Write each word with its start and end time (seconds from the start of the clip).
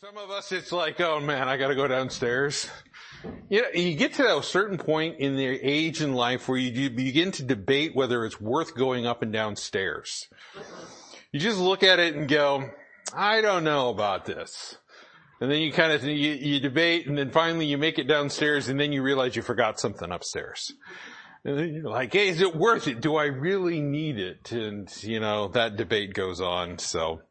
some 0.00 0.16
of 0.16 0.30
us, 0.30 0.52
it's 0.52 0.70
like, 0.70 1.00
oh 1.00 1.18
man, 1.18 1.48
I 1.48 1.56
gotta 1.56 1.74
go 1.74 1.88
downstairs. 1.88 2.68
You 3.48 3.62
know, 3.62 3.68
you 3.74 3.96
get 3.96 4.14
to 4.14 4.38
a 4.38 4.42
certain 4.44 4.78
point 4.78 5.18
in 5.18 5.34
the 5.34 5.44
age 5.44 6.02
in 6.02 6.14
life 6.14 6.48
where 6.48 6.56
you 6.56 6.88
begin 6.88 7.32
to 7.32 7.42
debate 7.42 7.96
whether 7.96 8.24
it's 8.24 8.40
worth 8.40 8.76
going 8.76 9.06
up 9.06 9.22
and 9.22 9.32
downstairs. 9.32 10.28
You 11.32 11.40
just 11.40 11.58
look 11.58 11.82
at 11.82 11.98
it 11.98 12.14
and 12.14 12.28
go, 12.28 12.70
I 13.12 13.40
don't 13.40 13.64
know 13.64 13.88
about 13.88 14.24
this. 14.24 14.76
And 15.40 15.50
then 15.50 15.58
you 15.58 15.72
kind 15.72 15.92
of, 15.92 16.04
you, 16.04 16.12
you 16.12 16.60
debate 16.60 17.08
and 17.08 17.18
then 17.18 17.32
finally 17.32 17.66
you 17.66 17.76
make 17.76 17.98
it 17.98 18.06
downstairs 18.06 18.68
and 18.68 18.78
then 18.78 18.92
you 18.92 19.02
realize 19.02 19.34
you 19.34 19.42
forgot 19.42 19.80
something 19.80 20.12
upstairs. 20.12 20.74
Like, 21.44 22.12
hey, 22.12 22.28
is 22.28 22.40
it 22.40 22.56
worth 22.56 22.88
it? 22.88 23.00
Do 23.00 23.16
I 23.16 23.26
really 23.26 23.80
need 23.80 24.18
it? 24.18 24.50
And, 24.50 24.90
you 25.02 25.20
know, 25.20 25.48
that 25.48 25.76
debate 25.76 26.12
goes 26.12 26.40
on, 26.40 26.78
so. 26.78 27.22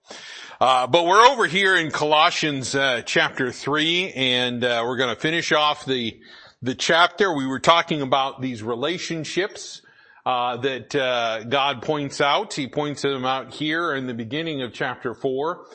Uh, 0.62 0.88
but 0.88 1.06
we're 1.06 1.26
over 1.26 1.46
here 1.46 1.76
in 1.76 1.92
Colossians, 1.92 2.74
uh, 2.74 3.02
chapter 3.06 3.52
three, 3.52 4.12
and, 4.14 4.64
uh, 4.64 4.84
we're 4.86 4.98
gonna 4.98 5.18
finish 5.18 5.52
off 5.52 5.86
the, 5.86 6.20
the 6.62 6.74
chapter. 6.74 7.36
We 7.36 7.46
were 7.46 7.60
talking 7.60 8.02
about 8.02 8.42
these 8.42 8.64
relationships, 8.64 9.82
uh, 10.26 10.58
that, 10.58 10.96
uh, 10.96 11.44
God 11.44 11.82
points 11.82 12.22
out. 12.22 12.54
He 12.54 12.68
points 12.68 13.02
them 13.02 13.26
out 13.26 13.54
here 13.54 13.94
in 13.94 14.08
the 14.08 14.14
beginning 14.14 14.62
of 14.62 14.74
chapter 14.74 15.14
four. 15.14 15.66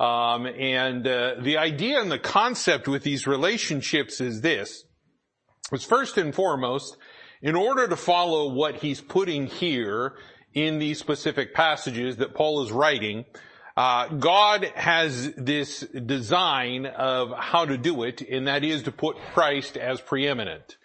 Um, 0.00 0.46
and, 0.46 1.06
uh, 1.06 1.34
the 1.40 1.58
idea 1.58 2.00
and 2.00 2.10
the 2.10 2.18
concept 2.18 2.88
with 2.88 3.02
these 3.02 3.26
relationships 3.26 4.20
is 4.20 4.40
this. 4.40 4.84
Was 5.70 5.84
first 5.84 6.18
and 6.18 6.34
foremost, 6.34 6.96
in 7.42 7.56
order 7.56 7.88
to 7.88 7.96
follow 7.96 8.48
what 8.48 8.76
he's 8.76 9.00
putting 9.00 9.46
here 9.46 10.14
in 10.54 10.78
these 10.78 10.98
specific 10.98 11.54
passages 11.54 12.16
that 12.16 12.34
Paul 12.34 12.62
is 12.62 12.70
writing, 12.70 13.24
uh, 13.76 14.08
God 14.08 14.64
has 14.74 15.32
this 15.34 15.80
design 15.80 16.86
of 16.86 17.32
how 17.36 17.64
to 17.64 17.76
do 17.76 18.04
it, 18.04 18.20
and 18.20 18.46
that 18.46 18.64
is 18.64 18.84
to 18.84 18.92
put 18.92 19.16
Christ 19.32 19.76
as 19.76 20.00
preeminent. 20.00 20.76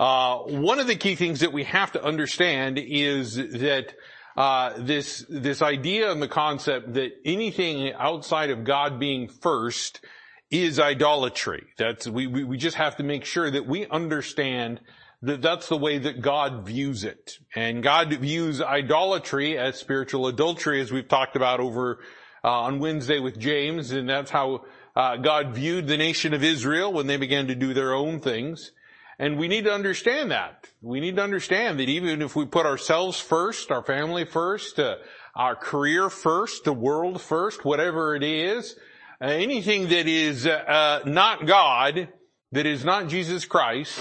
Uh, 0.00 0.38
one 0.38 0.78
of 0.78 0.86
the 0.86 0.94
key 0.94 1.16
things 1.16 1.40
that 1.40 1.52
we 1.52 1.64
have 1.64 1.92
to 1.92 2.02
understand 2.02 2.78
is 2.78 3.34
that 3.34 3.94
uh, 4.36 4.74
this 4.78 5.26
this 5.28 5.62
idea 5.62 6.12
and 6.12 6.22
the 6.22 6.28
concept 6.28 6.94
that 6.94 7.10
anything 7.24 7.92
outside 7.94 8.50
of 8.50 8.62
God 8.62 9.00
being 9.00 9.26
first 9.26 10.00
is 10.48 10.78
idolatry. 10.78 11.64
That's 11.76 12.06
we 12.06 12.28
we, 12.28 12.44
we 12.44 12.56
just 12.56 12.76
have 12.76 12.96
to 12.98 13.02
make 13.02 13.24
sure 13.24 13.50
that 13.50 13.66
we 13.66 13.88
understand 13.88 14.80
that 15.22 15.42
that's 15.42 15.68
the 15.68 15.76
way 15.76 15.98
that 15.98 16.20
God 16.20 16.66
views 16.66 17.04
it. 17.04 17.38
And 17.54 17.82
God 17.82 18.12
views 18.14 18.60
idolatry 18.60 19.58
as 19.58 19.78
spiritual 19.78 20.26
adultery, 20.26 20.80
as 20.80 20.92
we've 20.92 21.08
talked 21.08 21.36
about 21.36 21.60
over 21.60 22.00
uh, 22.44 22.48
on 22.48 22.78
Wednesday 22.78 23.18
with 23.18 23.38
James, 23.38 23.90
and 23.90 24.08
that's 24.08 24.30
how 24.30 24.64
uh, 24.94 25.16
God 25.16 25.54
viewed 25.54 25.86
the 25.86 25.96
nation 25.96 26.34
of 26.34 26.44
Israel 26.44 26.92
when 26.92 27.06
they 27.06 27.16
began 27.16 27.48
to 27.48 27.54
do 27.54 27.74
their 27.74 27.94
own 27.94 28.20
things. 28.20 28.72
And 29.18 29.36
we 29.36 29.48
need 29.48 29.64
to 29.64 29.72
understand 29.72 30.30
that. 30.30 30.68
We 30.80 31.00
need 31.00 31.16
to 31.16 31.22
understand 31.22 31.80
that 31.80 31.88
even 31.88 32.22
if 32.22 32.36
we 32.36 32.46
put 32.46 32.66
ourselves 32.66 33.18
first, 33.18 33.72
our 33.72 33.82
family 33.82 34.24
first, 34.24 34.78
uh, 34.78 34.96
our 35.34 35.56
career 35.56 36.08
first, 36.08 36.64
the 36.64 36.72
world 36.72 37.20
first, 37.20 37.64
whatever 37.64 38.14
it 38.14 38.22
is, 38.22 38.76
uh, 39.20 39.26
anything 39.26 39.88
that 39.88 40.06
is 40.06 40.46
uh, 40.46 41.00
not 41.04 41.46
God, 41.46 42.08
that 42.52 42.66
is 42.66 42.84
not 42.84 43.08
Jesus 43.08 43.44
Christ, 43.44 43.98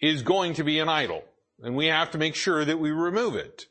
is 0.00 0.22
going 0.22 0.54
to 0.54 0.64
be 0.64 0.78
an 0.78 0.88
idol. 0.88 1.24
And 1.62 1.74
we 1.74 1.86
have 1.86 2.12
to 2.12 2.18
make 2.18 2.34
sure 2.34 2.64
that 2.64 2.78
we 2.78 2.90
remove 2.90 3.34
it. 3.34 3.66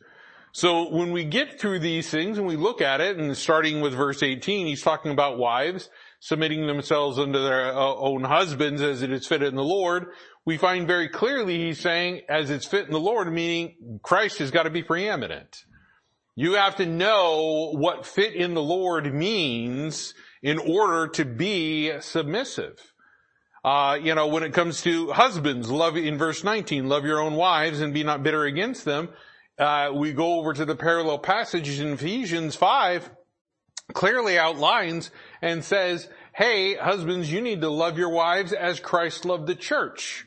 So 0.51 0.89
when 0.89 1.11
we 1.11 1.23
get 1.23 1.59
through 1.59 1.79
these 1.79 2.09
things 2.09 2.37
and 2.37 2.47
we 2.47 2.55
look 2.55 2.81
at 2.81 2.99
it, 2.99 3.17
and 3.17 3.35
starting 3.37 3.79
with 3.79 3.93
verse 3.93 4.23
18, 4.23 4.67
he's 4.67 4.81
talking 4.81 5.11
about 5.11 5.37
wives 5.37 5.89
submitting 6.19 6.65
themselves 6.65 7.19
unto 7.19 7.39
their 7.39 7.71
uh, 7.71 7.93
own 7.95 8.23
husbands 8.23 8.81
as 8.81 9.01
it 9.01 9.11
is 9.11 9.27
fit 9.27 9.43
in 9.43 9.55
the 9.55 9.63
Lord. 9.63 10.07
We 10.45 10.57
find 10.57 10.87
very 10.87 11.09
clearly 11.09 11.57
he's 11.59 11.79
saying 11.79 12.21
as 12.27 12.49
it's 12.49 12.65
fit 12.65 12.87
in 12.87 12.91
the 12.91 12.99
Lord, 12.99 13.31
meaning 13.31 13.99
Christ 14.01 14.39
has 14.39 14.51
got 14.51 14.63
to 14.63 14.69
be 14.69 14.83
preeminent. 14.83 15.63
You 16.35 16.53
have 16.53 16.75
to 16.77 16.85
know 16.85 17.73
what 17.75 18.05
fit 18.05 18.33
in 18.33 18.53
the 18.53 18.63
Lord 18.63 19.13
means 19.13 20.13
in 20.41 20.59
order 20.59 21.07
to 21.13 21.25
be 21.25 21.99
submissive. 21.99 22.93
Uh, 23.67 23.95
you 23.95 24.15
know, 24.15 24.27
when 24.27 24.43
it 24.43 24.53
comes 24.53 24.81
to 24.81 25.11
husbands, 25.11 25.69
love 25.69 25.97
in 25.97 26.17
verse 26.17 26.41
19, 26.41 26.87
love 26.87 27.03
your 27.03 27.19
own 27.19 27.33
wives 27.33 27.81
and 27.81 27.93
be 27.93 28.01
not 28.01 28.23
bitter 28.23 28.45
against 28.45 28.85
them. 28.85 29.09
Uh, 29.59 29.91
we 29.93 30.13
go 30.13 30.39
over 30.39 30.53
to 30.53 30.63
the 30.63 30.73
parallel 30.73 31.19
passage 31.19 31.77
in 31.77 31.91
Ephesians 31.91 32.55
5, 32.55 33.09
clearly 33.91 34.39
outlines 34.39 35.11
and 35.41 35.65
says, 35.65 36.07
hey, 36.33 36.75
husbands, 36.75 37.29
you 37.29 37.41
need 37.41 37.59
to 37.59 37.69
love 37.69 37.97
your 37.97 38.07
wives 38.07 38.53
as 38.53 38.79
Christ 38.79 39.25
loved 39.25 39.47
the 39.47 39.55
church. 39.55 40.25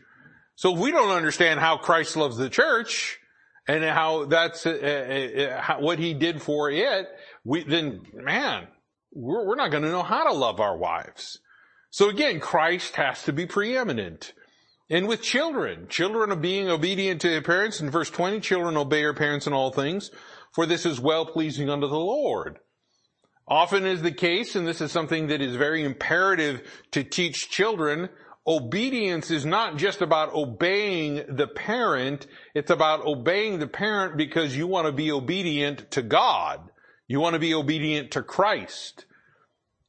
So 0.57 0.75
if 0.75 0.79
we 0.79 0.91
don't 0.91 1.17
understand 1.17 1.61
how 1.61 1.79
Christ 1.79 2.19
loves 2.19 2.37
the 2.37 2.51
church 2.51 3.19
and 3.67 3.83
how 3.83 4.27
that's 4.27 4.67
uh, 4.67 4.71
uh, 4.71 5.43
uh 5.43 5.63
how, 5.63 5.81
what 5.81 5.99
he 5.99 6.13
did 6.13 6.43
for 6.43 6.71
it, 6.71 7.07
we, 7.43 7.65
then 7.65 8.03
man, 8.13 8.67
we're, 9.15 9.47
we're 9.47 9.57
not 9.57 9.71
going 9.71 9.85
to 9.85 9.91
know 9.91 10.03
how 10.03 10.25
to 10.25 10.35
love 10.35 10.61
our 10.61 10.77
wives. 10.77 11.41
So 11.91 12.09
again, 12.09 12.39
Christ 12.39 12.97
has 12.97 13.25
to 13.25 13.33
be 13.33 13.47
preeminent. 13.47 14.33
And 14.89 15.07
with 15.07 15.23
children, 15.23 15.87
children 15.89 16.31
are 16.31 16.37
being 16.37 16.69
obedient 16.69 17.21
to 17.23 17.29
their 17.29 17.43
parents. 17.43 17.81
In 17.81 17.91
verse 17.91 18.11
20, 18.11 18.41
children 18.41 18.77
obey 18.77 19.03
their 19.03 19.15
parents 19.15 19.47
in 19.47 19.53
all 19.53 19.71
things, 19.71 20.11
for 20.55 20.67
this 20.67 20.87
is 20.87 21.01
well 21.01 21.27
pleasing 21.27 21.69
unto 21.69 21.89
the 21.89 21.95
Lord. 21.95 22.59
Often 23.47 23.87
is 23.87 24.03
the 24.03 24.13
case, 24.13 24.55
and 24.55 24.67
this 24.67 24.81
is 24.81 24.93
something 24.93 25.29
that 25.29 25.41
is 25.41 25.57
very 25.57 25.85
imperative 25.85 26.63
to 26.93 27.03
teach 27.03 27.51
children, 27.51 28.09
obedience 28.47 29.31
is 29.33 29.45
not 29.45 29.77
just 29.77 30.01
about 30.01 30.33
obeying 30.33 31.25
the 31.29 31.49
parent, 31.49 32.29
it's 32.55 32.71
about 32.71 33.05
obeying 33.05 33.59
the 33.59 33.67
parent 33.67 34.17
because 34.17 34.57
you 34.57 34.69
want 34.69 34.87
to 34.87 34.93
be 34.93 35.11
obedient 35.11 35.91
to 35.93 36.03
God. 36.03 36.61
You 37.09 37.19
want 37.19 37.35
to 37.35 37.41
be 37.41 37.55
obedient 37.55 38.13
to 38.13 38.23
Christ 38.23 39.05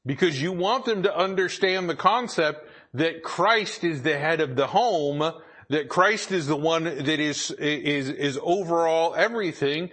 because 0.06 0.42
you 0.42 0.52
want 0.52 0.86
them 0.86 1.04
to 1.04 1.16
understand 1.16 1.90
the 1.90 1.96
concept 1.96 2.68
that 2.94 3.24
Christ 3.24 3.84
is 3.84 4.02
the 4.02 4.18
head 4.18 4.42
of 4.42 4.56
the 4.56 4.68
home, 4.68 5.32
that 5.70 5.90
Christ 5.90 6.32
is 6.32 6.48
the 6.48 6.56
one 6.56 6.84
that 6.84 7.08
is, 7.08 7.52
is, 7.52 8.10
is 8.10 8.40
overall 8.42 9.16
everything 9.16 9.90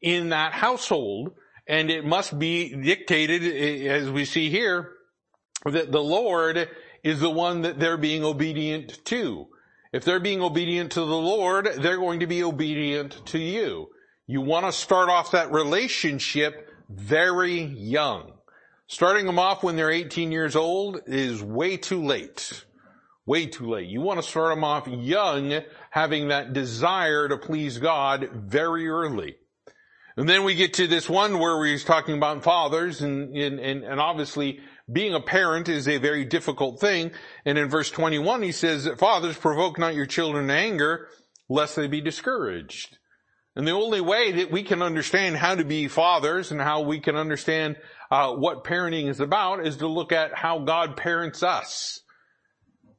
in 0.00 0.30
that 0.30 0.52
household. 0.52 1.32
And 1.66 1.90
it 1.90 2.04
must 2.04 2.38
be 2.38 2.74
dictated, 2.74 3.86
as 3.86 4.10
we 4.10 4.24
see 4.24 4.50
here, 4.50 4.92
that 5.64 5.92
the 5.92 6.02
Lord 6.02 6.68
is 7.04 7.20
the 7.20 7.30
one 7.30 7.62
that 7.62 7.78
they're 7.78 7.96
being 7.96 8.24
obedient 8.24 9.04
to. 9.06 9.46
If 9.92 10.04
they're 10.04 10.20
being 10.20 10.42
obedient 10.42 10.92
to 10.92 11.00
the 11.00 11.06
Lord, 11.06 11.68
they're 11.76 11.98
going 11.98 12.20
to 12.20 12.26
be 12.26 12.42
obedient 12.42 13.24
to 13.26 13.38
you. 13.38 13.88
You 14.26 14.40
want 14.40 14.66
to 14.66 14.72
start 14.72 15.08
off 15.08 15.32
that 15.32 15.52
relationship 15.52 16.68
very 16.88 17.60
young. 17.60 18.31
Starting 18.92 19.24
them 19.24 19.38
off 19.38 19.62
when 19.62 19.74
they're 19.74 19.90
18 19.90 20.30
years 20.30 20.54
old 20.54 21.00
is 21.06 21.42
way 21.42 21.78
too 21.78 22.04
late. 22.04 22.62
Way 23.24 23.46
too 23.46 23.70
late. 23.70 23.88
You 23.88 24.02
want 24.02 24.20
to 24.20 24.28
start 24.28 24.54
them 24.54 24.64
off 24.64 24.86
young, 24.86 25.62
having 25.88 26.28
that 26.28 26.52
desire 26.52 27.26
to 27.26 27.38
please 27.38 27.78
God 27.78 28.28
very 28.34 28.86
early. 28.86 29.36
And 30.18 30.28
then 30.28 30.44
we 30.44 30.56
get 30.56 30.74
to 30.74 30.86
this 30.86 31.08
one 31.08 31.38
where 31.38 31.64
he's 31.64 31.84
talking 31.84 32.18
about 32.18 32.44
fathers 32.44 33.00
and, 33.00 33.34
and, 33.34 33.58
and, 33.58 33.98
obviously 33.98 34.60
being 34.92 35.14
a 35.14 35.22
parent 35.22 35.70
is 35.70 35.88
a 35.88 35.96
very 35.96 36.26
difficult 36.26 36.78
thing. 36.78 37.12
And 37.46 37.56
in 37.56 37.70
verse 37.70 37.90
21 37.90 38.42
he 38.42 38.52
says, 38.52 38.86
fathers 38.98 39.38
provoke 39.38 39.78
not 39.78 39.94
your 39.94 40.04
children 40.04 40.48
to 40.48 40.52
anger 40.52 41.08
lest 41.48 41.76
they 41.76 41.86
be 41.86 42.02
discouraged. 42.02 42.98
And 43.54 43.66
the 43.66 43.72
only 43.72 44.00
way 44.00 44.32
that 44.32 44.50
we 44.50 44.62
can 44.62 44.82
understand 44.82 45.36
how 45.36 45.54
to 45.54 45.64
be 45.64 45.88
fathers 45.88 46.52
and 46.52 46.60
how 46.60 46.82
we 46.82 47.00
can 47.00 47.16
understand 47.16 47.76
uh, 48.12 48.30
what 48.30 48.62
parenting 48.62 49.08
is 49.08 49.20
about 49.20 49.66
is 49.66 49.78
to 49.78 49.86
look 49.86 50.12
at 50.12 50.34
how 50.34 50.58
God 50.58 50.98
parents 50.98 51.42
us. 51.42 52.02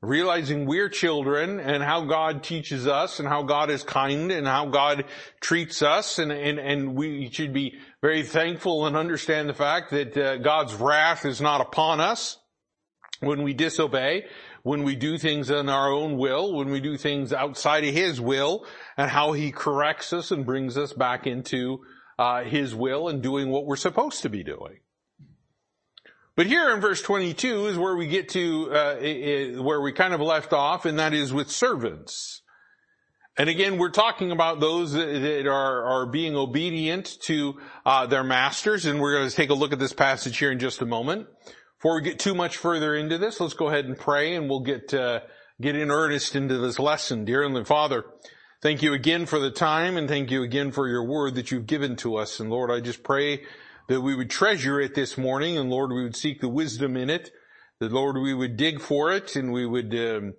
Realizing 0.02 0.66
we're 0.66 0.90
children 0.90 1.60
and 1.60 1.84
how 1.84 2.06
God 2.06 2.42
teaches 2.42 2.88
us 2.88 3.20
and 3.20 3.28
how 3.28 3.44
God 3.44 3.70
is 3.70 3.84
kind 3.84 4.32
and 4.32 4.48
how 4.48 4.66
God 4.66 5.06
treats 5.40 5.84
us 5.84 6.18
and, 6.18 6.32
and, 6.32 6.58
and 6.58 6.96
we 6.96 7.30
should 7.30 7.54
be 7.54 7.76
very 8.02 8.24
thankful 8.24 8.88
and 8.88 8.98
understand 8.98 9.48
the 9.48 9.54
fact 9.54 9.92
that 9.92 10.18
uh, 10.18 10.38
God's 10.38 10.74
wrath 10.74 11.26
is 11.26 11.40
not 11.40 11.62
upon 11.62 12.00
us 12.00 12.40
when 13.20 13.44
we 13.44 13.54
disobey, 13.54 14.26
when 14.64 14.82
we 14.82 14.96
do 14.96 15.20
things 15.20 15.52
in 15.52 15.70
our 15.70 15.92
own 15.92 16.18
will, 16.18 16.56
when 16.56 16.72
we 16.72 16.82
do 16.82 16.98
things 16.98 17.32
outside 17.32 17.84
of 17.84 17.94
His 17.94 18.20
will, 18.20 18.66
and 18.98 19.12
how 19.12 19.34
He 19.34 19.52
corrects 19.52 20.12
us 20.12 20.32
and 20.32 20.44
brings 20.44 20.76
us 20.76 20.92
back 20.92 21.28
into 21.28 21.82
uh, 22.18 22.44
His 22.44 22.74
will 22.74 23.10
and 23.10 23.22
doing 23.22 23.50
what 23.50 23.68
we're 23.68 23.76
supposed 23.76 24.24
to 24.24 24.30
be 24.30 24.44
doing. 24.44 24.80
But 26.36 26.48
here 26.48 26.74
in 26.74 26.82
verse 26.82 27.02
22 27.02 27.68
is 27.68 27.78
where 27.78 27.96
we 27.96 28.08
get 28.08 28.30
to, 28.30 28.72
uh, 28.72 28.96
where 29.62 29.82
we 29.82 29.92
kind 29.92 30.14
of 30.14 30.20
left 30.20 30.52
off, 30.52 30.86
and 30.86 30.98
that 30.98 31.14
is 31.14 31.32
with 31.32 31.52
servants. 31.52 32.42
And 33.38 33.50
again, 33.50 33.78
we're 33.78 33.92
talking 33.92 34.32
about 34.32 34.60
those 34.60 34.94
that 34.94 35.48
are, 35.48 35.84
are 35.84 36.06
being 36.08 36.36
obedient 36.36 37.18
to 37.24 37.60
uh, 37.86 38.08
their 38.08 38.24
masters, 38.24 38.86
and 38.86 39.00
we're 39.00 39.14
going 39.14 39.30
to 39.30 39.36
take 39.36 39.52
a 39.52 39.56
look 39.56 39.74
at 39.74 39.80
this 39.80 39.94
passage 39.94 40.38
here 40.38 40.52
in 40.52 40.60
just 40.60 40.82
a 40.82 40.86
moment. 40.86 41.28
Before 41.78 41.96
we 41.96 42.02
get 42.02 42.20
too 42.20 42.34
much 42.34 42.58
further 42.58 42.96
into 42.96 43.18
this, 43.18 43.40
let's 43.40 43.54
go 43.54 43.68
ahead 43.68 43.86
and 43.86 43.98
pray 43.98 44.36
and 44.36 44.50
we'll 44.50 44.62
get, 44.62 44.94
uh, 44.94 45.22
get 45.60 45.76
in 45.76 45.92
earnest 45.92 46.36
into 46.36 46.58
this 46.58 46.80
lesson. 46.80 47.26
Dear 47.26 47.44
Heavenly 47.44 47.66
Father, 47.66 48.06
thank 48.62 48.82
you 48.82 48.94
again 48.94 49.26
for 49.26 49.38
the 49.38 49.52
time 49.52 49.98
and 49.98 50.08
thank 50.08 50.32
you 50.32 50.44
again 50.44 50.72
for 50.72 50.88
your 50.88 51.04
word 51.04 51.36
that 51.36 51.52
you've 51.52 51.68
given 51.68 51.96
to 51.98 52.16
us. 52.16 52.40
And 52.40 52.50
Lord, 52.50 52.72
I 52.72 52.80
just 52.80 53.04
pray 53.04 53.42
that 53.88 54.02
we 54.02 54.16
would 54.16 54.30
treasure 54.30 54.80
it 54.80 54.96
this 54.96 55.18
morning 55.18 55.58
and 55.58 55.70
Lord, 55.70 55.92
we 55.92 56.04
would 56.04 56.16
seek 56.16 56.42
the 56.42 56.50
wisdom 56.50 56.96
in 56.96 57.10
it, 57.10 57.32
that 57.80 57.92
Lord, 57.92 58.18
we 58.18 58.34
would 58.34 58.58
dig 58.58 58.80
for 58.80 59.12
it 59.12 59.36
and 59.36 59.52
we 59.52 59.66
would, 59.66 59.94
um, 59.94 60.34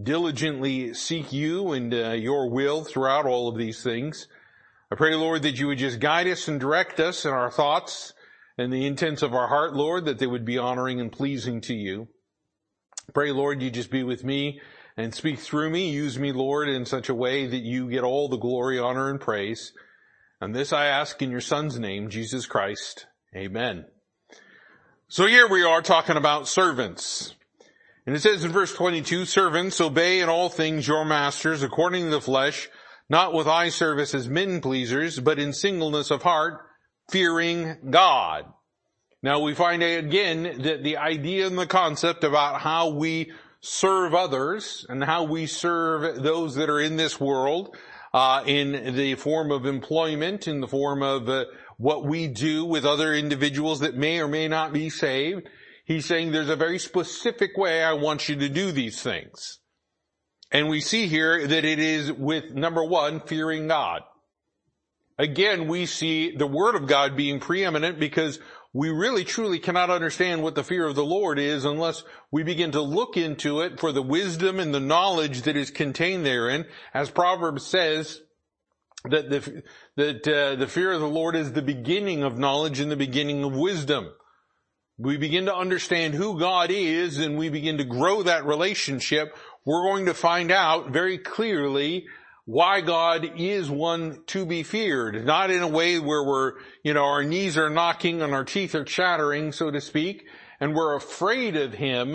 diligently 0.00 0.94
seek 0.94 1.32
you 1.32 1.72
and 1.72 1.92
uh, 1.92 2.10
your 2.10 2.48
will 2.48 2.84
throughout 2.84 3.26
all 3.26 3.48
of 3.48 3.56
these 3.56 3.82
things. 3.82 4.28
I 4.90 4.94
pray, 4.94 5.14
Lord, 5.14 5.42
that 5.42 5.58
you 5.58 5.66
would 5.66 5.78
just 5.78 6.00
guide 6.00 6.26
us 6.28 6.48
and 6.48 6.58
direct 6.58 7.00
us 7.00 7.24
in 7.24 7.32
our 7.32 7.50
thoughts 7.50 8.14
and 8.56 8.72
the 8.72 8.86
intents 8.86 9.22
of 9.22 9.34
our 9.34 9.48
heart, 9.48 9.74
Lord, 9.74 10.04
that 10.06 10.18
they 10.18 10.26
would 10.26 10.44
be 10.44 10.58
honoring 10.58 11.00
and 11.00 11.12
pleasing 11.12 11.60
to 11.62 11.74
you. 11.74 12.08
Pray, 13.12 13.32
Lord, 13.32 13.62
you 13.62 13.70
just 13.70 13.90
be 13.90 14.02
with 14.02 14.24
me 14.24 14.60
and 14.96 15.14
speak 15.14 15.38
through 15.38 15.70
me. 15.70 15.90
Use 15.90 16.18
me, 16.18 16.32
Lord, 16.32 16.68
in 16.68 16.84
such 16.84 17.08
a 17.08 17.14
way 17.14 17.46
that 17.46 17.62
you 17.62 17.88
get 17.88 18.02
all 18.02 18.28
the 18.28 18.36
glory, 18.36 18.78
honor, 18.78 19.10
and 19.10 19.20
praise. 19.20 19.72
And 20.40 20.54
this 20.54 20.72
I 20.72 20.86
ask 20.86 21.20
in 21.20 21.30
your 21.30 21.40
son's 21.40 21.78
name, 21.80 22.10
Jesus 22.10 22.46
Christ. 22.46 23.06
Amen. 23.34 23.86
So 25.08 25.26
here 25.26 25.48
we 25.48 25.64
are 25.64 25.82
talking 25.82 26.16
about 26.16 26.46
servants. 26.46 27.34
And 28.06 28.14
it 28.14 28.20
says 28.20 28.44
in 28.44 28.52
verse 28.52 28.72
22, 28.72 29.24
servants, 29.24 29.80
obey 29.80 30.20
in 30.20 30.28
all 30.28 30.48
things 30.48 30.86
your 30.86 31.04
masters 31.04 31.62
according 31.62 32.04
to 32.04 32.10
the 32.10 32.20
flesh, 32.20 32.68
not 33.10 33.34
with 33.34 33.48
eye 33.48 33.70
service 33.70 34.14
as 34.14 34.28
men 34.28 34.60
pleasers, 34.60 35.18
but 35.18 35.40
in 35.40 35.52
singleness 35.52 36.10
of 36.10 36.22
heart, 36.22 36.60
fearing 37.10 37.76
God. 37.90 38.44
Now 39.22 39.40
we 39.40 39.54
find 39.54 39.82
again 39.82 40.62
that 40.62 40.84
the 40.84 40.98
idea 40.98 41.48
and 41.48 41.58
the 41.58 41.66
concept 41.66 42.22
about 42.22 42.60
how 42.60 42.90
we 42.90 43.32
serve 43.60 44.14
others 44.14 44.86
and 44.88 45.02
how 45.02 45.24
we 45.24 45.46
serve 45.46 46.22
those 46.22 46.54
that 46.54 46.70
are 46.70 46.80
in 46.80 46.96
this 46.96 47.18
world 47.18 47.76
uh, 48.12 48.42
in 48.46 48.96
the 48.96 49.14
form 49.16 49.50
of 49.50 49.66
employment, 49.66 50.48
in 50.48 50.60
the 50.60 50.68
form 50.68 51.02
of 51.02 51.28
uh, 51.28 51.44
what 51.76 52.04
we 52.04 52.26
do 52.26 52.64
with 52.64 52.84
other 52.84 53.14
individuals 53.14 53.80
that 53.80 53.96
may 53.96 54.20
or 54.20 54.28
may 54.28 54.48
not 54.48 54.72
be 54.72 54.90
saved. 54.90 55.48
He's 55.84 56.06
saying 56.06 56.32
there's 56.32 56.48
a 56.48 56.56
very 56.56 56.78
specific 56.78 57.56
way 57.56 57.82
I 57.82 57.94
want 57.94 58.28
you 58.28 58.36
to 58.36 58.48
do 58.48 58.72
these 58.72 59.02
things. 59.02 59.58
And 60.50 60.68
we 60.68 60.80
see 60.80 61.06
here 61.06 61.46
that 61.46 61.64
it 61.64 61.78
is 61.78 62.12
with 62.12 62.54
number 62.54 62.84
one, 62.84 63.20
fearing 63.20 63.68
God. 63.68 64.02
Again, 65.18 65.66
we 65.66 65.86
see 65.86 66.36
the 66.36 66.46
Word 66.46 66.74
of 66.74 66.86
God 66.86 67.16
being 67.16 67.40
preeminent 67.40 67.98
because 67.98 68.38
we 68.72 68.90
really 68.90 69.24
truly 69.24 69.58
cannot 69.58 69.90
understand 69.90 70.42
what 70.42 70.54
the 70.54 70.64
fear 70.64 70.86
of 70.86 70.94
the 70.94 71.04
Lord 71.04 71.38
is 71.38 71.64
unless 71.64 72.04
we 72.30 72.42
begin 72.42 72.72
to 72.72 72.82
look 72.82 73.16
into 73.16 73.60
it 73.60 73.80
for 73.80 73.92
the 73.92 74.02
wisdom 74.02 74.60
and 74.60 74.74
the 74.74 74.80
knowledge 74.80 75.42
that 75.42 75.56
is 75.56 75.70
contained 75.70 76.26
therein. 76.26 76.66
As 76.92 77.10
Proverbs 77.10 77.64
says, 77.64 78.20
that 79.04 79.30
the, 79.30 79.62
that 79.96 80.28
uh, 80.28 80.56
the 80.56 80.66
fear 80.66 80.92
of 80.92 81.00
the 81.00 81.08
Lord 81.08 81.36
is 81.36 81.52
the 81.52 81.62
beginning 81.62 82.22
of 82.22 82.38
knowledge 82.38 82.80
and 82.80 82.90
the 82.90 82.96
beginning 82.96 83.44
of 83.44 83.54
wisdom. 83.54 84.10
We 84.98 85.16
begin 85.16 85.46
to 85.46 85.54
understand 85.54 86.14
who 86.14 86.38
God 86.38 86.70
is 86.70 87.18
and 87.18 87.38
we 87.38 87.48
begin 87.48 87.78
to 87.78 87.84
grow 87.84 88.22
that 88.24 88.44
relationship. 88.44 89.36
We're 89.64 89.84
going 89.84 90.06
to 90.06 90.14
find 90.14 90.50
out 90.50 90.90
very 90.90 91.16
clearly 91.16 92.06
why 92.48 92.80
God 92.80 93.32
is 93.36 93.68
one 93.68 94.22
to 94.28 94.46
be 94.46 94.62
feared, 94.62 95.26
not 95.26 95.50
in 95.50 95.60
a 95.60 95.68
way 95.68 95.98
where 95.98 96.24
we're, 96.24 96.54
you 96.82 96.94
know, 96.94 97.04
our 97.04 97.22
knees 97.22 97.58
are 97.58 97.68
knocking 97.68 98.22
and 98.22 98.32
our 98.32 98.42
teeth 98.42 98.74
are 98.74 98.84
chattering, 98.84 99.52
so 99.52 99.70
to 99.70 99.82
speak, 99.82 100.24
and 100.58 100.74
we're 100.74 100.96
afraid 100.96 101.56
of 101.56 101.74
Him, 101.74 102.12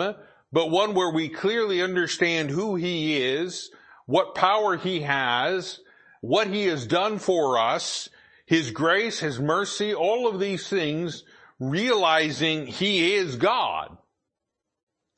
but 0.52 0.70
one 0.72 0.94
where 0.94 1.12
we 1.12 1.28
clearly 1.28 1.80
understand 1.80 2.50
who 2.50 2.74
He 2.74 3.22
is, 3.22 3.70
what 4.06 4.34
power 4.34 4.76
He 4.76 5.02
has, 5.02 5.78
what 6.20 6.48
He 6.48 6.64
has 6.64 6.84
done 6.84 7.20
for 7.20 7.56
us, 7.56 8.08
His 8.44 8.72
grace, 8.72 9.20
His 9.20 9.38
mercy, 9.38 9.94
all 9.94 10.26
of 10.26 10.40
these 10.40 10.68
things, 10.68 11.22
realizing 11.60 12.66
He 12.66 13.14
is 13.14 13.36
God. 13.36 13.96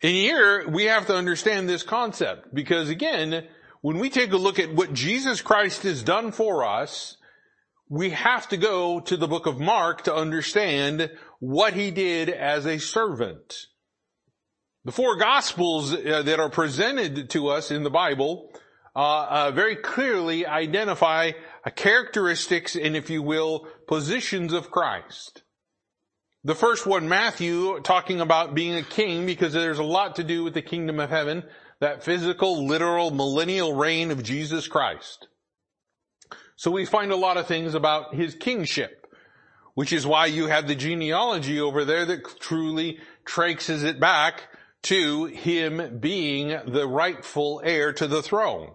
And 0.03 0.13
here 0.13 0.69
we 0.69 0.85
have 0.85 1.07
to 1.07 1.17
understand 1.17 1.71
this 1.71 1.83
concept 1.83 2.55
because 2.55 2.91
again, 2.91 3.47
when 3.87 4.01
we 4.01 4.11
take 4.11 4.33
a 4.33 4.37
look 4.37 4.59
at 4.59 4.75
what 4.75 4.93
Jesus 4.93 5.41
Christ 5.41 5.85
has 5.85 6.03
done 6.03 6.33
for 6.33 6.65
us, 6.65 7.19
we 7.89 8.11
have 8.11 8.49
to 8.49 8.57
go 8.57 8.99
to 8.99 9.17
the 9.17 9.29
book 9.29 9.47
of 9.47 9.61
Mark 9.61 10.03
to 10.03 10.13
understand 10.13 11.09
what 11.39 11.73
he 11.73 11.93
did 11.93 12.29
as 12.29 12.67
a 12.67 12.81
servant. 12.81 13.55
The 14.85 14.91
four 14.91 15.15
gospels 15.15 15.95
uh, 15.95 16.23
that 16.23 16.41
are 16.41 16.51
presented 16.51 17.31
to 17.31 17.47
us 17.47 17.71
in 17.71 17.85
the 17.85 17.91
Bible 17.91 18.51
uh, 18.97 19.27
uh, 19.31 19.51
very 19.53 19.77
clearly 19.77 20.45
identify 20.45 21.31
characteristics 21.77 22.75
and, 22.75 22.97
if 22.97 23.09
you 23.09 23.23
will, 23.23 23.69
positions 23.87 24.53
of 24.53 24.73
Christ. 24.73 25.45
The 26.43 26.57
first 26.57 26.87
one, 26.87 27.09
Matthew, 27.09 27.79
talking 27.83 28.21
about 28.21 28.53
being 28.53 28.75
a 28.75 28.83
king 28.83 29.27
because 29.27 29.53
there's 29.53 29.79
a 29.79 29.85
lot 29.85 30.17
to 30.17 30.25
do 30.25 30.43
with 30.43 30.55
the 30.55 30.63
kingdom 30.63 30.99
of 30.99 31.11
heaven 31.11 31.45
that 31.81 32.03
physical, 32.03 32.67
literal, 32.67 33.11
millennial 33.11 33.75
reign 33.75 34.11
of 34.11 34.23
Jesus 34.23 34.69
Christ. 34.69 35.29
So 36.57 36.71
we 36.71 36.87
find 36.87 37.13
a 37.13 37.17
lot 37.17 37.37
of 37.37 37.47
things 37.47 37.75
about 37.75 38.15
his 38.15 38.35
kingship, 38.35 39.07
which 39.75 39.93
is 39.93 40.07
why 40.07 40.27
you 40.27 40.47
have 40.47 40.67
the 40.67 40.75
genealogy 40.75 41.61
over 41.61 41.85
there 41.85 42.07
that 42.07 42.41
truly 42.41 42.99
traces 43.27 43.83
it 43.83 44.01
back 44.01 44.45
to 44.85 45.27
him 45.27 45.99
being 46.01 46.49
the 46.67 46.87
rightful 46.87 47.61
heir 47.65 47.93
to 47.93 48.07
the 48.07 48.23
throne. 48.23 48.71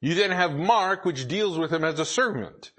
You 0.00 0.14
then 0.14 0.30
have 0.30 0.54
Mark, 0.54 1.04
which 1.04 1.28
deals 1.28 1.58
with 1.58 1.72
him 1.72 1.84
as 1.84 1.98
a 1.98 2.04
servant. 2.04 2.72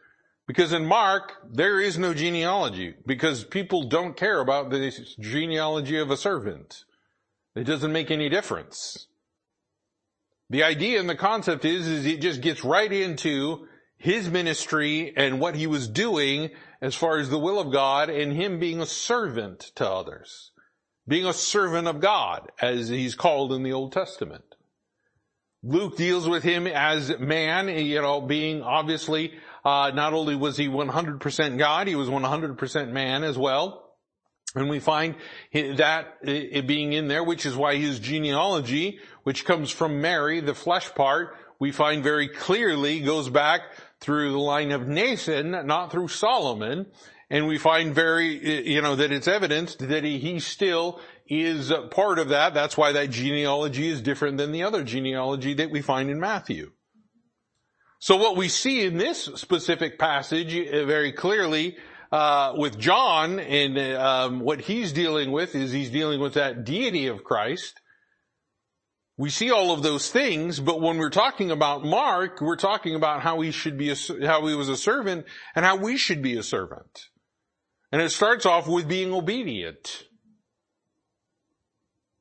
Because 0.47 0.73
in 0.73 0.85
Mark, 0.85 1.33
there 1.51 1.79
is 1.79 1.97
no 1.97 2.13
genealogy, 2.13 2.95
because 3.05 3.43
people 3.43 3.87
don't 3.87 4.17
care 4.17 4.39
about 4.39 4.69
the 4.69 4.91
genealogy 5.19 5.97
of 5.97 6.11
a 6.11 6.17
servant. 6.17 6.83
It 7.55 7.65
doesn't 7.65 7.91
make 7.91 8.11
any 8.11 8.29
difference. 8.29 9.07
The 10.49 10.63
idea 10.63 10.99
and 10.99 11.09
the 11.09 11.15
concept 11.15 11.65
is, 11.65 11.87
is 11.87 12.05
it 12.05 12.21
just 12.21 12.41
gets 12.41 12.63
right 12.63 12.91
into 12.91 13.67
his 13.97 14.29
ministry 14.29 15.13
and 15.15 15.39
what 15.39 15.55
he 15.55 15.67
was 15.67 15.87
doing 15.87 16.49
as 16.81 16.95
far 16.95 17.19
as 17.19 17.29
the 17.29 17.39
will 17.39 17.59
of 17.59 17.71
God 17.71 18.09
and 18.09 18.33
him 18.33 18.59
being 18.59 18.81
a 18.81 18.85
servant 18.85 19.71
to 19.75 19.89
others. 19.89 20.51
Being 21.07 21.25
a 21.25 21.33
servant 21.33 21.87
of 21.87 21.99
God, 21.99 22.51
as 22.61 22.89
he's 22.89 23.15
called 23.15 23.53
in 23.53 23.63
the 23.63 23.73
Old 23.73 23.91
Testament. 23.91 24.43
Luke 25.63 25.95
deals 25.95 26.27
with 26.27 26.43
him 26.43 26.65
as 26.65 27.17
man, 27.19 27.67
you 27.69 28.01
know, 28.01 28.21
being 28.21 28.63
obviously, 28.63 29.33
uh, 29.63 29.91
not 29.93 30.13
only 30.13 30.35
was 30.35 30.57
he 30.57 30.67
100% 30.67 31.57
God, 31.59 31.87
he 31.87 31.95
was 31.95 32.09
100% 32.09 32.91
man 32.91 33.23
as 33.23 33.37
well. 33.37 33.90
And 34.55 34.69
we 34.69 34.79
find 34.79 35.15
that 35.53 36.21
being 36.23 36.93
in 36.93 37.07
there, 37.07 37.23
which 37.23 37.45
is 37.45 37.55
why 37.55 37.77
his 37.77 37.99
genealogy, 37.99 38.99
which 39.23 39.45
comes 39.45 39.71
from 39.71 40.01
Mary, 40.01 40.41
the 40.41 40.53
flesh 40.53 40.93
part, 40.93 41.37
we 41.59 41.71
find 41.71 42.03
very 42.03 42.27
clearly 42.27 42.99
goes 43.01 43.29
back 43.29 43.61
through 43.99 44.31
the 44.31 44.39
line 44.39 44.71
of 44.71 44.87
Nathan, 44.87 45.51
not 45.67 45.91
through 45.91 46.09
Solomon. 46.09 46.87
And 47.29 47.47
we 47.47 47.57
find 47.57 47.95
very, 47.95 48.69
you 48.69 48.81
know, 48.81 48.97
that 48.97 49.13
it's 49.13 49.27
evidenced 49.27 49.87
that 49.87 50.03
he, 50.03 50.17
he 50.17 50.41
still 50.41 50.99
is 51.27 51.71
part 51.91 52.19
of 52.19 52.27
that. 52.29 52.53
That's 52.53 52.75
why 52.75 52.91
that 52.91 53.09
genealogy 53.09 53.87
is 53.87 54.01
different 54.01 54.37
than 54.37 54.51
the 54.51 54.63
other 54.63 54.83
genealogy 54.83 55.53
that 55.53 55.71
we 55.71 55.81
find 55.81 56.09
in 56.09 56.19
Matthew. 56.19 56.71
So 57.99 58.17
what 58.17 58.35
we 58.35 58.49
see 58.49 58.83
in 58.83 58.97
this 58.97 59.29
specific 59.35 59.97
passage 59.97 60.53
uh, 60.55 60.85
very 60.85 61.13
clearly 61.13 61.77
uh, 62.11 62.53
with 62.57 62.77
John 62.77 63.39
and 63.39 63.77
um, 63.95 64.39
what 64.41 64.61
he's 64.61 64.91
dealing 64.91 65.31
with 65.31 65.55
is 65.55 65.71
he's 65.71 65.89
dealing 65.89 66.19
with 66.19 66.33
that 66.33 66.63
deity 66.65 67.07
of 67.07 67.23
Christ. 67.23 67.79
We 69.17 69.29
see 69.29 69.51
all 69.51 69.71
of 69.71 69.83
those 69.83 70.09
things, 70.09 70.59
but 70.59 70.81
when 70.81 70.97
we're 70.97 71.09
talking 71.09 71.51
about 71.51 71.85
Mark, 71.85 72.41
we're 72.41 72.55
talking 72.55 72.95
about 72.95 73.21
how 73.21 73.39
he 73.41 73.51
should 73.51 73.77
be, 73.77 73.91
a, 73.91 73.95
how 74.25 74.45
he 74.47 74.55
was 74.55 74.67
a 74.67 74.77
servant 74.77 75.25
and 75.55 75.63
how 75.63 75.75
we 75.75 75.95
should 75.97 76.21
be 76.21 76.37
a 76.37 76.43
servant. 76.43 77.09
And 77.91 78.01
it 78.01 78.09
starts 78.09 78.45
off 78.45 78.67
with 78.67 78.87
being 78.87 79.13
obedient. 79.13 80.05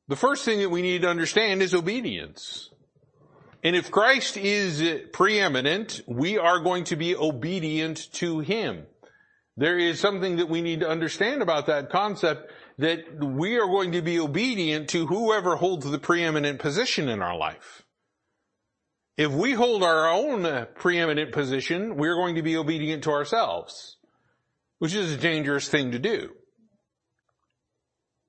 The 0.08 0.16
first 0.16 0.44
thing 0.44 0.58
that 0.58 0.70
we 0.70 0.82
need 0.82 1.02
to 1.02 1.08
understand 1.08 1.62
is 1.62 1.72
obedience. 1.72 2.70
And 3.62 3.76
if 3.76 3.90
Christ 3.90 4.36
is 4.36 5.02
preeminent, 5.12 6.00
we 6.06 6.38
are 6.38 6.60
going 6.60 6.84
to 6.84 6.96
be 6.96 7.14
obedient 7.14 8.12
to 8.14 8.40
Him. 8.40 8.86
There 9.60 9.78
is 9.78 10.00
something 10.00 10.36
that 10.36 10.48
we 10.48 10.62
need 10.62 10.80
to 10.80 10.88
understand 10.88 11.42
about 11.42 11.66
that 11.66 11.90
concept 11.90 12.50
that 12.78 13.22
we 13.22 13.58
are 13.58 13.66
going 13.66 13.92
to 13.92 14.00
be 14.00 14.18
obedient 14.18 14.88
to 14.88 15.06
whoever 15.06 15.56
holds 15.56 15.88
the 15.88 15.98
preeminent 15.98 16.60
position 16.60 17.10
in 17.10 17.20
our 17.20 17.36
life. 17.36 17.82
If 19.18 19.30
we 19.30 19.52
hold 19.52 19.82
our 19.82 20.08
own 20.08 20.66
preeminent 20.76 21.32
position, 21.32 21.96
we're 21.96 22.14
going 22.14 22.36
to 22.36 22.42
be 22.42 22.56
obedient 22.56 23.04
to 23.04 23.10
ourselves, 23.10 23.98
which 24.78 24.94
is 24.94 25.12
a 25.12 25.18
dangerous 25.18 25.68
thing 25.68 25.92
to 25.92 25.98
do. 25.98 26.30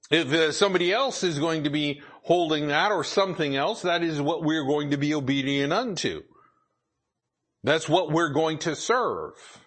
If 0.09 0.33
uh, 0.33 0.51
somebody 0.51 0.91
else 0.91 1.23
is 1.23 1.39
going 1.39 1.63
to 1.63 1.69
be 1.69 2.01
holding 2.23 2.67
that 2.67 2.91
or 2.91 3.05
something 3.05 3.55
else, 3.55 3.83
that 3.83 4.03
is 4.03 4.19
what 4.19 4.43
we're 4.43 4.65
going 4.65 4.89
to 4.89 4.97
be 4.97 5.13
obedient 5.13 5.71
unto. 5.71 6.23
That's 7.63 7.87
what 7.87 8.11
we're 8.11 8.33
going 8.33 8.57
to 8.59 8.75
serve. 8.75 9.60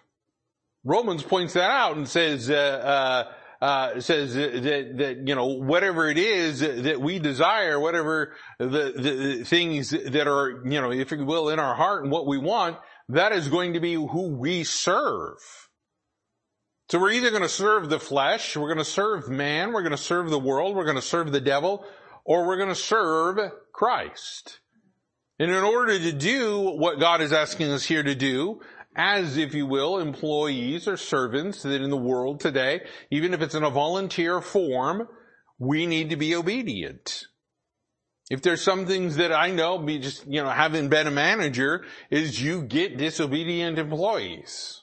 Romans 0.85 1.23
points 1.23 1.53
that 1.53 1.71
out 1.71 1.97
and 1.97 2.07
says, 2.07 2.49
uh, 2.49 2.53
uh, 2.53 3.65
uh, 3.65 3.99
says 3.99 4.35
that, 4.35 4.97
that, 4.97 5.27
you 5.27 5.33
know, 5.33 5.47
whatever 5.47 6.07
it 6.09 6.19
is 6.19 6.59
that 6.59 7.01
we 7.01 7.17
desire, 7.17 7.79
whatever 7.79 8.33
the, 8.59 8.93
the 8.95 9.43
things 9.43 9.89
that 9.89 10.27
are, 10.27 10.61
you 10.63 10.79
know, 10.79 10.91
if 10.91 11.11
you 11.11 11.25
will, 11.25 11.49
in 11.49 11.59
our 11.59 11.73
heart 11.73 12.03
and 12.03 12.11
what 12.11 12.27
we 12.27 12.37
want, 12.37 12.77
that 13.09 13.31
is 13.31 13.47
going 13.47 13.73
to 13.73 13.79
be 13.79 13.95
who 13.95 14.35
we 14.37 14.63
serve. 14.63 15.37
So 16.89 16.99
we're 16.99 17.13
either 17.13 17.31
going 17.31 17.41
to 17.41 17.49
serve 17.49 17.89
the 17.89 17.99
flesh, 17.99 18.55
we're 18.55 18.67
going 18.67 18.77
to 18.77 18.85
serve 18.85 19.27
man, 19.27 19.73
we're 19.73 19.81
going 19.81 19.91
to 19.91 19.97
serve 19.97 20.29
the 20.29 20.37
world, 20.37 20.75
we're 20.75 20.85
going 20.85 20.97
to 20.97 21.01
serve 21.01 21.31
the 21.31 21.41
devil, 21.41 21.83
or 22.23 22.45
we're 22.45 22.57
going 22.57 22.69
to 22.69 22.75
serve 22.75 23.39
Christ. 23.73 24.59
And 25.39 25.49
in 25.49 25.63
order 25.63 25.97
to 25.97 26.11
do 26.11 26.59
what 26.59 26.99
God 26.99 27.21
is 27.21 27.33
asking 27.33 27.71
us 27.71 27.83
here 27.83 28.03
to 28.03 28.15
do, 28.15 28.61
as, 28.95 29.37
if 29.37 29.53
you 29.53 29.65
will, 29.65 29.99
employees 29.99 30.87
or 30.87 30.97
servants 30.97 31.63
that 31.63 31.81
in 31.81 31.89
the 31.89 31.97
world 31.97 32.39
today, 32.39 32.81
even 33.11 33.33
if 33.33 33.41
it's 33.41 33.55
in 33.55 33.63
a 33.63 33.69
volunteer 33.69 34.41
form, 34.41 35.07
we 35.59 35.85
need 35.85 36.09
to 36.09 36.15
be 36.15 36.35
obedient. 36.35 37.25
If 38.29 38.41
there's 38.41 38.61
some 38.61 38.87
things 38.87 39.17
that 39.17 39.31
I 39.31 39.51
know, 39.51 39.77
be 39.77 39.99
just, 39.99 40.25
you 40.25 40.41
know, 40.41 40.49
having 40.49 40.89
been 40.89 41.07
a 41.07 41.11
manager, 41.11 41.85
is 42.09 42.41
you 42.41 42.63
get 42.63 42.97
disobedient 42.97 43.77
employees. 43.77 44.81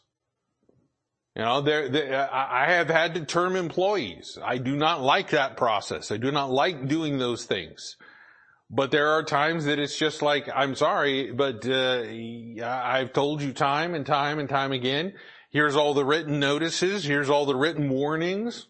You 1.34 1.42
know, 1.42 1.60
there, 1.62 2.30
I 2.32 2.72
have 2.72 2.88
had 2.88 3.14
to 3.14 3.24
term 3.24 3.56
employees. 3.56 4.38
I 4.44 4.58
do 4.58 4.76
not 4.76 5.00
like 5.00 5.30
that 5.30 5.56
process. 5.56 6.12
I 6.12 6.18
do 6.18 6.30
not 6.30 6.50
like 6.50 6.88
doing 6.88 7.18
those 7.18 7.46
things. 7.46 7.96
But 8.74 8.90
there 8.90 9.08
are 9.08 9.22
times 9.22 9.66
that 9.66 9.78
it's 9.78 9.98
just 9.98 10.22
like, 10.22 10.48
I'm 10.52 10.74
sorry, 10.74 11.30
but 11.30 11.68
uh, 11.68 12.04
I've 12.64 13.12
told 13.12 13.42
you 13.42 13.52
time 13.52 13.94
and 13.94 14.06
time 14.06 14.38
and 14.38 14.48
time 14.48 14.72
again. 14.72 15.12
Here's 15.50 15.76
all 15.76 15.92
the 15.92 16.06
written 16.06 16.40
notices. 16.40 17.04
Here's 17.04 17.28
all 17.28 17.44
the 17.44 17.54
written 17.54 17.90
warnings. 17.90 18.66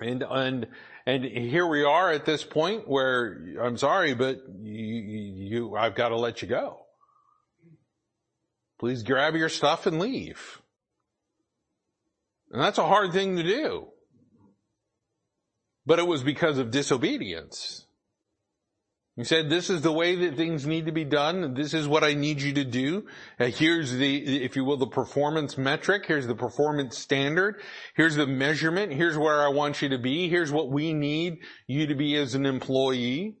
And, 0.00 0.22
and, 0.22 0.68
and 1.06 1.24
here 1.24 1.66
we 1.66 1.82
are 1.82 2.12
at 2.12 2.24
this 2.24 2.44
point 2.44 2.86
where 2.86 3.56
I'm 3.60 3.76
sorry, 3.76 4.14
but 4.14 4.42
you, 4.60 4.84
you 4.84 5.76
I've 5.76 5.96
got 5.96 6.10
to 6.10 6.16
let 6.16 6.40
you 6.40 6.46
go. 6.46 6.86
Please 8.78 9.02
grab 9.02 9.34
your 9.34 9.48
stuff 9.48 9.86
and 9.86 9.98
leave. 9.98 10.62
And 12.52 12.62
that's 12.62 12.78
a 12.78 12.86
hard 12.86 13.12
thing 13.12 13.36
to 13.36 13.42
do. 13.42 13.88
But 15.84 15.98
it 15.98 16.06
was 16.06 16.22
because 16.22 16.58
of 16.58 16.70
disobedience. 16.70 17.86
He 19.20 19.24
said, 19.24 19.50
this 19.50 19.68
is 19.68 19.82
the 19.82 19.92
way 19.92 20.14
that 20.14 20.34
things 20.34 20.66
need 20.66 20.86
to 20.86 20.92
be 20.92 21.04
done. 21.04 21.52
This 21.52 21.74
is 21.74 21.86
what 21.86 22.02
I 22.02 22.14
need 22.14 22.40
you 22.40 22.54
to 22.54 22.64
do. 22.64 23.04
Uh, 23.38 23.48
here's 23.48 23.92
the, 23.92 24.42
if 24.42 24.56
you 24.56 24.64
will, 24.64 24.78
the 24.78 24.86
performance 24.86 25.58
metric. 25.58 26.06
Here's 26.06 26.26
the 26.26 26.34
performance 26.34 26.96
standard. 26.96 27.60
Here's 27.94 28.16
the 28.16 28.26
measurement. 28.26 28.94
Here's 28.94 29.18
where 29.18 29.42
I 29.42 29.48
want 29.48 29.82
you 29.82 29.90
to 29.90 29.98
be. 29.98 30.30
Here's 30.30 30.50
what 30.50 30.70
we 30.70 30.94
need 30.94 31.40
you 31.66 31.86
to 31.86 31.94
be 31.94 32.16
as 32.16 32.34
an 32.34 32.46
employee. 32.46 33.36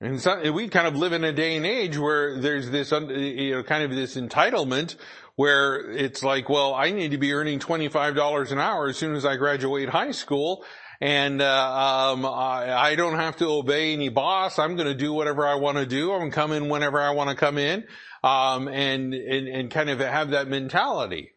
And 0.00 0.20
so, 0.20 0.52
we 0.52 0.68
kind 0.68 0.86
of 0.86 0.94
live 0.94 1.12
in 1.12 1.24
a 1.24 1.32
day 1.32 1.56
and 1.56 1.66
age 1.66 1.98
where 1.98 2.38
there's 2.38 2.70
this, 2.70 2.92
you 2.92 3.56
know, 3.56 3.64
kind 3.64 3.82
of 3.82 3.90
this 3.90 4.14
entitlement 4.14 4.94
where 5.34 5.90
it's 5.90 6.22
like, 6.22 6.48
well, 6.48 6.72
I 6.72 6.92
need 6.92 7.10
to 7.10 7.18
be 7.18 7.32
earning 7.32 7.58
$25 7.58 8.52
an 8.52 8.60
hour 8.60 8.86
as 8.86 8.96
soon 8.96 9.16
as 9.16 9.26
I 9.26 9.34
graduate 9.34 9.88
high 9.88 10.12
school. 10.12 10.64
And, 11.00 11.40
uh, 11.40 12.12
um, 12.12 12.26
I, 12.26 12.72
I, 12.72 12.94
don't 12.96 13.14
have 13.14 13.36
to 13.36 13.46
obey 13.46 13.92
any 13.92 14.08
boss. 14.08 14.58
I'm 14.58 14.74
going 14.74 14.88
to 14.88 14.94
do 14.94 15.12
whatever 15.12 15.46
I 15.46 15.54
want 15.54 15.78
to 15.78 15.86
do. 15.86 16.12
I'm 16.12 16.18
going 16.18 16.30
to 16.32 16.34
come 16.34 16.50
in 16.50 16.68
whenever 16.68 17.00
I 17.00 17.10
want 17.10 17.30
to 17.30 17.36
come 17.36 17.56
in. 17.56 17.84
Um, 18.24 18.66
and, 18.66 19.14
and, 19.14 19.46
and 19.46 19.70
kind 19.70 19.90
of 19.90 20.00
have 20.00 20.30
that 20.30 20.48
mentality. 20.48 21.30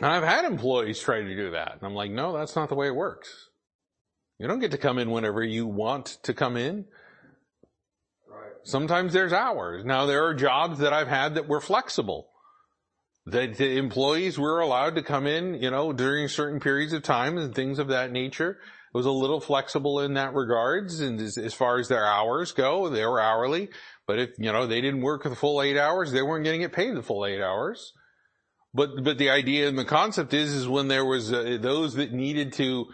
And 0.00 0.10
I've 0.10 0.24
had 0.24 0.46
employees 0.46 0.98
try 0.98 1.20
to 1.20 1.36
do 1.36 1.50
that. 1.50 1.72
And 1.74 1.82
I'm 1.82 1.94
like, 1.94 2.10
no, 2.10 2.32
that's 2.32 2.56
not 2.56 2.70
the 2.70 2.74
way 2.74 2.86
it 2.86 2.94
works. 2.94 3.50
You 4.38 4.48
don't 4.48 4.60
get 4.60 4.70
to 4.70 4.78
come 4.78 4.98
in 4.98 5.10
whenever 5.10 5.44
you 5.44 5.66
want 5.66 6.16
to 6.22 6.32
come 6.32 6.56
in. 6.56 6.86
Sometimes 8.62 9.12
there's 9.12 9.34
hours. 9.34 9.84
Now 9.84 10.06
there 10.06 10.24
are 10.24 10.34
jobs 10.34 10.78
that 10.78 10.94
I've 10.94 11.08
had 11.08 11.34
that 11.34 11.46
were 11.46 11.60
flexible. 11.60 12.29
That 13.30 13.56
the 13.56 13.76
employees 13.76 14.38
were 14.38 14.60
allowed 14.60 14.94
to 14.96 15.02
come 15.02 15.26
in, 15.26 15.54
you 15.54 15.70
know, 15.70 15.92
during 15.92 16.28
certain 16.28 16.60
periods 16.60 16.92
of 16.92 17.02
time 17.02 17.38
and 17.38 17.54
things 17.54 17.78
of 17.78 17.88
that 17.88 18.12
nature. 18.12 18.52
It 18.52 18.96
was 18.96 19.06
a 19.06 19.10
little 19.10 19.40
flexible 19.40 20.00
in 20.00 20.14
that 20.14 20.34
regards. 20.34 21.00
And 21.00 21.20
as, 21.20 21.38
as 21.38 21.54
far 21.54 21.78
as 21.78 21.88
their 21.88 22.04
hours 22.04 22.52
go, 22.52 22.88
they 22.88 23.06
were 23.06 23.20
hourly. 23.20 23.68
But 24.06 24.18
if, 24.18 24.30
you 24.38 24.52
know, 24.52 24.66
they 24.66 24.80
didn't 24.80 25.02
work 25.02 25.22
the 25.22 25.36
full 25.36 25.62
eight 25.62 25.76
hours, 25.76 26.10
they 26.10 26.22
weren't 26.22 26.44
getting 26.44 26.62
it 26.62 26.72
paid 26.72 26.96
the 26.96 27.02
full 27.02 27.24
eight 27.24 27.40
hours. 27.40 27.92
But, 28.74 29.02
but 29.02 29.18
the 29.18 29.30
idea 29.30 29.68
and 29.68 29.78
the 29.78 29.84
concept 29.84 30.34
is, 30.34 30.52
is 30.52 30.68
when 30.68 30.88
there 30.88 31.04
was 31.04 31.32
uh, 31.32 31.58
those 31.60 31.94
that 31.94 32.12
needed 32.12 32.52
to 32.54 32.86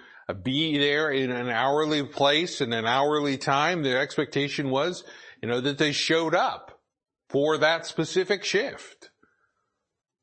be 0.42 0.78
there 0.78 1.10
in 1.10 1.30
an 1.30 1.48
hourly 1.48 2.02
place 2.02 2.60
and 2.60 2.74
an 2.74 2.86
hourly 2.86 3.38
time, 3.38 3.82
the 3.82 3.96
expectation 3.96 4.70
was 4.70 5.04
you 5.42 5.48
know, 5.48 5.60
that 5.60 5.78
they 5.78 5.92
showed 5.92 6.34
up 6.34 6.80
for 7.28 7.58
that 7.58 7.86
specific 7.86 8.44
shift. 8.44 9.10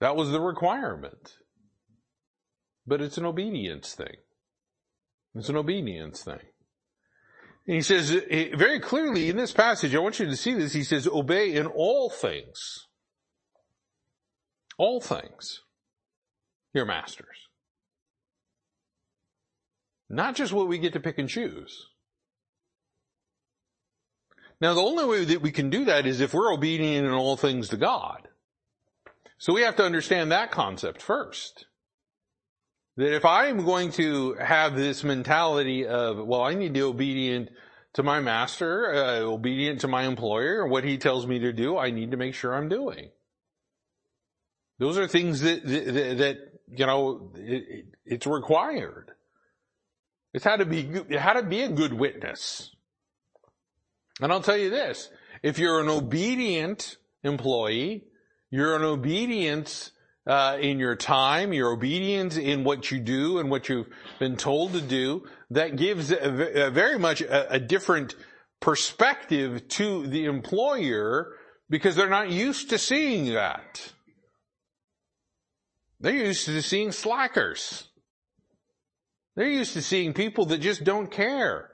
That 0.04 0.18
was 0.18 0.32
the 0.32 0.42
requirement. 0.42 1.38
But 2.86 3.00
it's 3.00 3.18
an 3.18 3.26
obedience 3.26 3.94
thing. 3.96 4.18
It's 5.34 5.48
an 5.48 5.56
obedience 5.56 6.22
thing. 6.22 6.42
And 7.66 7.76
he 7.76 7.82
says 7.82 8.10
very 8.10 8.82
clearly 8.82 9.30
in 9.30 9.38
this 9.38 9.54
passage, 9.54 9.96
I 9.96 10.00
want 10.00 10.20
you 10.20 10.26
to 10.26 10.36
see 10.36 10.56
this, 10.56 10.74
he 10.74 10.84
says, 10.84 11.08
obey 11.08 11.54
in 11.54 11.68
all 11.68 12.10
things. 12.10 12.60
All 14.78 15.00
things. 15.00 15.62
Your 16.74 16.86
masters. 16.86 17.48
Not 20.10 20.36
just 20.36 20.52
what 20.52 20.68
we 20.68 20.80
get 20.80 20.92
to 20.92 21.00
pick 21.00 21.18
and 21.18 21.30
choose. 21.30 21.88
Now 24.60 24.74
the 24.74 24.82
only 24.82 25.06
way 25.06 25.24
that 25.24 25.42
we 25.42 25.54
can 25.54 25.70
do 25.70 25.86
that 25.86 26.06
is 26.06 26.20
if 26.20 26.34
we're 26.34 26.54
obedient 26.54 27.08
in 27.08 27.14
all 27.14 27.38
things 27.38 27.70
to 27.70 27.78
God. 27.78 28.28
So 29.44 29.52
we 29.52 29.64
have 29.64 29.76
to 29.76 29.84
understand 29.84 30.32
that 30.32 30.52
concept 30.52 31.02
first. 31.02 31.66
That 32.96 33.14
if 33.14 33.26
I 33.26 33.48
am 33.48 33.66
going 33.66 33.92
to 33.92 34.36
have 34.36 34.74
this 34.74 35.04
mentality 35.04 35.86
of, 35.86 36.26
well, 36.26 36.44
I 36.44 36.54
need 36.54 36.70
to 36.70 36.74
be 36.74 36.82
obedient 36.82 37.50
to 37.96 38.04
my 38.04 38.22
master, 38.22 38.94
uh, 38.94 39.20
obedient 39.20 39.82
to 39.82 39.90
my 39.90 40.04
employer, 40.04 40.66
what 40.66 40.86
he 40.86 40.98
tells 40.98 41.28
me 41.28 41.40
to 41.40 41.52
do, 41.52 41.78
I 41.78 41.92
need 41.92 42.12
to 42.12 42.18
make 42.18 42.36
sure 42.36 42.56
I'm 42.56 42.70
doing. 42.70 43.10
Those 44.80 44.98
are 44.98 45.10
things 45.10 45.42
that, 45.42 45.68
that, 45.68 46.18
that 46.20 46.38
you 46.70 46.86
know, 46.86 47.34
it, 47.36 47.88
it's 48.06 48.26
required. 48.26 49.12
It's 50.34 50.46
how 50.46 50.56
to 50.56 50.66
be, 50.66 51.18
how 51.18 51.34
to 51.34 51.44
be 51.44 51.64
a 51.64 51.70
good 51.70 51.92
witness. 51.92 52.74
And 54.22 54.32
I'll 54.32 54.42
tell 54.42 54.56
you 54.56 54.70
this, 54.70 55.10
if 55.42 55.60
you're 55.60 55.82
an 55.82 55.90
obedient 55.90 56.96
employee, 57.26 58.06
you're 58.54 58.76
an 58.76 58.84
obedience 58.84 59.90
uh, 60.28 60.60
in 60.62 60.78
your 60.78 60.96
time, 60.96 61.54
you're 61.54 61.72
obedient 61.72 62.38
in 62.38 62.64
what 62.64 62.92
you 62.92 63.00
do 63.00 63.40
and 63.40 63.50
what 63.50 63.68
you've 63.68 63.88
been 64.20 64.38
told 64.38 64.74
to 64.74 64.82
do, 64.82 65.26
that 65.50 65.76
gives 65.76 66.12
a, 66.12 66.68
a 66.68 66.70
very 66.70 67.00
much 67.00 67.22
a, 67.22 67.54
a 67.54 67.60
different 67.60 68.16
perspective 68.62 69.68
to 69.70 70.06
the 70.06 70.26
employer 70.26 71.34
because 71.68 71.96
they're 71.96 72.12
not 72.12 72.30
used 72.30 72.70
to 72.70 72.78
seeing 72.78 73.34
that. 73.34 73.92
They're 76.00 76.14
used 76.14 76.46
to 76.46 76.62
seeing 76.62 76.92
slackers. 76.92 77.88
They're 79.36 79.48
used 79.48 79.74
to 79.74 79.82
seeing 79.82 80.14
people 80.14 80.46
that 80.46 80.60
just 80.60 80.84
don't 80.84 81.10
care. 81.10 81.72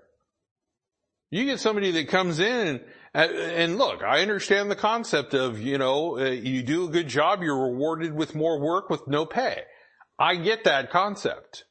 You 1.30 1.44
get 1.44 1.60
somebody 1.60 1.92
that 1.92 2.08
comes 2.08 2.40
in 2.40 2.80
and, 3.26 3.78
look, 3.78 4.04
I 4.04 4.22
understand 4.22 4.70
the 4.70 4.76
concept 4.76 5.34
of, 5.34 5.60
you 5.60 5.78
know, 5.78 6.18
uh, 6.20 6.26
you 6.26 6.62
do 6.64 6.88
a 6.88 6.92
good 6.92 7.08
job, 7.08 7.42
you're 7.42 7.72
rewarded 7.72 8.14
with 8.14 8.36
more 8.36 8.60
work 8.60 8.90
with 8.90 9.08
no 9.08 9.26
pay. 9.26 9.64
I 10.20 10.36
get 10.36 10.64
that 10.66 10.92
concept. 10.92 11.64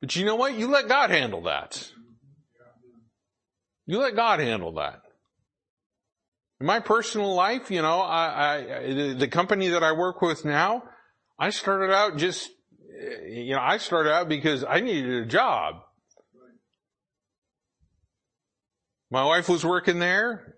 But 0.00 0.16
you 0.16 0.24
know 0.24 0.36
what? 0.36 0.54
You 0.54 0.68
let 0.68 0.88
God 0.88 1.10
handle 1.10 1.42
that. 1.42 1.90
You 3.86 3.98
let 3.98 4.14
God 4.14 4.40
handle 4.40 4.74
that. 4.74 5.00
In 6.60 6.66
my 6.66 6.80
personal 6.80 7.34
life, 7.34 7.70
you 7.70 7.82
know, 7.82 8.00
I, 8.00 8.56
I, 8.56 9.14
the 9.14 9.28
company 9.28 9.68
that 9.68 9.82
I 9.82 9.92
work 9.92 10.22
with 10.22 10.44
now, 10.44 10.82
I 11.38 11.50
started 11.50 11.92
out 11.92 12.16
just, 12.18 12.50
you 13.26 13.54
know, 13.54 13.60
I 13.60 13.78
started 13.78 14.12
out 14.12 14.28
because 14.28 14.62
I 14.62 14.80
needed 14.80 15.22
a 15.22 15.26
job. 15.26 15.76
My 19.10 19.24
wife 19.24 19.48
was 19.48 19.64
working 19.64 19.98
there, 19.98 20.54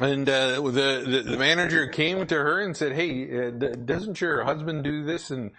and 0.00 0.28
uh, 0.28 0.60
the, 0.60 1.04
the, 1.06 1.22
the 1.32 1.36
manager 1.36 1.86
came 1.86 2.26
to 2.26 2.34
her 2.34 2.60
and 2.60 2.76
said, 2.76 2.92
"Hey, 2.92 3.48
uh, 3.48 3.50
doesn't 3.50 4.20
your 4.20 4.44
husband 4.44 4.84
do 4.84 5.04
this?" 5.04 5.30
And 5.30 5.50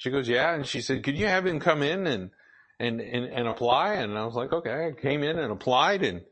She 0.00 0.08
goes, 0.08 0.26
yeah. 0.26 0.54
And 0.54 0.64
she 0.64 0.80
said, 0.80 1.02
could 1.02 1.18
you 1.18 1.26
have 1.26 1.46
him 1.46 1.60
come 1.60 1.82
in 1.82 2.06
and, 2.06 2.30
and, 2.78 3.02
and, 3.02 3.26
and 3.26 3.46
apply? 3.46 3.96
And 3.96 4.16
I 4.16 4.24
was 4.24 4.34
like, 4.34 4.50
okay. 4.50 4.86
I 4.86 4.98
came 4.98 5.22
in 5.22 5.38
and 5.38 5.52
applied 5.52 6.02
and 6.02 6.22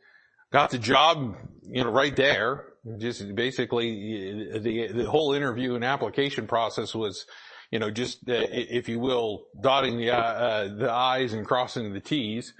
got 0.51 0.71
the 0.71 0.79
job, 0.79 1.37
you 1.63 1.85
know, 1.85 1.91
right 1.91 2.17
there. 2.17 2.65
Just 2.97 3.35
basically 3.35 4.59
the, 4.59 4.89
the 4.91 5.05
whole 5.05 5.35
interview 5.35 5.75
and 5.75 5.85
application 5.85 6.47
process 6.47 6.95
was, 6.95 7.27
you 7.71 7.79
know, 7.79 7.91
just, 7.91 8.27
uh, 8.27 8.47
if 8.49 8.89
you 8.89 9.01
will, 9.01 9.45
dotting 9.61 9.99
the, 9.99 10.13
uh, 10.13 10.17
uh, 10.17 10.75
the 10.75 10.91
I's 10.91 11.35
and 11.35 11.47
crossing 11.47 11.93
the 11.93 12.01
T's. 12.01 12.55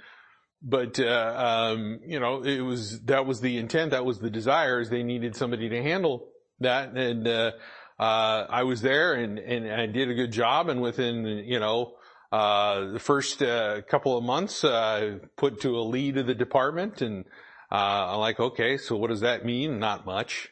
But, 0.61 0.99
uh, 0.99 1.71
um, 1.73 1.99
you 2.05 2.19
know, 2.19 2.43
it 2.43 2.59
was, 2.59 3.01
that 3.03 3.25
was 3.25 3.39
the 3.39 3.57
intent. 3.57 3.91
That 3.91 4.05
was 4.05 4.19
the 4.19 4.29
desire 4.29 4.79
is 4.81 4.89
they 4.89 5.03
needed 5.03 5.35
somebody 5.35 5.69
to 5.69 5.81
handle 5.81 6.27
that. 6.59 6.93
And, 6.93 7.27
uh, 7.27 7.51
uh, 7.97 8.45
I 8.49 8.63
was 8.63 8.81
there 8.81 9.13
and, 9.13 9.39
and 9.39 9.69
I 9.71 9.85
did 9.85 10.09
a 10.09 10.13
good 10.13 10.31
job. 10.31 10.67
And 10.67 10.81
within, 10.81 11.25
you 11.25 11.59
know, 11.59 11.93
uh, 12.31 12.91
the 12.91 12.99
first 12.99 13.41
uh, 13.41 13.81
couple 13.89 14.17
of 14.17 14.23
months, 14.23 14.63
uh, 14.63 15.17
put 15.35 15.61
to 15.61 15.77
a 15.79 15.81
lead 15.81 16.17
of 16.17 16.27
the 16.27 16.35
department, 16.35 17.01
and 17.01 17.25
uh, 17.71 18.13
I'm 18.13 18.19
like, 18.19 18.39
okay, 18.39 18.77
so 18.77 18.95
what 18.97 19.09
does 19.09 19.21
that 19.21 19.45
mean? 19.45 19.79
Not 19.79 20.05
much. 20.05 20.49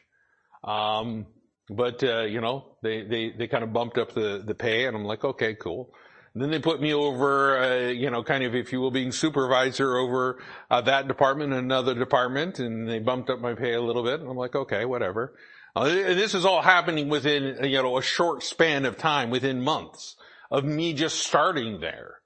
Um, 0.64 1.26
but 1.70 2.02
uh, 2.02 2.22
you 2.22 2.40
know, 2.40 2.76
they 2.82 3.02
they 3.02 3.30
they 3.30 3.46
kind 3.46 3.62
of 3.62 3.72
bumped 3.72 3.96
up 3.96 4.12
the 4.12 4.42
the 4.44 4.54
pay, 4.54 4.86
and 4.86 4.96
I'm 4.96 5.04
like, 5.04 5.22
okay, 5.22 5.54
cool. 5.54 5.92
And 6.38 6.44
then 6.44 6.52
they 6.52 6.60
put 6.60 6.80
me 6.80 6.94
over, 6.94 7.58
uh, 7.58 7.88
you 7.88 8.10
know, 8.10 8.22
kind 8.22 8.44
of, 8.44 8.54
if 8.54 8.72
you 8.72 8.78
will, 8.80 8.92
being 8.92 9.10
supervisor 9.10 9.96
over 9.96 10.40
uh, 10.70 10.80
that 10.82 11.08
department 11.08 11.52
and 11.52 11.64
another 11.64 11.96
department, 11.96 12.60
and 12.60 12.88
they 12.88 13.00
bumped 13.00 13.28
up 13.28 13.40
my 13.40 13.54
pay 13.54 13.72
a 13.72 13.80
little 13.80 14.04
bit. 14.04 14.20
And 14.20 14.30
I'm 14.30 14.36
like, 14.36 14.54
okay, 14.54 14.84
whatever. 14.84 15.34
Uh, 15.74 15.86
this 15.86 16.34
is 16.34 16.44
all 16.44 16.62
happening 16.62 17.08
within, 17.08 17.64
you 17.64 17.82
know, 17.82 17.98
a 17.98 18.02
short 18.02 18.44
span 18.44 18.84
of 18.84 18.96
time, 18.96 19.30
within 19.30 19.60
months 19.60 20.14
of 20.48 20.64
me 20.64 20.92
just 20.92 21.18
starting 21.18 21.80
there. 21.80 22.18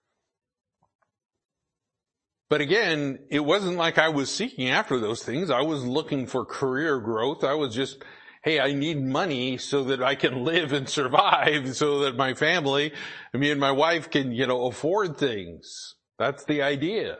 But 2.50 2.61
again, 2.61 3.19
it 3.31 3.40
wasn't 3.40 3.78
like 3.78 3.97
I 3.97 4.11
was 4.11 4.31
seeking 4.31 4.69
after 4.69 5.00
those 5.00 5.23
things. 5.23 5.50
I 5.50 5.62
was 5.62 5.87
looking 5.87 6.26
for 6.26 6.45
career 6.45 7.00
growth. 7.00 7.45
I 7.45 7.54
was 7.54 7.75
just, 7.75 8.04
hey, 8.43 8.59
I 8.59 8.73
need 8.73 9.01
money 9.01 9.57
so 9.57 9.85
that 9.85 10.03
I 10.03 10.15
can 10.15 10.45
live 10.45 10.73
and 10.73 10.89
survive 10.89 11.77
so 11.77 12.01
that 12.01 12.17
my 12.17 12.35
family, 12.35 12.93
me 13.33 13.51
and 13.51 13.61
my 13.61 13.71
wife 13.71 14.11
can, 14.11 14.33
you 14.33 14.47
know, 14.47 14.67
afford 14.67 15.17
things. 15.17 15.95
That's 16.19 16.45
the 16.45 16.63
idea. 16.63 17.19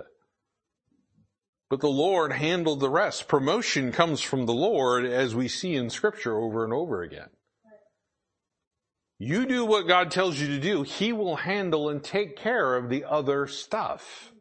But 1.71 1.81
the 1.81 1.89
Lord 1.89 2.33
handled 2.33 2.81
the 2.81 2.91
rest. 2.91 3.29
Promotion 3.29 3.93
comes 3.93 4.21
from 4.21 4.47
the 4.47 4.53
Lord 4.53 5.07
as 5.07 5.35
we 5.35 5.49
see 5.49 5.75
in 5.75 5.91
scripture 5.91 6.37
over 6.37 6.65
and 6.65 6.73
over 6.73 7.03
again. 7.03 7.31
You 9.19 9.47
do 9.47 9.65
what 9.65 9.87
God 9.87 10.11
tells 10.11 10.39
you 10.39 10.49
to 10.49 10.59
do. 10.59 10.83
He 10.83 11.13
will 11.13 11.37
handle 11.37 11.89
and 11.89 12.03
take 12.03 12.37
care 12.37 12.77
of 12.77 12.91
the 12.91 13.05
other 13.05 13.47
stuff. 13.47 14.33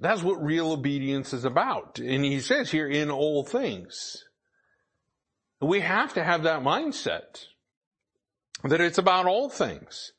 That's 0.00 0.22
what 0.22 0.42
real 0.42 0.72
obedience 0.72 1.32
is 1.32 1.44
about. 1.44 2.00
And 2.00 2.24
he 2.24 2.40
says 2.40 2.72
here, 2.72 2.88
in 2.88 3.12
all 3.12 3.44
things. 3.44 4.24
We 5.64 5.80
have 5.80 6.14
to 6.14 6.24
have 6.24 6.42
that 6.44 6.62
mindset 6.62 7.46
that 8.62 8.80
it's 8.80 8.98
about 8.98 9.26
all 9.26 9.48
things. 9.48 10.12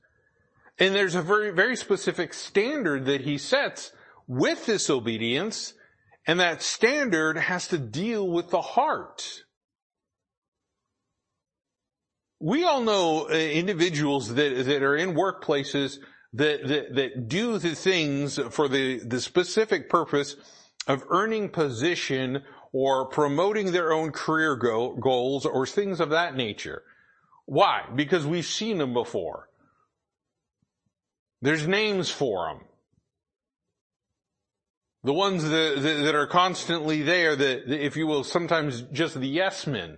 And 0.78 0.94
there's 0.94 1.16
a 1.16 1.22
very, 1.22 1.52
very 1.52 1.76
specific 1.76 2.34
standard 2.34 3.06
that 3.06 3.22
he 3.22 3.38
sets 3.38 3.92
with 4.28 4.66
this 4.66 4.90
obedience, 4.90 5.74
and 6.28 6.40
that 6.40 6.62
standard 6.62 7.38
has 7.38 7.68
to 7.70 7.78
deal 7.78 8.28
with 8.28 8.50
the 8.50 8.62
heart 8.62 9.46
we 12.40 12.64
all 12.64 12.82
know 12.82 13.30
uh, 13.30 13.34
individuals 13.34 14.36
that, 14.36 14.66
that 14.66 14.84
are 14.84 14.96
in 14.96 15.16
workplaces 15.16 15.98
that, 16.34 16.68
that, 16.68 16.96
that 16.96 17.28
do 17.28 17.58
the 17.58 17.76
things 17.76 18.40
for 18.52 18.68
the, 18.68 19.00
the 19.00 19.22
specific 19.22 19.90
purpose 19.90 20.36
of 20.88 21.04
earning 21.10 21.50
position 21.50 22.44
or 22.78 23.06
promoting 23.06 23.72
their 23.72 23.94
own 23.94 24.12
career 24.12 24.54
go, 24.58 24.94
goals 24.98 25.46
or 25.46 25.66
things 25.66 26.02
of 26.02 26.10
that 26.10 26.36
nature. 26.36 26.84
Why? 27.46 27.84
Because 27.96 28.28
we've 28.28 28.46
seen 28.46 28.80
them 28.80 28.94
before. 28.94 29.48
There's 31.42 31.66
names 31.66 32.10
for 32.10 32.50
them. 32.50 32.66
The 35.06 35.14
ones 35.14 35.46
that, 35.46 35.80
that, 35.82 36.16
are 36.16 36.28
constantly 36.28 37.02
there 37.02 37.34
that, 37.34 37.72
if 37.72 37.96
you 37.96 38.08
will, 38.08 38.26
sometimes 38.26 38.82
just 38.92 39.18
the 39.18 39.28
yes 39.28 39.66
men 39.66 39.96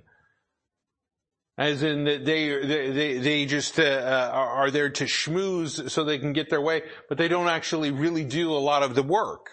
as 1.58 1.82
in 1.82 2.04
that 2.04 2.26
they, 2.26 2.64
they, 2.64 3.18
they 3.18 3.46
just 3.48 3.80
uh 3.80 4.30
are 4.32 4.70
there 4.70 4.92
to 4.92 5.06
schmooze 5.06 5.90
so 5.90 6.04
they 6.04 6.20
can 6.20 6.32
get 6.32 6.52
their 6.52 6.62
way, 6.62 6.84
but 7.10 7.18
they 7.18 7.28
don't 7.28 7.48
actually 7.48 7.90
really 7.90 8.24
do 8.24 8.54
a 8.54 8.60
lot 8.60 8.84
of 8.84 8.94
the 8.94 9.02
work. 9.02 9.50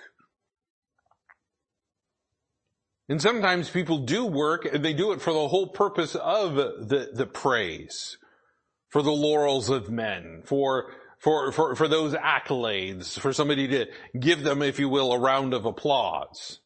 And 3.09 3.21
sometimes 3.21 3.69
people 3.69 3.99
do 3.99 4.25
work 4.25 4.65
and 4.65 4.85
they 4.85 4.95
do 4.95 5.13
it 5.13 5.21
for 5.21 5.33
the 5.33 5.49
whole 5.49 5.69
purpose 5.69 6.15
of 6.15 6.55
the, 6.55 7.11
the 7.13 7.27
praise, 7.27 8.17
for 8.89 9.03
the 9.03 9.13
laurels 9.13 9.69
of 9.69 9.91
men, 9.91 10.43
for, 10.45 10.91
for, 11.19 11.53
for, 11.53 11.75
for 11.75 11.87
those 11.87 12.15
accolades, 12.15 13.19
for 13.19 13.33
somebody 13.33 13.69
to 13.69 13.87
give 14.19 14.43
them, 14.43 14.63
if 14.63 14.79
you 14.79 14.89
will, 14.89 15.13
a 15.13 15.19
round 15.19 15.53
of 15.53 15.67
applause. 15.67 16.61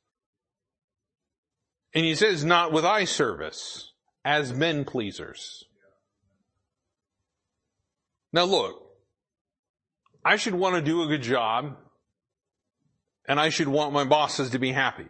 And 1.92 2.04
he 2.04 2.14
says, 2.14 2.44
not 2.44 2.72
with 2.72 2.84
eye 2.84 3.04
service 3.04 3.92
as 4.24 4.52
men 4.52 4.84
pleasers. 4.84 5.64
Now 8.32 8.44
look, 8.44 8.82
I 10.24 10.36
should 10.36 10.54
want 10.54 10.76
to 10.76 10.82
do 10.82 11.02
a 11.02 11.06
good 11.06 11.22
job 11.22 11.76
and 13.26 13.40
I 13.40 13.48
should 13.48 13.68
want 13.68 13.92
my 13.92 14.04
bosses 14.04 14.50
to 14.50 14.58
be 14.58 14.70
happy. 14.72 15.06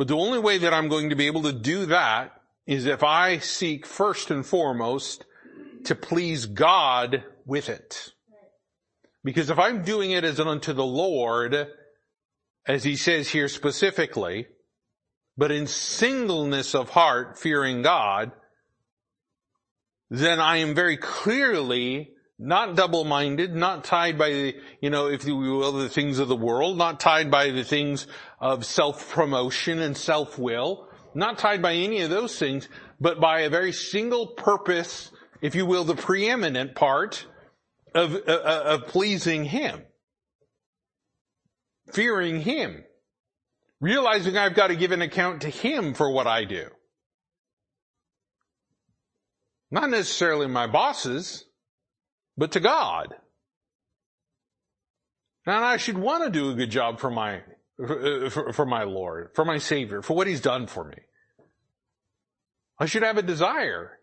But 0.00 0.08
the 0.08 0.16
only 0.16 0.38
way 0.38 0.56
that 0.56 0.72
I'm 0.72 0.88
going 0.88 1.10
to 1.10 1.14
be 1.14 1.26
able 1.26 1.42
to 1.42 1.52
do 1.52 1.84
that 1.84 2.32
is 2.66 2.86
if 2.86 3.04
I 3.04 3.36
seek 3.36 3.84
first 3.84 4.30
and 4.30 4.46
foremost 4.46 5.26
to 5.84 5.94
please 5.94 6.46
God 6.46 7.22
with 7.44 7.68
it. 7.68 8.14
Because 9.22 9.50
if 9.50 9.58
I'm 9.58 9.82
doing 9.82 10.12
it 10.12 10.24
as 10.24 10.40
unto 10.40 10.72
the 10.72 10.86
Lord, 10.86 11.68
as 12.66 12.82
he 12.82 12.96
says 12.96 13.28
here 13.28 13.46
specifically, 13.46 14.46
but 15.36 15.50
in 15.50 15.66
singleness 15.66 16.74
of 16.74 16.88
heart, 16.88 17.38
fearing 17.38 17.82
God, 17.82 18.32
then 20.08 20.40
I 20.40 20.56
am 20.56 20.74
very 20.74 20.96
clearly 20.96 22.12
not 22.38 22.74
double-minded, 22.74 23.54
not 23.54 23.84
tied 23.84 24.16
by 24.16 24.30
the, 24.30 24.56
you 24.80 24.88
know, 24.88 25.08
if 25.08 25.26
you 25.26 25.36
will, 25.36 25.72
the 25.72 25.90
things 25.90 26.18
of 26.18 26.28
the 26.28 26.34
world, 26.34 26.78
not 26.78 26.98
tied 26.98 27.30
by 27.30 27.50
the 27.50 27.64
things 27.64 28.06
of 28.40 28.64
self-promotion 28.64 29.80
and 29.80 29.96
self-will, 29.96 30.88
not 31.14 31.38
tied 31.38 31.60
by 31.60 31.74
any 31.74 32.00
of 32.00 32.10
those 32.10 32.38
things, 32.38 32.68
but 33.00 33.20
by 33.20 33.40
a 33.40 33.50
very 33.50 33.72
single 33.72 34.26
purpose, 34.26 35.10
if 35.42 35.54
you 35.54 35.66
will, 35.66 35.84
the 35.84 35.94
preeminent 35.94 36.74
part 36.74 37.26
of, 37.94 38.14
of, 38.14 38.26
of 38.28 38.86
pleasing 38.88 39.44
Him. 39.44 39.82
Fearing 41.92 42.40
Him. 42.40 42.84
Realizing 43.80 44.36
I've 44.36 44.54
got 44.54 44.68
to 44.68 44.76
give 44.76 44.92
an 44.92 45.02
account 45.02 45.42
to 45.42 45.48
Him 45.48 45.94
for 45.94 46.10
what 46.10 46.26
I 46.26 46.44
do. 46.44 46.68
Not 49.70 49.90
necessarily 49.90 50.46
my 50.46 50.66
bosses, 50.66 51.44
but 52.36 52.52
to 52.52 52.60
God. 52.60 53.14
And 55.46 55.64
I 55.64 55.76
should 55.76 55.96
want 55.96 56.24
to 56.24 56.30
do 56.30 56.50
a 56.50 56.54
good 56.54 56.70
job 56.70 57.00
for 57.00 57.10
my, 57.10 57.40
for, 57.86 58.26
uh, 58.48 58.52
for, 58.52 58.66
my 58.66 58.84
Lord, 58.84 59.30
for 59.34 59.44
my 59.44 59.58
Savior, 59.58 60.02
for 60.02 60.14
what 60.14 60.26
He's 60.26 60.40
done 60.40 60.66
for 60.66 60.84
me. 60.84 60.96
I 62.78 62.86
should 62.86 63.02
have 63.02 63.18
a 63.18 63.22
desire. 63.22 63.98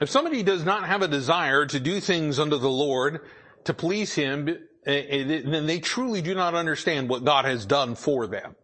If 0.00 0.10
somebody 0.10 0.42
does 0.42 0.64
not 0.64 0.86
have 0.86 1.02
a 1.02 1.08
desire 1.08 1.66
to 1.66 1.80
do 1.80 2.00
things 2.00 2.38
unto 2.38 2.58
the 2.58 2.70
Lord, 2.70 3.20
to 3.64 3.74
please 3.74 4.14
Him, 4.14 4.58
then 4.84 5.66
they 5.66 5.80
truly 5.80 6.22
do 6.22 6.34
not 6.34 6.54
understand 6.54 7.08
what 7.08 7.24
God 7.24 7.44
has 7.44 7.66
done 7.66 7.94
for 7.94 8.26
them. 8.26 8.54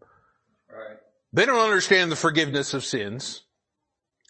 Right. 0.70 0.98
They 1.33 1.46
don't 1.46 1.64
understand 1.64 2.12
the 2.12 2.16
forgiveness 2.16 2.75
of 2.75 2.85
sins. 2.85 3.42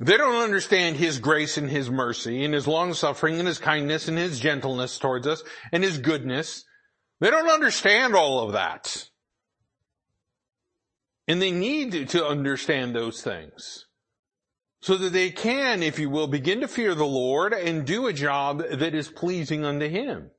They 0.01 0.17
don't 0.17 0.43
understand 0.43 0.97
His 0.97 1.19
grace 1.19 1.59
and 1.59 1.69
His 1.69 1.91
mercy 1.91 2.45
and 2.45 2.55
His 2.55 2.67
long 2.67 2.95
suffering 2.95 3.39
and 3.39 3.47
His 3.47 3.59
kindness 3.59 4.09
and 4.09 4.17
His 4.17 4.41
gentleness 4.41 4.99
towards 4.99 5.27
us 5.27 5.43
and 5.73 5.85
His 5.85 5.99
goodness. 5.99 6.65
They 7.21 7.31
don't 7.31 7.51
understand 7.51 8.15
all 8.15 8.41
of 8.41 8.53
that. 8.53 9.09
And 11.29 11.41
they 11.41 11.53
need 11.53 12.09
to 12.11 12.27
understand 12.27 12.95
those 12.95 13.23
things 13.23 13.87
so 14.81 14.97
that 14.97 15.13
they 15.13 15.31
can, 15.31 15.83
if 15.83 15.99
you 15.99 16.11
will, 16.11 16.27
begin 16.27 16.61
to 16.61 16.69
fear 16.69 16.95
the 16.95 17.05
Lord 17.05 17.53
and 17.53 17.87
do 17.87 18.09
a 18.09 18.13
job 18.13 18.59
that 18.59 18.95
is 18.95 19.09
pleasing 19.09 19.65
unto 19.65 19.89
Him. 19.89 20.31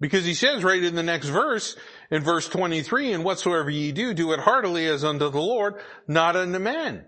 Because 0.00 0.26
he 0.26 0.34
says 0.34 0.62
right 0.62 0.82
in 0.82 0.96
the 0.96 1.02
next 1.02 1.28
verse, 1.28 1.76
in 2.10 2.22
verse 2.22 2.46
23, 2.48 3.12
and 3.12 3.24
whatsoever 3.24 3.70
ye 3.70 3.90
do, 3.90 4.12
do 4.12 4.32
it 4.32 4.40
heartily 4.40 4.86
as 4.86 5.02
unto 5.02 5.30
the 5.30 5.40
Lord, 5.40 5.76
not 6.06 6.36
unto 6.36 6.58
men. 6.58 7.06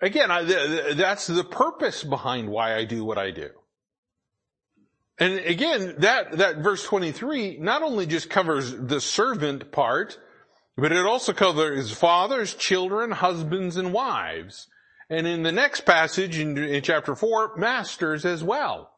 again, 0.00 0.30
I, 0.30 0.44
th- 0.44 0.96
that's 0.96 1.28
the 1.28 1.44
purpose 1.44 2.02
behind 2.02 2.48
why 2.48 2.74
I 2.74 2.84
do 2.84 3.04
what 3.04 3.18
I 3.18 3.30
do. 3.30 3.50
And 5.18 5.38
again, 5.40 5.96
that, 5.98 6.38
that 6.38 6.56
verse 6.56 6.82
23 6.82 7.58
not 7.58 7.82
only 7.82 8.06
just 8.06 8.30
covers 8.30 8.74
the 8.74 9.00
servant 9.00 9.70
part, 9.70 10.18
but 10.76 10.92
it 10.92 11.04
also 11.04 11.32
covers 11.32 11.90
fathers, 11.92 12.54
children, 12.54 13.10
husbands, 13.10 13.76
and 13.76 13.92
wives. 13.92 14.68
And 15.08 15.26
in 15.26 15.42
the 15.42 15.52
next 15.52 15.80
passage 15.82 16.38
in, 16.38 16.56
in 16.56 16.82
chapter 16.82 17.14
4, 17.14 17.56
masters 17.56 18.24
as 18.24 18.44
well. 18.44 18.92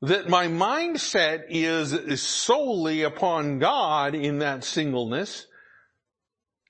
That 0.00 0.28
my 0.28 0.46
mindset 0.46 1.44
is, 1.48 1.92
is 1.92 2.22
solely 2.22 3.02
upon 3.02 3.58
God 3.58 4.14
in 4.14 4.38
that 4.38 4.64
singleness, 4.64 5.46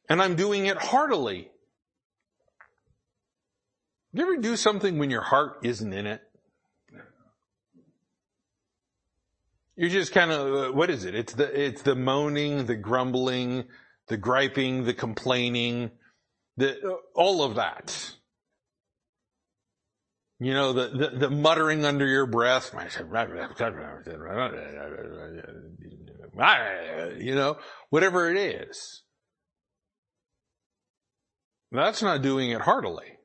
and 0.09 0.23
I'm 0.23 0.35
doing 0.35 0.67
it 0.67 0.79
heartily. 0.79 1.51
You 4.13 4.23
ever 4.23 4.39
do 4.39 4.57
something 4.57 4.99
when 4.99 5.11
your 5.11 5.23
heart 5.23 5.59
isn't 5.63 5.93
in 5.93 6.07
it? 6.07 6.23
You're 9.81 9.91
just 9.91 10.13
kind 10.13 10.33
of, 10.33 10.75
what 10.75 10.91
is 10.91 11.05
it? 11.05 11.15
It's 11.15 11.35
the, 11.35 11.45
it's 11.45 11.83
the 11.83 11.95
moaning, 11.95 12.67
the 12.67 12.75
grumbling, 12.75 13.67
the 14.09 14.17
griping, 14.17 14.83
the 14.83 14.93
complaining, 14.93 15.93
the, 16.57 16.99
all 17.15 17.45
of 17.45 17.55
that. 17.55 18.15
You 20.41 20.53
know, 20.53 20.73
the, 20.73 20.89
the, 20.89 21.19
the 21.19 21.31
muttering 21.31 21.85
under 21.85 22.07
your 22.09 22.27
breath. 22.27 22.75
You 27.21 27.35
know, 27.37 27.59
whatever 27.91 28.29
it 28.31 28.37
is. 28.37 29.05
That's 31.71 32.03
not 32.03 32.23
doing 32.23 32.51
it 32.51 32.63
heartily. 32.63 33.18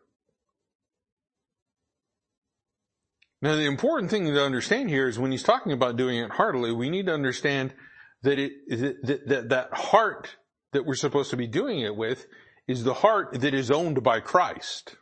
Now, 3.43 3.57
the 3.57 3.65
important 3.65 4.09
thing 4.09 4.23
to 4.23 4.41
understand 4.41 4.89
here 4.89 5.05
is 5.05 5.19
when 5.19 5.31
he's 5.31 5.43
talking 5.43 5.73
about 5.73 5.97
doing 5.97 6.17
it 6.17 6.31
heartily, 6.31 6.71
we 6.71 6.89
need 6.89 7.07
to 7.07 7.13
understand 7.13 7.73
that 8.21 8.39
it, 8.39 8.53
that, 8.69 9.27
that, 9.27 9.49
that 9.49 9.73
heart 9.73 10.37
that 10.71 10.85
we're 10.85 10.95
supposed 10.95 11.31
to 11.31 11.35
be 11.35 11.45
doing 11.45 11.81
it 11.81 11.93
with 11.93 12.25
is 12.69 12.85
the 12.85 12.93
heart 12.93 13.41
that 13.41 13.53
is 13.53 13.69
owned 13.69 14.01
by 14.01 14.21
Christ. 14.21 14.95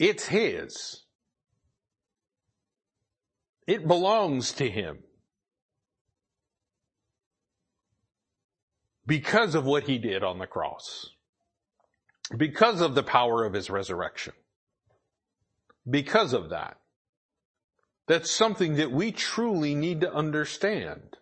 It's 0.00 0.26
His. 0.26 1.04
It 3.68 3.86
belongs 3.86 4.50
to 4.54 4.68
Him. 4.68 4.98
Because 9.06 9.54
of 9.54 9.64
what 9.64 9.84
He 9.84 9.98
did 9.98 10.24
on 10.24 10.40
the 10.40 10.48
cross. 10.48 11.08
Because 12.36 12.80
of 12.80 12.96
the 12.96 13.04
power 13.04 13.44
of 13.44 13.52
His 13.52 13.70
resurrection. 13.70 14.32
Because 15.88 16.32
of 16.32 16.50
that. 16.50 16.78
That's 18.10 18.32
something 18.32 18.74
that 18.74 18.90
we 18.90 19.12
truly 19.12 19.76
need 19.76 20.00
to 20.00 20.12
understand. 20.12 21.16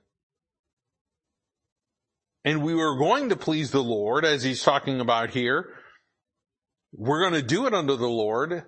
And 2.47 2.63
we 2.63 2.75
were 2.75 2.97
going 2.97 3.29
to 3.29 3.37
please 3.37 3.73
the 3.73 3.83
Lord, 3.83 4.25
as 4.25 4.43
he's 4.43 4.63
talking 4.63 4.99
about 4.99 5.29
here. 5.29 5.69
We're 6.95 7.21
going 7.21 7.35
to 7.35 7.47
do 7.47 7.67
it 7.67 7.75
under 7.75 7.95
the 7.95 8.09
Lord 8.09 8.65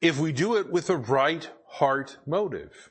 if 0.00 0.18
we 0.18 0.32
do 0.32 0.56
it 0.56 0.72
with 0.72 0.88
a 0.88 0.96
right 0.96 1.46
heart 1.68 2.16
motive. 2.26 2.90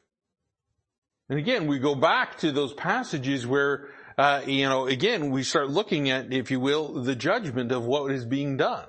And 1.27 1.39
again, 1.39 1.65
we 1.65 1.79
go 1.79 1.95
back 1.95 2.37
to 2.41 2.51
those 2.51 2.75
passages 2.75 3.47
where, 3.47 3.87
uh, 4.19 4.43
you 4.45 4.69
know, 4.69 4.85
again, 4.85 5.31
we 5.31 5.41
start 5.41 5.71
looking 5.71 6.11
at, 6.11 6.31
if 6.31 6.51
you 6.51 6.59
will, 6.59 7.01
the 7.01 7.15
judgment 7.15 7.71
of 7.71 7.85
what 7.85 8.11
is 8.11 8.23
being 8.23 8.55
done. 8.55 8.85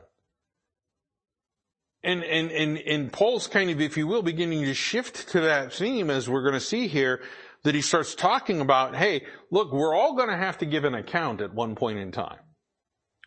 And, 2.03 2.25
and, 2.25 2.51
and, 2.51 2.79
and 2.79 3.13
Paul's 3.13 3.47
kind 3.47 3.71
of, 3.71 3.81
if 3.81 3.97
you 3.97 4.07
will, 4.07 4.23
beginning 4.23 4.65
to 4.65 4.75
shift 4.75 5.29
to 5.31 5.41
that 5.43 5.73
theme 5.73 6.09
as 6.11 6.29
we're 6.29 6.43
going 6.43 6.55
to 6.55 6.61
see 6.61 6.89
here, 6.89 7.21
that 7.65 7.75
he 7.75 7.83
starts 7.83 8.15
talking 8.15 8.61
about, 8.61 8.97
hey, 8.97 9.27
look, 9.51 9.71
we're 9.73 9.95
all 9.95 10.15
going 10.15 10.31
to 10.31 10.37
have 10.37 10.59
to 10.59 10.67
give 10.67 10.85
an 10.85 10.95
account 10.95 11.43
at 11.43 11.53
one 11.53 11.75
point 11.75 11.99
in 11.99 12.11
time. 12.11 12.39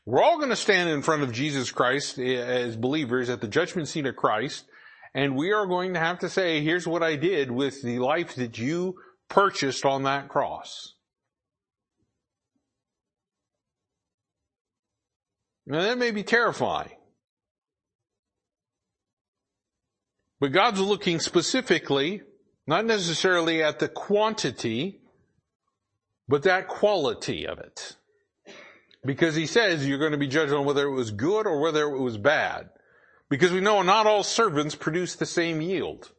We're 0.06 0.24
all 0.24 0.38
going 0.38 0.50
to 0.50 0.56
stand 0.56 0.90
in 0.90 1.02
front 1.02 1.24
of 1.24 1.32
Jesus 1.32 1.72
Christ 1.72 2.18
eh, 2.18 2.36
as 2.36 2.76
believers 2.76 3.30
at 3.30 3.42
the 3.42 3.48
judgment 3.48 3.88
seat 3.88 4.06
of 4.06 4.16
Christ, 4.16 4.66
and 5.14 5.36
we 5.36 5.52
are 5.52 5.68
going 5.68 5.94
to 5.94 6.00
have 6.00 6.20
to 6.20 6.30
say, 6.30 6.62
here's 6.62 6.88
what 6.88 7.04
I 7.04 7.16
did 7.16 7.52
with 7.52 7.82
the 7.84 8.00
life 8.00 8.36
that 8.36 8.58
you 8.58 8.96
purchased 9.30 9.86
on 9.86 10.04
that 10.04 10.30
cross. 10.30 10.96
Now 15.66 15.82
that 15.82 15.98
may 15.98 16.12
be 16.12 16.24
terrifying. 16.24 16.93
But 20.44 20.52
God's 20.52 20.82
looking 20.82 21.22
specifically, 21.22 22.22
not 22.68 22.84
necessarily 22.84 23.64
at 23.64 23.80
the 23.80 23.88
quantity, 23.88 25.00
but 26.28 26.44
that 26.44 26.68
quality 26.68 27.48
of 27.48 27.60
it. 27.60 27.96
Because 29.06 29.36
he 29.36 29.46
says 29.46 29.88
you're 29.88 30.00
going 30.00 30.12
to 30.12 30.18
be 30.18 30.28
judged 30.28 30.52
on 30.52 30.66
whether 30.66 30.86
it 30.86 30.92
was 30.92 31.12
good 31.12 31.48
or 31.48 31.62
whether 31.62 31.84
it 31.84 31.98
was 31.98 32.18
bad. 32.18 32.72
Because 33.30 33.54
we 33.54 33.62
know 33.62 33.84
not 33.84 34.06
all 34.06 34.22
servants 34.22 34.76
produce 34.76 35.16
the 35.16 35.26
same 35.26 35.62
yield. 35.62 36.12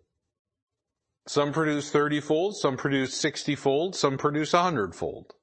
Some 1.29 1.53
produce 1.53 1.91
30 1.91 2.23
fold, 2.23 2.57
some 2.57 2.79
produce 2.79 3.13
60 3.21 3.55
fold, 3.57 3.95
some 3.95 4.17
produce 4.17 4.55
100 4.55 4.95
fold. 4.95 5.35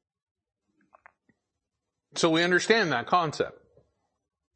So 2.16 2.32
we 2.32 2.42
understand 2.42 2.92
that 2.92 3.06
concept. 3.06 3.61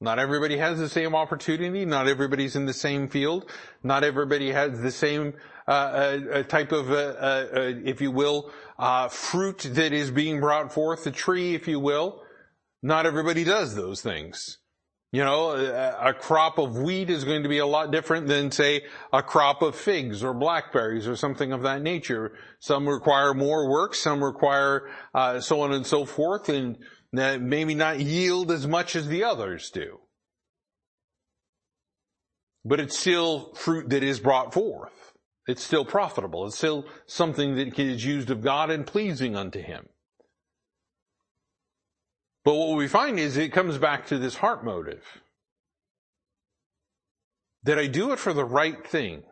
Not 0.01 0.19
everybody 0.19 0.58
has 0.58 0.77
the 0.77 0.89
same 0.89 1.15
opportunity. 1.15 1.86
Not 1.86 2.08
everybody's 2.08 2.55
in 2.55 2.65
the 2.65 2.73
same 2.73 3.08
field. 3.08 3.49
Not 3.81 4.03
everybody 4.03 4.51
has 4.51 4.81
the 4.81 4.91
same 4.91 5.34
uh, 5.67 5.71
uh, 5.71 6.43
type 6.43 6.71
of, 6.71 6.91
uh, 6.91 6.95
uh, 6.95 7.47
uh 7.53 7.60
if 7.84 8.01
you 8.01 8.12
will, 8.12 8.51
uh, 8.77 9.08
fruit 9.08 9.60
that 9.60 9.93
is 9.93 10.12
being 10.12 10.41
brought 10.41 10.73
forth, 10.73 11.08
a 11.08 11.12
tree, 11.12 11.55
if 11.55 11.67
you 11.67 11.79
will. 11.79 12.21
Not 12.84 13.05
everybody 13.05 13.45
does 13.45 13.73
those 13.73 14.01
things. 14.01 14.60
You 15.12 15.23
know, 15.23 15.51
a, 15.51 16.10
a 16.10 16.13
crop 16.13 16.58
of 16.58 16.75
wheat 16.75 17.10
is 17.10 17.23
going 17.23 17.43
to 17.43 17.49
be 17.49 17.60
a 17.60 17.65
lot 17.65 17.89
different 17.89 18.27
than, 18.27 18.51
say, 18.51 18.84
a 19.13 19.23
crop 19.23 19.62
of 19.62 19.77
figs 19.77 20.25
or 20.25 20.34
blackberries 20.34 21.08
or 21.08 21.15
something 21.15 21.53
of 21.53 21.62
that 21.62 21.81
nature. 21.81 22.34
Some 22.60 22.88
require 22.88 23.34
more 23.34 23.69
work, 23.69 23.95
some 23.95 24.21
require 24.21 24.89
so 25.39 25.62
on 25.62 25.71
and 25.71 25.88
so 25.88 26.03
forth, 26.03 26.49
and 26.49 26.77
maybe 27.15 27.75
not 27.75 27.99
yield 27.99 28.51
as 28.51 28.67
much 28.67 28.95
as 28.95 29.08
the 29.08 29.23
others 29.23 29.69
do. 29.71 29.99
But 32.63 32.80
it's 32.80 32.97
still 32.97 33.54
fruit 33.54 33.89
that 33.89 34.04
is 34.04 34.19
brought 34.19 34.54
forth. 34.54 35.13
It's 35.47 35.63
still 35.63 35.86
profitable. 35.86 36.47
It's 36.47 36.58
still 36.58 36.86
something 37.06 37.56
that 37.56 37.78
is 37.80 38.04
used 38.04 38.32
of 38.32 38.41
God 38.41 38.71
and 38.71 38.86
pleasing 38.88 39.36
unto 39.36 39.62
Him. 39.62 39.88
But 42.43 42.56
what 42.56 42.75
we 42.78 42.88
find 42.88 43.19
is 43.19 43.38
it 43.38 43.54
comes 43.54 43.78
back 43.78 44.08
to 44.08 44.17
this 44.17 44.36
heart 44.36 44.63
motive. 44.63 45.04
Did 47.63 47.80
I 47.80 47.88
do 47.88 48.12
it 48.12 48.19
for 48.19 48.34
the 48.34 48.45
right 48.45 48.86
thing? 48.88 49.23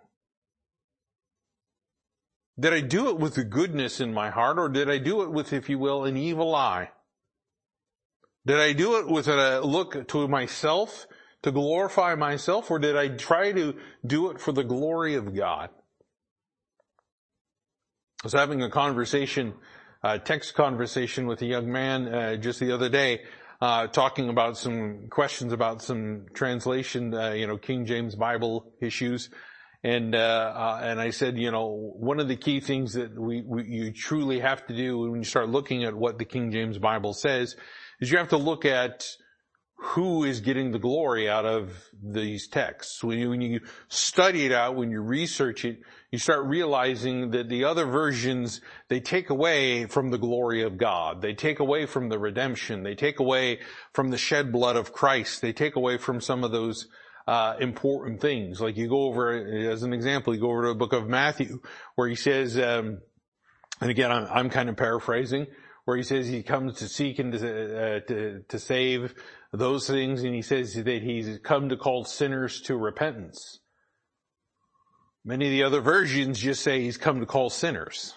Did 2.60 2.74
I 2.74 2.82
do 2.82 3.10
it 3.10 3.18
with 3.18 3.36
the 3.36 3.44
goodness 3.44 4.00
in 4.00 4.14
my 4.14 4.30
heart 4.30 4.60
or 4.60 4.70
did 4.70 4.90
I 4.90 5.00
do 5.00 5.24
it 5.24 5.32
with, 5.32 5.54
if 5.54 5.70
you 5.70 5.80
will, 5.80 6.06
an 6.06 6.18
evil 6.18 6.56
eye? 6.56 6.90
Did 8.46 8.60
I 8.60 8.74
do 8.74 8.98
it 8.98 9.08
with 9.08 9.30
a 9.30 9.62
look 9.62 10.08
to 10.10 10.28
myself, 10.28 11.08
to 11.44 11.52
glorify 11.52 12.16
myself, 12.16 12.70
or 12.70 12.78
did 12.78 12.98
I 12.98 13.08
try 13.08 13.54
to 13.54 13.76
do 14.06 14.32
it 14.32 14.42
for 14.42 14.52
the 14.52 14.66
glory 14.66 15.16
of 15.16 15.34
God? 15.34 15.70
I 18.22 18.26
was 18.26 18.34
having 18.34 18.62
a 18.62 18.70
conversation, 18.70 19.54
a 20.04 20.20
text 20.20 20.56
conversation 20.56 21.26
with 21.26 21.42
a 21.42 21.46
young 21.46 21.72
man 21.72 22.14
uh, 22.14 22.36
just 22.36 22.60
the 22.60 22.74
other 22.74 22.90
day, 22.90 23.22
uh, 23.62 23.88
talking 23.88 24.28
about 24.28 24.58
some 24.58 25.08
questions 25.10 25.54
about 25.54 25.82
some 25.82 26.26
translation, 26.34 27.14
uh, 27.14 27.32
you 27.32 27.48
know, 27.48 27.58
King 27.58 27.86
James 27.86 28.16
Bible 28.16 28.74
issues. 28.82 29.30
And, 29.86 30.16
uh, 30.16 30.54
uh, 30.56 30.80
and 30.84 31.00
I 31.00 31.12
said, 31.12 31.38
you 31.38 31.52
know, 31.52 31.94
one 31.96 32.20
of 32.20 32.28
the 32.28 32.38
key 32.38 32.60
things 32.60 32.94
that 32.94 33.18
we, 33.18 33.42
we, 33.42 33.66
you 33.66 33.94
truly 33.94 34.40
have 34.42 34.66
to 34.68 34.76
do 34.76 35.00
when 35.00 35.16
you 35.22 35.26
start 35.26 35.48
looking 35.48 35.86
at 35.86 35.94
what 35.94 36.18
the 36.18 36.26
King 36.26 36.52
James 36.52 36.78
Bible 36.78 37.14
says 37.14 37.56
is 38.04 38.12
you 38.12 38.18
have 38.18 38.30
to 38.30 38.38
look 38.38 38.66
at 38.66 39.08
who 39.78 40.24
is 40.24 40.40
getting 40.42 40.72
the 40.72 40.80
glory 40.80 41.30
out 41.30 41.46
of 41.46 41.90
these 42.02 42.48
texts. 42.48 43.04
When 43.04 43.18
you, 43.18 43.30
when 43.30 43.42
you, 43.42 43.62
study 43.90 44.46
it 44.46 44.52
out, 44.52 44.76
when 44.76 44.92
you 44.92 45.02
research 45.02 45.66
it, 45.66 45.80
you 46.12 46.20
start 46.20 46.46
realizing 46.46 47.32
that 47.32 47.50
the 47.50 47.66
other 47.66 47.86
versions, 47.86 48.62
they 48.88 49.00
take 49.00 49.30
away 49.30 49.86
from 49.86 50.10
the 50.10 50.18
glory 50.18 50.64
of 50.64 50.78
God. 50.78 51.22
They 51.22 51.34
take 51.34 51.60
away 51.60 51.86
from 51.86 52.10
the 52.10 52.20
redemption. 52.20 52.84
They 52.84 52.96
take 52.96 53.20
away 53.20 53.60
from 53.94 54.10
the 54.10 54.18
shed 54.18 54.52
blood 54.52 54.76
of 54.76 54.94
Christ. 54.94 55.42
They 55.42 55.54
take 55.54 55.76
away 55.76 55.98
from 55.98 56.22
some 56.22 56.44
of 56.44 56.52
those 56.52 56.88
uh, 57.28 57.56
important 57.60 58.22
things. 58.22 58.62
Like 58.62 58.78
you 58.78 58.88
go 58.88 59.04
over, 59.04 59.34
as 59.72 59.84
an 59.84 59.94
example, 59.94 60.34
you 60.34 60.42
go 60.42 60.52
over 60.52 60.64
to 60.64 60.68
the 60.70 60.76
book 60.76 60.94
of 60.94 61.08
Matthew, 61.08 61.60
where 61.96 62.08
he 62.08 62.16
says, 62.16 62.58
um, 62.58 63.00
and 63.82 63.90
again, 63.90 64.12
I'm, 64.12 64.28
I'm 64.32 64.50
kind 64.50 64.70
of 64.70 64.78
paraphrasing, 64.78 65.48
where 65.86 65.98
he 65.98 66.04
says 66.04 66.28
he 66.28 66.44
comes 66.44 66.78
to 66.78 66.88
seek 66.88 67.20
and 67.20 67.34
to, 67.34 67.38
uh, 67.38 68.00
to, 68.08 68.44
to 68.48 68.60
save 68.60 69.14
those 69.52 69.88
things, 69.88 70.24
and 70.24 70.34
he 70.34 70.42
says 70.42 70.74
that 70.76 71.02
he's 71.02 71.40
come 71.44 71.70
to 71.70 71.78
call 71.78 72.06
sinners 72.06 72.62
to 72.62 72.78
repentance. 72.78 73.60
Many 75.26 75.46
of 75.48 75.52
the 75.52 75.64
other 75.64 75.82
versions 75.82 76.40
just 76.40 76.64
say 76.64 76.82
he's 76.82 76.98
come 76.98 77.20
to 77.20 77.26
call 77.26 77.50
sinners. 77.50 78.14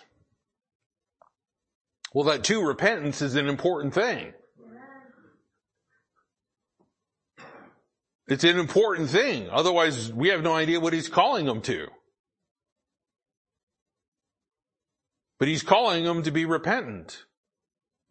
Well, 2.15 2.25
that 2.25 2.45
too, 2.45 2.63
repentance 2.63 3.21
is 3.21 3.35
an 3.35 3.49
important 3.49 3.95
thing. 3.95 4.33
It's 8.29 8.43
an 8.43 8.59
important 8.59 9.11
thing. 9.11 9.49
Otherwise, 9.51 10.13
we 10.13 10.29
have 10.29 10.43
no 10.43 10.55
idea 10.55 10.81
what 10.81 10.93
he's 10.93 11.09
calling 11.09 11.47
them 11.47 11.63
to. 11.63 11.87
But 15.39 15.49
he's 15.49 15.63
calling 15.63 16.05
them 16.05 16.23
to 16.25 16.33
be 16.33 16.45
repentant. 16.45 17.25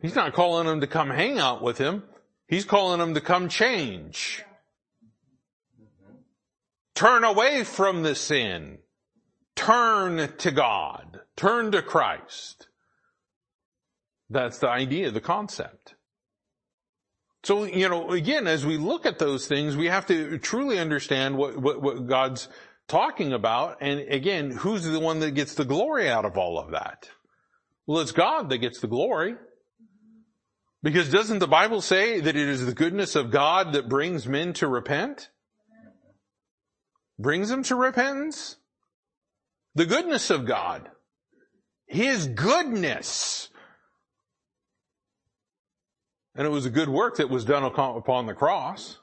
He's 0.02 0.16
not 0.16 0.34
calling 0.34 0.68
them 0.68 0.82
to 0.82 0.88
come 0.88 1.10
hang 1.10 1.40
out 1.40 1.62
with 1.62 1.78
him. 1.78 2.04
He's 2.48 2.66
calling 2.66 3.00
them 3.00 3.14
to 3.14 3.22
come 3.22 3.50
change. 3.50 4.44
Turn 6.94 7.24
away 7.24 7.64
from 7.64 8.04
the 8.04 8.16
sin. 8.16 8.80
Turn 9.56 10.36
to 10.38 10.52
God. 10.52 11.22
Turn 11.36 11.72
to 11.72 11.82
Christ. 11.82 12.68
That's 14.30 14.60
the 14.60 14.70
idea, 14.70 15.12
the 15.12 15.22
concept. 15.22 15.96
So, 17.44 17.64
you 17.64 17.88
know, 17.88 18.10
again, 18.10 18.48
as 18.48 18.66
we 18.66 18.78
look 18.78 19.06
at 19.06 19.20
those 19.20 19.48
things, 19.48 19.78
we 19.78 19.86
have 19.86 20.08
to 20.08 20.40
truly 20.40 20.80
understand 20.80 21.38
what, 21.38 21.58
what, 21.58 21.82
what 21.82 22.08
God's 22.08 22.48
talking 22.88 23.34
about. 23.34 23.78
And 23.82 24.00
again, 24.00 24.52
who's 24.52 24.84
the 24.84 25.00
one 25.00 25.20
that 25.20 25.32
gets 25.32 25.54
the 25.54 25.66
glory 25.66 26.10
out 26.10 26.26
of 26.26 26.38
all 26.38 26.58
of 26.58 26.72
that? 26.72 27.10
Well, 27.86 28.02
it's 28.02 28.12
God 28.12 28.50
that 28.50 28.58
gets 28.58 28.80
the 28.80 28.88
glory. 28.88 29.36
Because 30.86 31.10
doesn't 31.10 31.40
the 31.40 31.48
Bible 31.48 31.82
say 31.82 32.20
that 32.20 32.36
it 32.36 32.48
is 32.48 32.64
the 32.64 32.72
goodness 32.72 33.16
of 33.16 33.32
God 33.32 33.74
that 33.74 33.90
brings 33.90 34.28
men 34.28 34.54
to 34.54 34.68
repent? 34.68 35.32
Brings 37.18 37.50
them 37.50 37.64
to 37.64 37.76
repentance? 37.76 38.58
The 39.74 39.88
goodness 39.88 40.30
of 40.30 40.46
God. 40.46 40.88
His 41.88 42.28
goodness. 42.28 43.50
And 46.36 46.46
it 46.46 46.52
was 46.52 46.68
a 46.68 46.70
good 46.70 46.90
work 46.90 47.18
that 47.18 47.32
was 47.32 47.46
done 47.46 47.64
upon 47.64 48.28
the 48.28 48.36
cross. 48.36 49.00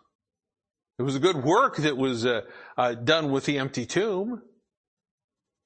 It 1.01 1.03
was 1.03 1.17
a 1.17 1.21
good 1.21 1.43
work 1.43 1.79
that 1.79 1.97
was 1.97 2.25
uh, 2.25 2.43
uh, 2.79 2.95
done 2.95 3.33
with 3.33 3.45
the 3.45 3.59
empty 3.59 3.87
tomb. 3.87 4.41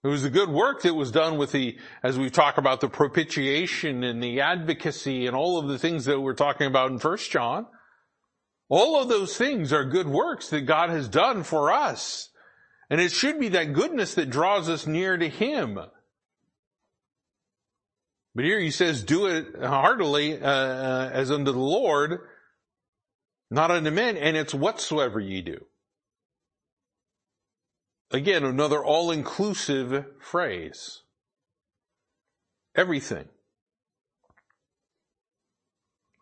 It 0.07 0.11
was 0.11 0.23
the 0.23 0.31
good 0.31 0.51
work 0.51 0.83
that 0.83 0.95
was 0.95 1.11
done 1.11 1.37
with 1.37 1.51
the, 1.51 1.77
as 2.01 2.17
we 2.17 2.31
talk 2.31 2.59
about 2.59 2.81
the 2.81 2.89
propitiation 2.89 4.05
and 4.05 4.23
the 4.23 4.41
advocacy 4.41 5.27
and 5.27 5.35
all 5.35 5.59
of 5.59 5.67
the 5.67 5.81
things 5.81 6.05
that 6.05 6.21
we're 6.21 6.33
talking 6.33 6.69
about 6.69 6.93
in 6.93 7.01
First 7.01 7.29
John. 7.29 7.67
All 8.69 9.03
of 9.03 9.09
those 9.09 9.37
things 9.37 9.73
are 9.73 9.85
good 9.85 10.07
works 10.07 10.49
that 10.51 10.61
God 10.61 10.91
has 10.91 11.09
done 11.09 11.43
for 11.43 11.73
us. 11.73 12.31
And 12.89 13.01
it 13.01 13.11
should 13.11 13.41
be 13.41 13.49
that 13.49 13.73
goodness 13.73 14.15
that 14.15 14.31
draws 14.31 14.69
us 14.69 14.87
near 14.87 15.17
to 15.17 15.29
Him. 15.29 15.77
But 18.33 18.45
here 18.45 18.61
he 18.61 18.71
says, 18.71 19.03
do 19.03 19.27
it 19.27 19.57
heartily, 19.61 20.41
uh, 20.41 20.49
uh, 20.49 21.11
as 21.13 21.33
unto 21.33 21.51
the 21.51 21.59
Lord, 21.59 22.21
not 23.51 23.73
unto 23.73 23.91
men, 23.91 24.17
and 24.17 24.37
it's 24.37 24.55
whatsoever 24.55 25.19
ye 25.19 25.43
do. 25.43 25.67
Again, 28.11 28.45
another 28.45 28.85
all-inclusive 28.85 30.05
phrase. 30.21 31.03
Everything. 32.75 33.29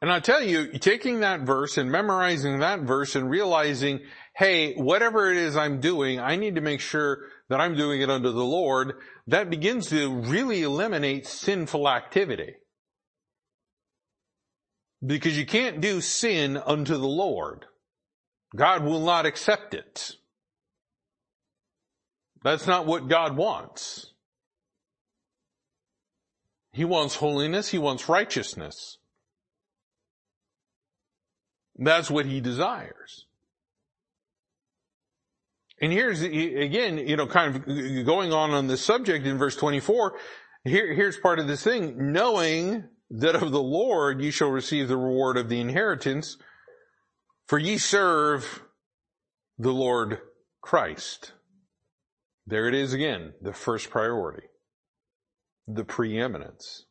And 0.00 0.12
I 0.12 0.20
tell 0.20 0.42
you, 0.42 0.78
taking 0.78 1.20
that 1.20 1.40
verse 1.40 1.78
and 1.78 1.90
memorizing 1.90 2.58
that 2.58 2.80
verse 2.80 3.16
and 3.16 3.30
realizing, 3.30 4.00
hey, 4.34 4.74
whatever 4.74 5.30
it 5.30 5.38
is 5.38 5.56
I'm 5.56 5.80
doing, 5.80 6.20
I 6.20 6.36
need 6.36 6.56
to 6.56 6.60
make 6.60 6.80
sure 6.80 7.20
that 7.48 7.60
I'm 7.60 7.76
doing 7.76 8.00
it 8.00 8.10
unto 8.10 8.30
the 8.30 8.44
Lord, 8.44 8.94
that 9.26 9.50
begins 9.50 9.88
to 9.88 10.12
really 10.12 10.62
eliminate 10.62 11.26
sinful 11.26 11.88
activity. 11.88 12.54
Because 15.04 15.38
you 15.38 15.46
can't 15.46 15.80
do 15.80 16.00
sin 16.00 16.56
unto 16.56 16.96
the 16.96 17.06
Lord. 17.06 17.66
God 18.54 18.84
will 18.84 19.00
not 19.00 19.26
accept 19.26 19.74
it. 19.74 20.16
That's 22.44 22.66
not 22.66 22.86
what 22.86 23.08
God 23.08 23.36
wants. 23.36 24.12
He 26.72 26.84
wants 26.84 27.16
holiness. 27.16 27.68
He 27.68 27.78
wants 27.78 28.08
righteousness. 28.08 28.98
That's 31.76 32.10
what 32.10 32.26
he 32.26 32.40
desires. 32.40 33.26
And 35.80 35.90
here's, 35.90 36.20
again, 36.20 36.98
you 36.98 37.16
know, 37.16 37.26
kind 37.26 37.56
of 37.56 38.06
going 38.06 38.32
on 38.32 38.50
on 38.50 38.68
this 38.68 38.84
subject 38.84 39.26
in 39.26 39.38
verse 39.38 39.56
24, 39.56 40.14
here, 40.64 40.94
here's 40.94 41.16
part 41.16 41.38
of 41.38 41.48
this 41.48 41.62
thing. 41.62 42.12
Knowing 42.12 42.84
that 43.10 43.36
of 43.36 43.52
the 43.52 43.62
Lord 43.62 44.20
ye 44.20 44.30
shall 44.30 44.50
receive 44.50 44.88
the 44.88 44.96
reward 44.96 45.36
of 45.36 45.48
the 45.48 45.60
inheritance, 45.60 46.36
for 47.46 47.58
ye 47.58 47.78
serve 47.78 48.62
the 49.58 49.72
Lord 49.72 50.18
Christ. 50.60 51.32
There 52.46 52.68
it 52.68 52.74
is 52.74 52.92
again, 52.92 53.32
the 53.40 53.52
first 53.52 53.90
priority. 53.90 54.48
The 55.66 55.84
preeminence. 55.84 56.84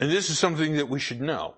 And 0.00 0.10
this 0.10 0.30
is 0.30 0.38
something 0.38 0.76
that 0.76 0.88
we 0.88 0.98
should 0.98 1.20
know. 1.20 1.54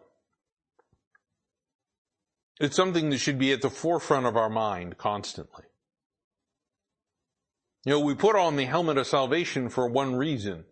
It's 2.61 2.77
something 2.77 3.11
that 3.11 3.19
should 3.19 3.39
be 3.39 3.53
at 3.53 3.63
the 3.63 3.71
forefront 3.71 4.27
of 4.27 4.37
our 4.37 4.51
mind 4.51 4.99
constantly. 4.99 5.65
You 7.85 7.93
know, 7.93 8.01
we 8.01 8.15
put 8.15 8.37
on 8.37 8.57
the 8.57 8.65
helmet 8.65 8.99
of 8.99 9.07
salvation 9.07 9.69
for 9.69 9.89
one 9.89 10.17
reason. 10.17 10.65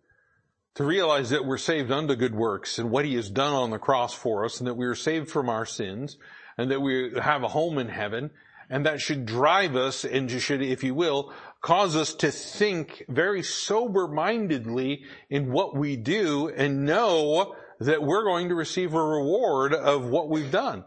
To 0.76 0.84
realize 0.84 1.30
that 1.30 1.44
we're 1.44 1.56
saved 1.58 1.92
unto 1.92 2.16
good 2.16 2.34
works 2.34 2.80
and 2.80 2.90
what 2.90 3.04
He 3.04 3.14
has 3.14 3.30
done 3.30 3.52
on 3.52 3.70
the 3.70 3.78
cross 3.78 4.12
for 4.12 4.44
us 4.44 4.58
and 4.58 4.66
that 4.66 4.74
we 4.74 4.86
are 4.86 4.96
saved 4.96 5.30
from 5.30 5.48
our 5.48 5.64
sins 5.64 6.16
and 6.58 6.70
that 6.70 6.80
we 6.80 7.12
have 7.20 7.44
a 7.44 7.48
home 7.48 7.78
in 7.78 7.88
heaven 7.88 8.30
and 8.70 8.86
that 8.86 9.00
should 9.00 9.26
drive 9.26 9.76
us 9.76 10.04
and 10.04 10.30
should, 10.30 10.62
if 10.62 10.82
you 10.82 10.94
will, 10.94 11.32
cause 11.62 11.96
us 11.96 12.14
to 12.14 12.30
think 12.30 13.04
very 13.08 13.42
sober-mindedly 13.42 15.02
in 15.30 15.50
what 15.52 15.76
we 15.76 15.96
do 15.96 16.48
and 16.48 16.84
know 16.84 17.54
that 17.80 18.02
we're 18.02 18.24
going 18.24 18.48
to 18.48 18.54
receive 18.54 18.94
a 18.94 19.02
reward 19.02 19.74
of 19.74 20.06
what 20.06 20.28
we've 20.28 20.50
done. 20.50 20.84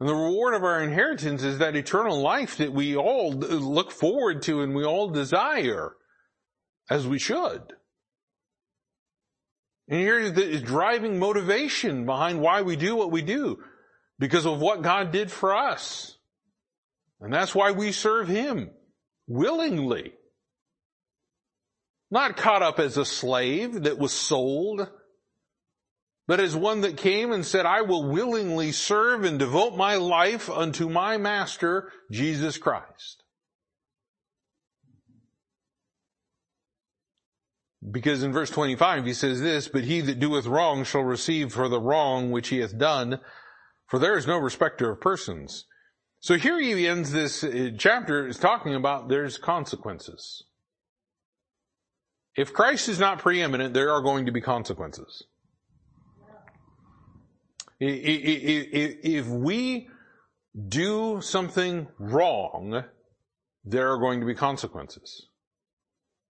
And 0.00 0.08
the 0.08 0.14
reward 0.14 0.54
of 0.54 0.64
our 0.64 0.82
inheritance 0.82 1.42
is 1.42 1.58
that 1.58 1.76
eternal 1.76 2.20
life 2.20 2.56
that 2.56 2.72
we 2.72 2.96
all 2.96 3.32
look 3.32 3.90
forward 3.92 4.42
to 4.42 4.60
and 4.60 4.74
we 4.74 4.84
all 4.84 5.08
desire, 5.10 5.94
as 6.90 7.06
we 7.06 7.18
should. 7.18 7.62
And 9.88 10.00
here's 10.00 10.32
the 10.32 10.60
driving 10.60 11.18
motivation 11.18 12.06
behind 12.06 12.40
why 12.40 12.62
we 12.62 12.76
do 12.76 12.96
what 12.96 13.10
we 13.12 13.22
do, 13.22 13.58
because 14.18 14.46
of 14.46 14.60
what 14.60 14.82
God 14.82 15.12
did 15.12 15.30
for 15.30 15.54
us. 15.54 16.13
And 17.24 17.32
that's 17.32 17.54
why 17.54 17.72
we 17.72 17.90
serve 17.90 18.28
Him 18.28 18.70
willingly. 19.26 20.12
Not 22.10 22.36
caught 22.36 22.62
up 22.62 22.78
as 22.78 22.96
a 22.96 23.04
slave 23.04 23.82
that 23.82 23.98
was 23.98 24.12
sold 24.12 24.88
but 26.26 26.40
as 26.40 26.56
one 26.56 26.80
that 26.80 26.96
came 26.96 27.32
and 27.32 27.44
said, 27.44 27.66
I 27.66 27.82
will 27.82 28.08
willingly 28.08 28.72
serve 28.72 29.24
and 29.24 29.38
devote 29.38 29.76
my 29.76 29.96
life 29.96 30.48
unto 30.48 30.88
my 30.88 31.18
master, 31.18 31.92
Jesus 32.10 32.56
Christ. 32.56 33.22
Because 37.88 38.22
in 38.22 38.32
verse 38.32 38.48
25 38.48 39.04
he 39.04 39.12
says 39.12 39.42
this, 39.42 39.68
but 39.68 39.84
he 39.84 40.00
that 40.00 40.18
doeth 40.18 40.46
wrong 40.46 40.84
shall 40.84 41.02
receive 41.02 41.52
for 41.52 41.68
the 41.68 41.80
wrong 41.80 42.30
which 42.30 42.48
he 42.48 42.60
hath 42.60 42.78
done, 42.78 43.20
for 43.86 43.98
there 43.98 44.16
is 44.16 44.26
no 44.26 44.38
respecter 44.38 44.90
of 44.90 45.02
persons. 45.02 45.66
So 46.24 46.38
here 46.38 46.58
he 46.58 46.88
ends 46.88 47.12
this 47.12 47.44
uh, 47.44 47.72
chapter 47.76 48.26
is 48.26 48.38
talking 48.38 48.74
about 48.74 49.10
there's 49.10 49.36
consequences. 49.36 50.44
If 52.34 52.54
Christ 52.54 52.88
is 52.88 52.98
not 52.98 53.18
preeminent, 53.18 53.74
there 53.74 53.92
are 53.92 54.00
going 54.00 54.24
to 54.24 54.32
be 54.32 54.40
consequences. 54.40 55.24
If 57.78 59.26
we 59.26 59.88
do 60.66 61.20
something 61.20 61.88
wrong, 61.98 62.84
there 63.62 63.92
are 63.92 63.98
going 63.98 64.20
to 64.20 64.26
be 64.26 64.34
consequences. 64.34 65.26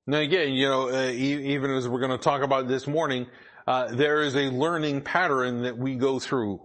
Now 0.09 0.19
again, 0.19 0.55
you 0.55 0.67
know, 0.67 0.89
uh, 0.89 1.13
even 1.13 1.71
as 1.71 1.87
we're 1.89 2.01
going 2.01 2.11
to 2.11 2.19
talk 2.19 2.43
about 2.43 2.67
this 2.67 2.89
morning, 2.89 3.29
uh, 3.69 3.95
there 3.95 4.23
is 4.23 4.35
a 4.35 4.51
learning 4.51 5.03
pattern 5.03 5.63
that 5.63 5.79
we 5.79 5.95
go 5.95 6.19
through. 6.19 6.61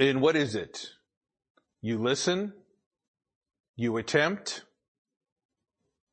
And 0.00 0.22
what 0.22 0.34
is 0.34 0.54
it? 0.54 0.92
You 1.86 2.02
listen, 2.02 2.52
you 3.76 3.96
attempt. 3.96 4.64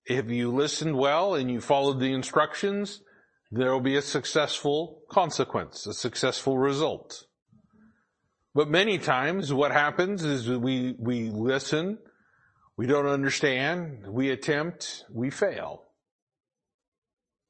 If 0.05 0.29
you 0.29 0.51
listened 0.51 0.95
well 0.95 1.33
and 1.33 1.49
you 1.49 1.61
followed 1.61 1.99
the 1.99 2.13
instructions, 2.13 3.01
there 3.49 3.71
will 3.71 3.81
be 3.81 3.95
a 3.95 4.01
successful 4.03 5.01
consequence, 5.09 5.87
a 5.87 5.95
successful 5.95 6.59
result. 6.59 7.25
But 8.53 8.69
many 8.69 8.99
times 8.99 9.51
what 9.51 9.71
happens 9.71 10.23
is 10.23 10.47
we, 10.47 10.93
we 10.99 11.31
listen, 11.31 11.97
we 12.77 12.85
don't 12.85 13.07
understand, 13.07 14.05
we 14.07 14.29
attempt, 14.29 15.05
we 15.11 15.31
fail. 15.31 15.85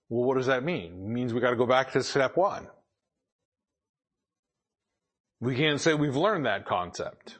Well, 0.07 0.25
what 0.25 0.37
does 0.37 0.47
that 0.47 0.63
mean? 0.63 0.93
It 0.93 1.09
means 1.09 1.33
we 1.33 1.41
gotta 1.41 1.57
go 1.57 1.67
back 1.67 1.91
to 1.91 2.01
step 2.01 2.37
one. 2.37 2.67
We 5.41 5.57
can't 5.57 5.81
say 5.81 5.93
we've 5.93 6.15
learned 6.15 6.45
that 6.45 6.65
concept. 6.65 7.37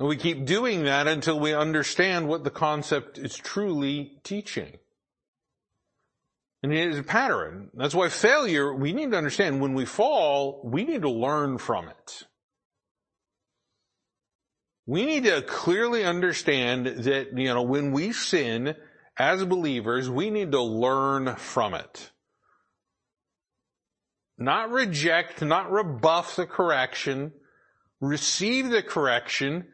And 0.00 0.08
we 0.08 0.16
keep 0.16 0.46
doing 0.46 0.84
that 0.84 1.06
until 1.06 1.38
we 1.38 1.52
understand 1.52 2.26
what 2.26 2.42
the 2.42 2.50
concept 2.50 3.18
is 3.18 3.36
truly 3.36 4.18
teaching. 4.24 4.78
And 6.62 6.72
it 6.72 6.88
is 6.88 6.98
a 6.98 7.02
pattern. 7.02 7.68
That's 7.74 7.94
why 7.94 8.08
failure, 8.08 8.74
we 8.74 8.94
need 8.94 9.10
to 9.10 9.18
understand 9.18 9.60
when 9.60 9.74
we 9.74 9.84
fall, 9.84 10.62
we 10.64 10.84
need 10.84 11.02
to 11.02 11.10
learn 11.10 11.58
from 11.58 11.88
it. 11.88 12.22
We 14.86 15.04
need 15.04 15.24
to 15.24 15.42
clearly 15.42 16.02
understand 16.02 16.86
that, 16.86 17.36
you 17.36 17.52
know, 17.52 17.62
when 17.62 17.92
we 17.92 18.12
sin 18.12 18.76
as 19.18 19.44
believers, 19.44 20.08
we 20.08 20.30
need 20.30 20.52
to 20.52 20.62
learn 20.62 21.36
from 21.36 21.74
it. 21.74 22.10
Not 24.38 24.70
reject, 24.70 25.42
not 25.42 25.70
rebuff 25.70 26.36
the 26.36 26.46
correction, 26.46 27.32
receive 28.00 28.70
the 28.70 28.82
correction, 28.82 29.66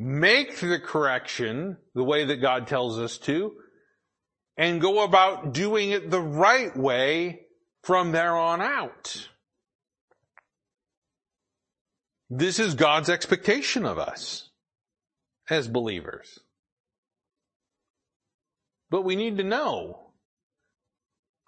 make 0.00 0.58
the 0.58 0.80
correction 0.80 1.76
the 1.94 2.02
way 2.02 2.24
that 2.24 2.38
God 2.38 2.66
tells 2.66 2.98
us 2.98 3.18
to, 3.18 3.52
and 4.56 4.80
go 4.80 5.04
about 5.04 5.52
doing 5.52 5.90
it 5.90 6.10
the 6.10 6.20
right 6.20 6.74
way 6.74 7.42
from 7.84 8.10
there 8.12 8.34
on 8.34 8.62
out. 8.62 9.28
This 12.30 12.58
is 12.58 12.74
God's 12.74 13.10
expectation 13.10 13.84
of 13.84 13.98
us 13.98 14.48
as 15.50 15.68
believers. 15.68 16.38
But 18.88 19.02
we 19.02 19.16
need 19.16 19.36
to 19.36 19.44
know 19.44 20.06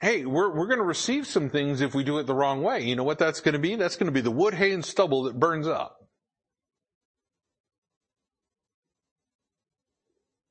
hey, 0.02 0.24
we're, 0.24 0.52
we're 0.52 0.66
going 0.66 0.80
to 0.80 0.84
receive 0.84 1.28
some 1.28 1.48
things 1.48 1.80
if 1.80 1.94
we 1.94 2.02
do 2.02 2.18
it 2.18 2.26
the 2.26 2.34
wrong 2.34 2.60
way. 2.60 2.82
You 2.82 2.96
know 2.96 3.04
what 3.04 3.20
that's 3.20 3.40
going 3.40 3.52
to 3.52 3.60
be? 3.60 3.76
That's 3.76 3.94
going 3.94 4.08
to 4.08 4.12
be 4.12 4.20
the 4.20 4.32
wood, 4.32 4.52
hay, 4.52 4.72
and 4.72 4.84
stubble 4.84 5.22
that 5.22 5.38
burns 5.38 5.68
up. 5.68 6.01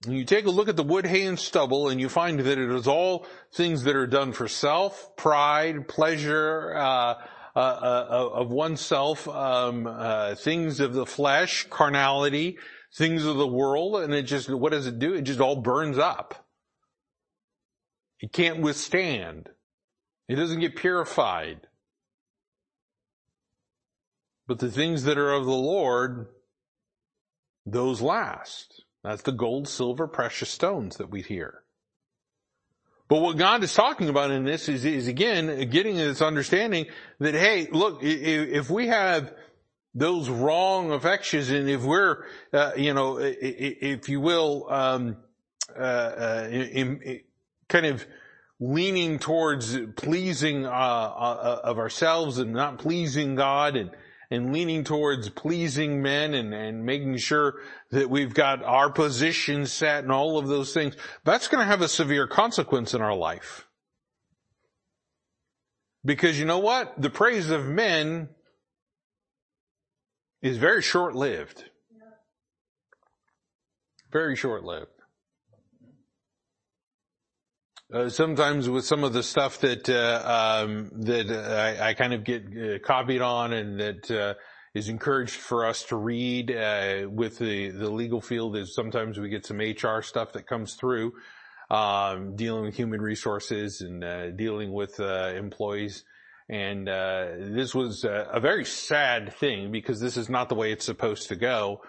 And 0.06 0.18
you 0.18 0.26
take 0.26 0.48
a 0.48 0.52
look 0.52 0.68
at 0.68 0.76
the 0.76 0.84
wood, 0.84 1.06
hay, 1.06 1.26
and 1.26 1.38
stubble, 1.38 1.90
and 1.90 2.02
you 2.02 2.10
find 2.10 2.40
that 2.40 2.58
it 2.58 2.72
is 2.72 2.88
all 2.88 3.28
things 3.54 3.84
that 3.84 3.96
are 3.96 4.08
done 4.08 4.34
for 4.34 4.48
self, 4.48 5.16
pride, 5.16 5.88
pleasure, 5.88 6.76
uh, 6.76 7.16
uh, 7.56 7.60
uh, 7.60 8.30
of 8.34 8.50
oneself, 8.50 9.28
um, 9.28 9.86
uh, 9.86 10.36
things 10.36 10.80
of 10.80 10.94
the 10.94 11.06
flesh, 11.06 11.68
carnality, 11.70 12.58
things 12.96 13.26
of 13.26 13.38
the 13.38 13.48
world, 13.48 13.98
and 13.98 14.14
it 14.14 14.24
just, 14.24 14.50
what 14.50 14.72
does 14.72 14.88
it 14.88 14.98
do? 14.98 15.14
It 15.14 15.24
just 15.24 15.40
all 15.40 15.58
burns 15.58 15.98
up. 15.98 16.48
It 18.20 18.34
can't 18.34 18.62
withstand. 18.62 19.50
It 20.28 20.36
doesn't 20.36 20.62
get 20.62 20.76
purified. 20.76 21.68
But 24.48 24.60
the 24.60 24.72
things 24.72 25.04
that 25.04 25.18
are 25.18 25.34
of 25.34 25.46
the 25.46 25.52
Lord, 25.52 26.28
those 27.66 28.02
last. 28.02 28.84
That's 29.04 29.24
the 29.24 29.32
gold, 29.32 29.68
silver, 29.68 30.08
precious 30.08 30.50
stones 30.50 30.98
that 30.98 31.10
we 31.10 31.22
hear. 31.22 31.64
But 33.08 33.22
what 33.22 33.38
God 33.38 33.64
is 33.64 33.74
talking 33.74 34.08
about 34.08 34.32
in 34.32 34.46
this 34.46 34.70
is, 34.70 34.86
is 34.86 35.08
again, 35.08 35.70
getting 35.70 35.96
this 35.96 36.22
understanding 36.22 36.86
that, 37.20 37.34
hey, 37.34 37.68
look, 37.72 38.00
if 38.02 38.70
we 38.70 38.88
have 38.88 39.34
those 39.94 40.30
wrong 40.30 40.92
affections 40.94 41.50
and 41.50 41.70
if 41.70 41.82
we're, 41.82 42.24
uh, 42.54 42.72
you 42.78 42.94
know, 42.94 43.18
if 43.20 44.08
you 44.08 44.22
will, 44.22 44.68
um, 44.70 45.18
uh, 45.78 45.82
uh, 45.82 46.48
in, 46.50 47.02
in, 47.02 47.22
kind 47.68 47.86
of 47.86 48.06
leaning 48.60 49.20
towards 49.20 49.78
pleasing 49.96 50.66
uh, 50.66 50.70
uh, 50.70 51.62
of 51.64 51.80
ourselves 51.80 52.38
and 52.38 52.54
not 52.54 52.78
pleasing 52.78 53.36
God 53.36 53.76
and 53.76 53.92
and 54.32 54.54
leaning 54.54 54.86
towards 54.86 55.30
pleasing 55.30 56.02
men 56.02 56.34
and, 56.34 56.54
and 56.54 56.86
making 56.86 57.18
sure 57.18 57.56
that 57.92 58.10
we've 58.10 58.34
got 58.34 58.64
our 58.64 58.90
position 58.90 59.66
set 59.66 60.04
and 60.04 60.12
all 60.12 60.38
of 60.38 60.48
those 60.48 60.74
things, 60.74 60.96
that's 61.26 61.50
going 61.50 61.62
to 61.62 61.70
have 61.70 61.82
a 61.82 61.88
severe 61.90 62.26
consequence 62.28 62.94
in 62.94 63.02
our 63.02 63.14
life. 63.14 63.68
Because 66.04 66.40
you 66.40 66.46
know 66.46 66.60
what? 66.60 67.00
The 67.00 67.10
praise 67.10 67.52
of 67.52 67.68
men 67.68 68.30
is 70.42 70.58
very 70.58 70.82
short-lived. 70.82 71.66
Very 74.12 74.36
short-lived. 74.36 75.01
Uh, 77.94 78.08
sometimes 78.08 78.70
with 78.70 78.86
some 78.86 79.04
of 79.04 79.12
the 79.12 79.22
stuff 79.22 79.60
that 79.60 79.90
uh, 79.90 80.64
um, 80.64 80.90
that 80.94 81.30
I, 81.30 81.90
I, 81.90 81.94
kind 81.94 82.14
of 82.14 82.24
get 82.24 82.46
uh, 82.46 82.80
copied 82.80 83.22
on 83.22 83.52
and 83.52 83.78
that 83.82 84.10
uh, 84.10 84.36
is 84.74 84.88
encouraged 84.88 85.36
for 85.36 85.66
us 85.66 85.84
to 85.84 85.98
read 85.98 86.52
uh, 86.52 87.10
with 87.10 87.38
the 87.38 87.70
the 87.70 87.90
legal 87.90 88.22
field 88.22 88.56
is 88.56 88.74
sometimes 88.74 89.20
we 89.20 89.28
get 89.28 89.46
some 89.46 89.58
HR 89.58 90.02
stuff 90.04 90.32
that 90.34 90.48
comes 90.48 90.76
through 90.76 91.12
um, 91.70 92.38
dealing 92.38 92.64
with 92.64 92.76
human 92.76 93.02
resources 93.02 93.82
and 93.82 94.06
uh, 94.06 94.32
dealing 94.32 94.72
with 94.72 95.02
employees. 95.02 96.06
And 96.48 96.88
this 96.88 97.76
was 97.76 98.06
a 98.06 98.40
very 98.42 98.64
sad 98.64 99.34
thing 99.34 99.72
because 99.72 100.00
this 100.00 100.16
is 100.16 100.30
not 100.30 100.48
the 100.48 100.56
way 100.56 100.72
it's 100.72 100.86
supposed 100.86 101.28
to 101.28 101.36
go. 101.36 101.82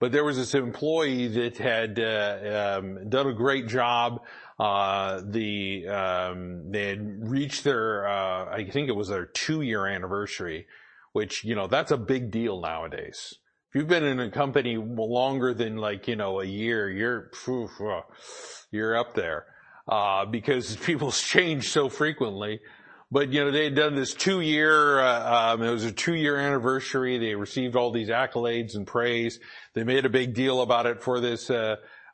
But 0.00 0.12
there 0.12 0.24
was 0.24 0.36
this 0.36 0.54
employee 0.54 1.26
that 1.26 1.56
had 1.56 1.98
um, 1.98 3.08
done 3.08 3.26
a 3.26 3.34
great 3.34 3.66
job 3.66 4.20
uh, 4.58 5.22
the 5.24 5.86
um, 5.86 6.72
they 6.72 6.88
had 6.88 7.30
reached 7.30 7.62
their 7.62 8.08
uh, 8.08 8.46
I 8.46 8.68
think 8.70 8.88
it 8.88 8.96
was 8.96 9.08
their 9.08 9.26
two 9.26 9.62
year 9.62 9.86
anniversary, 9.86 10.66
which 11.12 11.44
you 11.44 11.54
know 11.54 11.68
that's 11.68 11.92
a 11.92 11.96
big 11.96 12.30
deal 12.30 12.60
nowadays. 12.60 13.34
If 13.68 13.74
you've 13.74 13.88
been 13.88 14.04
in 14.04 14.18
a 14.18 14.30
company 14.30 14.76
longer 14.76 15.54
than 15.54 15.76
like 15.76 16.08
you 16.08 16.16
know 16.16 16.40
a 16.40 16.44
year, 16.44 16.90
you're 16.90 17.30
uh, 17.48 18.00
you're 18.72 18.96
up 18.96 19.14
there 19.14 19.46
uh, 19.86 20.24
because 20.24 20.74
people 20.84 21.12
change 21.12 21.68
so 21.68 21.88
frequently. 21.88 22.60
But 23.12 23.32
you 23.32 23.44
know 23.44 23.52
they 23.52 23.64
had 23.64 23.76
done 23.76 23.94
this 23.94 24.12
two 24.12 24.40
year. 24.40 25.00
Uh, 25.00 25.54
um, 25.54 25.62
it 25.62 25.70
was 25.70 25.84
a 25.84 25.92
two 25.92 26.14
year 26.14 26.36
anniversary. 26.36 27.16
They 27.18 27.36
received 27.36 27.76
all 27.76 27.92
these 27.92 28.08
accolades 28.08 28.74
and 28.74 28.86
praise. 28.86 29.38
They 29.74 29.84
made 29.84 30.04
a 30.04 30.10
big 30.10 30.34
deal 30.34 30.62
about 30.62 30.86
it 30.86 31.00
for 31.00 31.20
this 31.20 31.48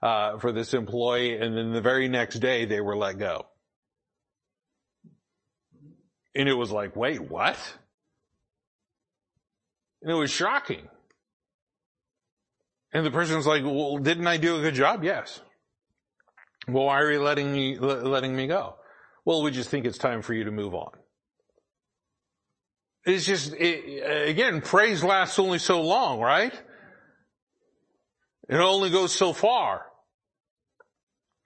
uh, 0.05 0.38
for 0.38 0.53
this 0.53 0.75
employee, 0.75 1.38
and 1.38 1.57
then 1.57 1.73
the 1.73 1.81
very 1.81 2.09
next 2.09 2.38
day 2.38 2.67
they 2.67 2.83
were 2.83 2.95
let 2.95 3.19
go. 3.19 3.47
And 6.35 6.47
it 6.47 6.53
was 6.53 6.71
like, 6.71 6.95
wait, 6.95 7.23
what? 7.23 7.57
And 10.03 10.11
it 10.11 10.14
was 10.14 10.31
shocking. 10.31 10.88
And 12.93 13.07
the 13.07 13.11
person's 13.11 13.47
like, 13.47 13.64
well, 13.64 13.97
didn't 13.97 14.27
I 14.27 14.37
do 14.37 14.59
a 14.59 14.61
good 14.61 14.75
job? 14.75 15.03
Yes. 15.03 15.40
Well, 16.69 16.85
why 16.85 17.01
are 17.01 17.11
you 17.11 17.23
letting 17.23 17.51
me, 17.51 17.79
letting 17.79 18.37
me 18.37 18.47
go? 18.47 18.77
Well, 19.25 19.43
we 19.43 19.53
just 19.53 19.71
think 19.71 19.87
it's 19.87 19.97
time 19.97 20.21
for 20.21 20.35
you 20.35 20.45
to 20.45 20.51
move 20.51 20.75
on. 20.75 20.90
It's 23.07 23.25
just, 23.25 23.55
it, 23.55 24.29
again, 24.29 24.61
praise 24.61 25.03
lasts 25.03 25.38
only 25.38 25.59
so 25.59 25.81
long, 25.81 26.21
right? 26.21 26.53
It 28.51 28.57
only 28.57 28.90
goes 28.90 29.14
so 29.14 29.33
far. 29.33 29.87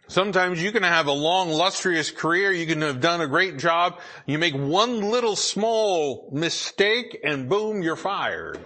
Sometimes 0.08 0.62
you 0.62 0.72
can 0.72 0.82
have 0.82 1.06
a 1.06 1.12
long, 1.12 1.50
lustrous 1.50 2.10
career. 2.10 2.50
You 2.50 2.66
can 2.66 2.80
have 2.80 3.00
done 3.00 3.20
a 3.20 3.26
great 3.26 3.58
job. 3.58 4.00
You 4.26 4.38
make 4.38 4.54
one 4.54 5.02
little 5.02 5.36
small 5.36 6.30
mistake 6.32 7.18
and 7.22 7.48
boom, 7.48 7.82
you're 7.82 7.94
fired. 7.94 8.58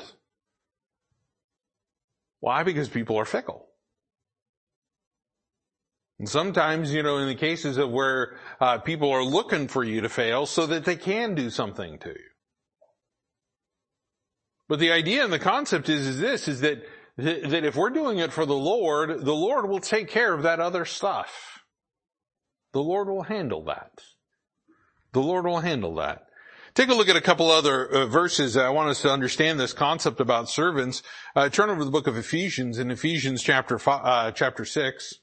Why? 2.38 2.62
Because 2.62 2.88
people 2.88 3.18
are 3.18 3.24
fickle. 3.24 3.66
And 6.20 6.28
sometimes, 6.28 6.94
you 6.94 7.02
know, 7.02 7.18
in 7.18 7.26
the 7.26 7.34
cases 7.34 7.76
of 7.76 7.90
where 7.90 8.36
uh, 8.60 8.78
people 8.78 9.10
are 9.10 9.24
looking 9.24 9.66
for 9.66 9.82
you 9.82 10.02
to 10.02 10.08
fail 10.08 10.46
so 10.46 10.66
that 10.66 10.84
they 10.84 10.94
can 10.94 11.34
do 11.34 11.50
something 11.50 11.98
to 11.98 12.10
you. 12.10 12.30
But 14.68 14.78
the 14.78 14.92
idea 14.92 15.24
and 15.24 15.32
the 15.32 15.40
concept 15.40 15.88
is, 15.88 16.06
is 16.06 16.20
this, 16.20 16.46
is 16.46 16.60
that 16.60 16.84
that 17.16 17.64
if 17.64 17.76
we're 17.76 17.90
doing 17.90 18.18
it 18.18 18.32
for 18.32 18.46
the 18.46 18.54
Lord, 18.54 19.20
the 19.20 19.34
Lord 19.34 19.68
will 19.68 19.80
take 19.80 20.08
care 20.08 20.32
of 20.32 20.42
that 20.42 20.60
other 20.60 20.84
stuff. 20.84 21.62
The 22.72 22.82
Lord 22.82 23.08
will 23.08 23.24
handle 23.24 23.64
that. 23.64 23.92
The 25.12 25.20
Lord 25.20 25.44
will 25.44 25.60
handle 25.60 25.96
that. 25.96 26.26
Take 26.74 26.88
a 26.88 26.94
look 26.94 27.10
at 27.10 27.16
a 27.16 27.20
couple 27.20 27.50
other 27.50 27.86
uh, 27.86 28.06
verses. 28.06 28.56
I 28.56 28.70
want 28.70 28.88
us 28.88 29.02
to 29.02 29.10
understand 29.10 29.60
this 29.60 29.74
concept 29.74 30.20
about 30.20 30.48
servants. 30.48 31.02
Uh, 31.36 31.50
turn 31.50 31.68
over 31.68 31.80
to 31.80 31.84
the 31.84 31.90
book 31.90 32.06
of 32.06 32.16
Ephesians 32.16 32.78
in 32.78 32.90
Ephesians 32.90 33.42
chapter 33.42 33.78
five, 33.78 34.00
uh, 34.04 34.30
chapter 34.32 34.64
six. 34.64 35.18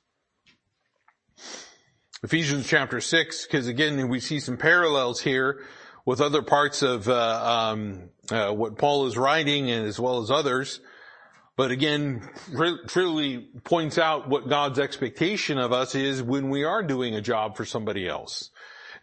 Ephesians 2.22 2.68
chapter 2.68 3.00
6, 3.00 3.46
because 3.46 3.68
again, 3.68 4.10
we 4.10 4.20
see 4.20 4.42
some 4.42 4.58
parallels 4.58 5.22
here 5.22 5.62
with 6.06 6.20
other 6.20 6.42
parts 6.42 6.82
of 6.82 7.08
uh, 7.08 7.72
um, 7.72 8.10
uh, 8.30 8.52
what 8.52 8.78
Paul 8.78 9.06
is 9.06 9.18
writing 9.18 9.72
and 9.72 9.88
as 9.88 10.02
well 10.02 10.22
as 10.22 10.30
others. 10.30 10.82
But 11.60 11.72
again, 11.72 12.22
truly 12.88 13.50
points 13.66 13.98
out 13.98 14.30
what 14.30 14.48
God's 14.48 14.80
expectation 14.80 15.58
of 15.58 15.74
us 15.74 15.94
is 15.94 16.24
when 16.24 16.50
we 16.50 16.64
are 16.64 16.82
doing 16.82 17.16
a 17.16 17.22
job 17.22 17.58
for 17.58 17.66
somebody 17.66 18.08
else. 18.08 18.50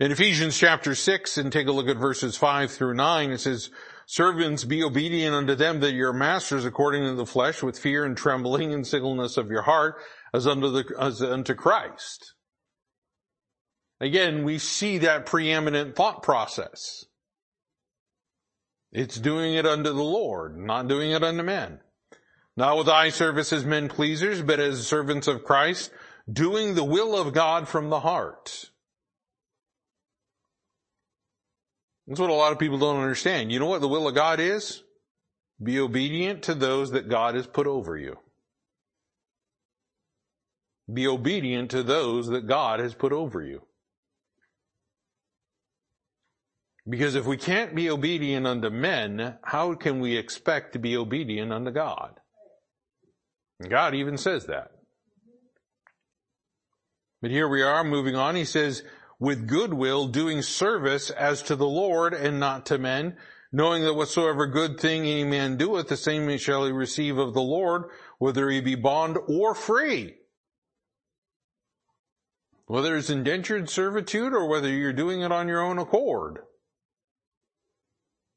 In 0.00 0.10
Ephesians 0.10 0.56
chapter 0.56 0.94
6, 0.94 1.36
and 1.36 1.52
take 1.52 1.66
a 1.66 1.72
look 1.72 1.86
at 1.86 1.98
verses 1.98 2.34
5 2.34 2.70
through 2.70 2.94
9, 2.94 3.30
it 3.30 3.40
says, 3.40 3.68
Servants, 4.06 4.64
be 4.64 4.82
obedient 4.82 5.34
unto 5.34 5.54
them 5.54 5.80
that 5.80 5.92
your 5.92 6.14
masters 6.14 6.64
according 6.64 7.04
to 7.04 7.12
the 7.12 7.26
flesh 7.26 7.62
with 7.62 7.78
fear 7.78 8.06
and 8.06 8.16
trembling 8.16 8.72
and 8.72 8.86
singleness 8.86 9.36
of 9.36 9.50
your 9.50 9.60
heart 9.60 9.96
as 10.32 10.46
unto 10.46 10.70
the, 10.70 10.94
as 10.98 11.20
unto 11.20 11.52
Christ. 11.52 12.32
Again, 14.00 14.44
we 14.44 14.56
see 14.56 14.96
that 14.96 15.26
preeminent 15.26 15.94
thought 15.94 16.22
process. 16.22 17.04
It's 18.92 19.20
doing 19.20 19.52
it 19.52 19.66
unto 19.66 19.92
the 19.92 20.02
Lord, 20.02 20.56
not 20.56 20.88
doing 20.88 21.10
it 21.10 21.22
unto 21.22 21.42
men. 21.42 21.80
Not 22.56 22.78
with 22.78 22.88
eye 22.88 23.10
service 23.10 23.52
as 23.52 23.64
men 23.64 23.88
pleasers, 23.88 24.40
but 24.40 24.60
as 24.60 24.86
servants 24.86 25.28
of 25.28 25.44
Christ, 25.44 25.90
doing 26.30 26.74
the 26.74 26.84
will 26.84 27.16
of 27.16 27.34
God 27.34 27.68
from 27.68 27.90
the 27.90 28.00
heart. 28.00 28.70
That's 32.06 32.20
what 32.20 32.30
a 32.30 32.34
lot 32.34 32.52
of 32.52 32.58
people 32.58 32.78
don't 32.78 33.00
understand. 33.00 33.52
You 33.52 33.58
know 33.58 33.66
what 33.66 33.80
the 33.80 33.88
will 33.88 34.08
of 34.08 34.14
God 34.14 34.40
is? 34.40 34.82
Be 35.62 35.80
obedient 35.80 36.44
to 36.44 36.54
those 36.54 36.92
that 36.92 37.08
God 37.08 37.34
has 37.34 37.46
put 37.46 37.66
over 37.66 37.96
you. 37.96 38.18
Be 40.92 41.06
obedient 41.06 41.72
to 41.72 41.82
those 41.82 42.28
that 42.28 42.46
God 42.46 42.78
has 42.80 42.94
put 42.94 43.12
over 43.12 43.42
you. 43.42 43.62
Because 46.88 47.16
if 47.16 47.26
we 47.26 47.36
can't 47.36 47.74
be 47.74 47.90
obedient 47.90 48.46
unto 48.46 48.70
men, 48.70 49.38
how 49.42 49.74
can 49.74 49.98
we 49.98 50.16
expect 50.16 50.72
to 50.74 50.78
be 50.78 50.96
obedient 50.96 51.52
unto 51.52 51.72
God? 51.72 52.20
God 53.60 53.94
even 53.94 54.18
says 54.18 54.46
that. 54.46 54.70
But 57.22 57.30
here 57.30 57.48
we 57.48 57.62
are 57.62 57.82
moving 57.82 58.14
on. 58.14 58.36
He 58.36 58.44
says, 58.44 58.82
with 59.18 59.48
goodwill 59.48 60.08
doing 60.08 60.42
service 60.42 61.10
as 61.10 61.42
to 61.44 61.56
the 61.56 61.66
Lord 61.66 62.12
and 62.12 62.38
not 62.38 62.66
to 62.66 62.78
men, 62.78 63.16
knowing 63.50 63.82
that 63.84 63.94
whatsoever 63.94 64.46
good 64.46 64.78
thing 64.78 65.06
any 65.06 65.24
man 65.24 65.56
doeth, 65.56 65.88
the 65.88 65.96
same 65.96 66.36
shall 66.36 66.66
he 66.66 66.72
receive 66.72 67.16
of 67.16 67.32
the 67.32 67.42
Lord, 67.42 67.84
whether 68.18 68.50
he 68.50 68.60
be 68.60 68.74
bond 68.74 69.16
or 69.26 69.54
free. 69.54 70.16
Whether 72.66 72.96
it's 72.96 73.10
indentured 73.10 73.70
servitude 73.70 74.34
or 74.34 74.46
whether 74.48 74.68
you're 74.68 74.92
doing 74.92 75.22
it 75.22 75.32
on 75.32 75.48
your 75.48 75.62
own 75.62 75.78
accord. 75.78 76.40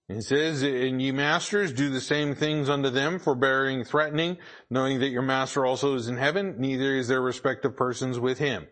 He 0.09 0.21
says, 0.21 0.63
and 0.63 0.99
ye 0.99 1.11
masters 1.11 1.71
do 1.71 1.89
the 1.89 2.01
same 2.01 2.33
things 2.33 2.67
unto 2.67 2.89
them, 2.89 3.19
forbearing, 3.19 3.83
threatening, 3.83 4.37
knowing 4.67 4.99
that 5.01 5.09
your 5.09 5.21
master 5.21 5.67
also 5.67 5.93
is 5.93 6.07
in 6.07 6.17
heaven, 6.17 6.55
neither 6.57 6.95
is 6.95 7.07
there 7.07 7.21
respect 7.21 7.63
of 7.63 7.77
persons 7.77 8.19
with 8.19 8.39
him. 8.39 8.65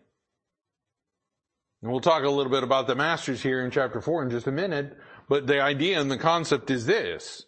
And 1.80 1.92
we'll 1.92 2.00
talk 2.00 2.24
a 2.24 2.28
little 2.28 2.50
bit 2.50 2.64
about 2.64 2.88
the 2.88 2.96
masters 2.96 3.40
here 3.40 3.64
in 3.64 3.70
chapter 3.70 4.00
4 4.00 4.24
in 4.24 4.30
just 4.30 4.48
a 4.48 4.52
minute, 4.52 4.98
but 5.28 5.46
the 5.46 5.60
idea 5.60 6.00
and 6.00 6.10
the 6.10 6.18
concept 6.18 6.72
is 6.72 6.86
this. 6.86 7.44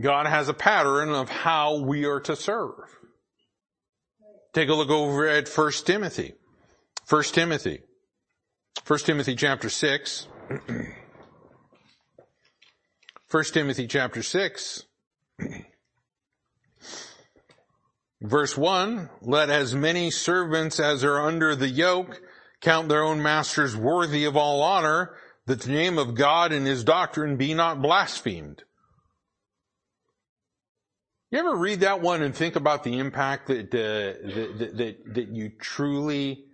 God 0.00 0.26
has 0.26 0.48
a 0.48 0.54
pattern 0.54 1.08
of 1.08 1.28
how 1.28 1.80
we 1.80 2.04
are 2.04 2.20
to 2.20 2.36
serve. 2.36 2.96
Take 4.52 4.68
a 4.68 4.74
look 4.74 4.90
over 4.90 5.26
at 5.26 5.48
1 5.48 5.72
Timothy. 5.84 6.34
1 7.08 7.22
Timothy. 7.24 7.80
1 8.86 8.98
Timothy 9.00 9.34
chapter 9.34 9.68
6. 9.68 10.28
1 13.30 13.44
Timothy 13.44 13.86
chapter 13.86 14.24
6. 14.24 14.84
Verse 18.20 18.58
1, 18.58 19.08
let 19.22 19.48
as 19.48 19.72
many 19.72 20.10
servants 20.10 20.80
as 20.80 21.04
are 21.04 21.20
under 21.20 21.54
the 21.54 21.68
yoke 21.68 22.20
count 22.60 22.88
their 22.88 23.04
own 23.04 23.22
masters 23.22 23.76
worthy 23.76 24.24
of 24.24 24.36
all 24.36 24.62
honor, 24.62 25.14
that 25.46 25.60
the 25.60 25.70
name 25.70 25.96
of 25.96 26.16
God 26.16 26.50
and 26.50 26.66
his 26.66 26.82
doctrine 26.82 27.36
be 27.36 27.54
not 27.54 27.80
blasphemed. 27.80 28.64
You 31.30 31.38
ever 31.38 31.54
read 31.56 31.80
that 31.80 32.02
one 32.02 32.22
and 32.22 32.34
think 32.34 32.56
about 32.56 32.82
the 32.82 32.98
impact 32.98 33.46
that, 33.46 33.72
uh, 33.72 34.58
that, 34.58 34.76
that, 34.76 35.14
that 35.14 35.28
you 35.28 35.50
truly 35.50 36.46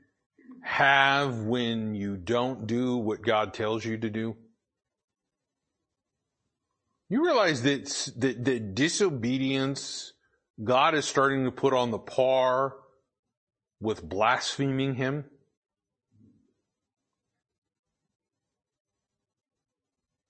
have 0.62 1.38
when 1.38 1.94
you 1.94 2.18
don't 2.18 2.66
do 2.66 2.98
what 2.98 3.22
God 3.22 3.54
tells 3.54 3.82
you 3.82 3.96
to 3.96 4.10
do? 4.10 4.36
You 7.08 7.24
realize 7.24 7.62
that, 7.62 8.12
that, 8.16 8.44
that 8.44 8.74
disobedience, 8.74 10.12
God 10.62 10.94
is 10.94 11.04
starting 11.04 11.44
to 11.44 11.52
put 11.52 11.72
on 11.72 11.90
the 11.90 11.98
par 11.98 12.74
with 13.80 14.02
blaspheming 14.02 14.94
Him? 14.94 15.24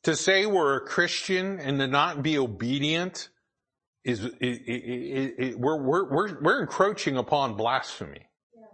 to 0.07 0.15
say 0.15 0.47
we're 0.47 0.77
a 0.77 0.87
Christian 0.87 1.59
and 1.59 1.81
to 1.81 1.87
not 1.89 2.23
be 2.23 2.39
obedient 2.39 3.29
is, 4.05 4.23
it, 4.23 4.35
it, 4.41 5.35
it, 5.37 5.59
we're, 5.59 5.83
we're, 5.83 6.09
we're, 6.09 6.41
we're 6.41 6.61
encroaching 6.61 7.17
upon 7.17 7.57
blasphemy. 7.57 8.29
Yeah. 8.55 8.67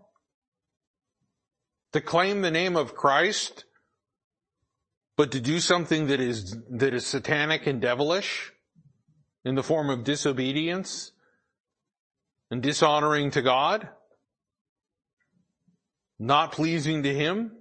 To 1.95 2.03
claim 2.03 2.43
the 2.43 2.51
name 2.51 2.77
of 2.77 2.95
Christ, 2.95 3.65
but 5.17 5.33
to 5.33 5.41
do 5.41 5.61
something 5.61 6.07
that 6.09 6.21
is, 6.21 6.57
that 6.71 6.95
is 6.95 7.07
satanic 7.07 7.67
and 7.67 7.81
devilish 7.81 8.53
in 9.45 9.55
the 9.55 9.63
form 9.63 9.91
of 9.91 10.05
disobedience 10.05 11.13
and 12.51 12.63
dishonoring 12.63 13.31
to 13.33 13.43
God, 13.43 13.89
not 16.19 16.53
pleasing 16.53 17.03
to 17.03 17.15
Him, 17.15 17.53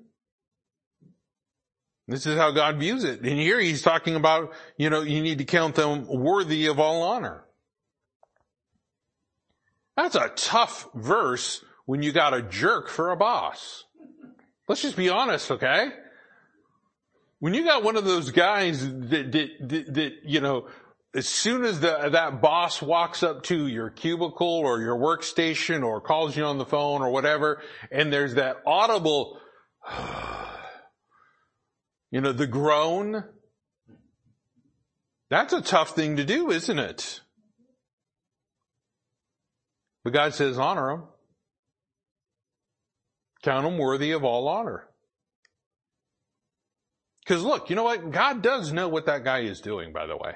this 2.12 2.26
is 2.26 2.38
how 2.38 2.52
God 2.52 2.78
views 2.78 3.06
it. 3.06 3.22
And 3.22 3.40
here 3.40 3.60
he's 3.60 3.82
talking 3.82 4.16
about, 4.16 4.54
you 4.78 4.90
know, 4.90 5.02
you 5.02 5.22
need 5.22 5.38
to 5.38 5.46
count 5.46 5.76
them 5.76 6.06
worthy 6.08 6.68
of 6.68 6.80
all 6.80 7.04
honor. 7.04 7.46
That's 9.96 10.16
a 10.16 10.30
tough 10.36 10.90
verse 10.94 11.64
when 11.86 12.04
you 12.04 12.12
got 12.12 12.34
a 12.34 12.42
jerk 12.42 12.90
for 12.90 13.12
a 13.12 13.18
boss. 13.18 13.86
Let's 14.68 14.82
just 14.82 14.98
be 14.98 15.10
honest, 15.10 15.52
okay? 15.52 15.90
When 17.42 17.54
you 17.54 17.66
got 17.66 17.84
one 17.84 17.98
of 17.98 18.06
those 18.06 18.32
guys 18.32 18.88
that, 18.88 19.32
that, 19.34 19.50
that, 19.60 19.94
that 19.94 20.14
you 20.24 20.40
know, 20.40 20.70
as 21.14 21.28
soon 21.28 21.66
as 21.66 21.82
the, 21.82 22.10
that 22.12 22.42
boss 22.42 22.82
walks 22.82 23.22
up 23.22 23.44
to 23.44 23.68
your 23.68 23.90
cubicle 23.90 24.48
or 24.48 24.80
your 24.80 24.96
workstation 24.96 25.84
or 25.84 26.00
calls 26.00 26.38
you 26.38 26.46
on 26.46 26.58
the 26.58 26.66
phone 26.66 27.02
or 27.02 27.10
whatever, 27.10 27.62
and 27.92 28.14
there's 28.14 28.36
that 28.36 28.62
audible, 28.66 29.38
You 32.12 32.20
know, 32.20 32.34
the 32.34 32.48
groan. 32.48 33.24
That's 35.30 35.54
a 35.54 35.62
tough 35.62 35.96
thing 35.96 36.18
to 36.18 36.26
do, 36.26 36.52
isn't 36.52 36.78
it? 36.78 37.22
But 40.04 40.12
God 40.14 40.34
says 40.34 40.60
honor 40.60 40.90
them. 40.90 41.04
Count 43.44 43.64
them 43.64 43.78
worthy 43.78 44.12
of 44.12 44.26
all 44.26 44.50
honor. 44.50 44.91
Because 47.24 47.44
look, 47.44 47.70
you 47.70 47.76
know 47.76 47.84
what? 47.84 48.12
God 48.12 48.42
does 48.42 48.74
know 48.74 48.90
what 48.90 49.06
that 49.06 49.24
guy 49.24 49.40
is 49.40 49.62
doing, 49.62 49.94
by 49.94 50.08
the 50.08 50.18
way. 50.18 50.36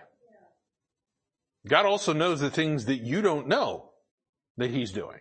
God 1.68 1.86
also 1.86 2.14
knows 2.14 2.40
the 2.40 2.52
things 2.52 2.86
that 2.86 3.02
you 3.02 3.22
don't 3.22 3.48
know 3.48 3.90
that 4.58 4.70
he's 4.70 4.92
doing. 4.92 5.20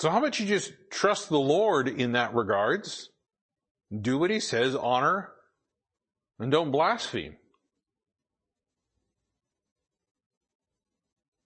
So 0.00 0.10
how 0.10 0.18
about 0.18 0.38
you 0.38 0.46
just 0.46 0.72
trust 0.90 1.28
the 1.28 1.38
Lord 1.38 1.88
in 1.88 2.12
that 2.12 2.34
regards? 2.34 3.10
Do 3.98 4.18
what 4.18 4.30
he 4.30 4.40
says, 4.40 4.76
honor, 4.76 5.32
and 6.38 6.52
don't 6.52 6.70
blaspheme. 6.70 7.36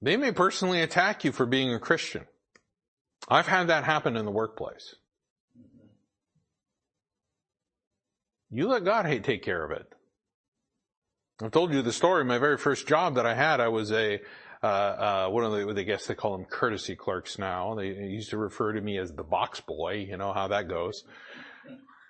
They 0.03 0.17
may 0.17 0.33
personally 0.33 0.83
attack 0.83 1.25
you 1.25 1.31
for 1.31 1.47
being 1.47 1.73
a 1.73 1.79
Christian. 1.79 2.27
I've 3.29 3.47
had 3.47 3.69
that 3.69 3.85
happen 3.85 4.17
in 4.17 4.25
the 4.25 4.33
workplace. 4.33 4.97
You 8.53 8.69
let 8.69 8.85
God 8.85 9.07
take 9.25 9.43
care 9.43 9.65
of 9.65 9.71
it. 9.71 9.87
I've 11.43 11.51
told 11.51 11.73
you 11.73 11.81
the 11.81 11.93
story. 11.93 12.25
My 12.25 12.39
very 12.39 12.59
first 12.59 12.87
job 12.87 13.15
that 13.15 13.25
I 13.25 13.35
had, 13.35 13.61
I 13.61 13.69
was 13.69 13.91
a 13.91 14.21
uh, 14.63 14.67
uh, 14.67 15.29
one 15.29 15.45
of 15.45 15.53
the, 15.53 15.81
I 15.81 15.83
guess 15.83 16.07
they 16.07 16.15
call 16.15 16.37
them 16.37 16.47
courtesy 16.47 16.95
clerks 16.95 17.39
now. 17.39 17.75
They 17.75 17.89
used 17.89 18.31
to 18.31 18.39
refer 18.39 18.73
to 18.73 18.81
me 18.81 18.97
as 18.99 19.13
the 19.13 19.25
box 19.25 19.61
boy. 19.61 20.07
You 20.09 20.17
know 20.17 20.33
how 20.33 20.49
that 20.49 20.69
goes. 20.69 21.03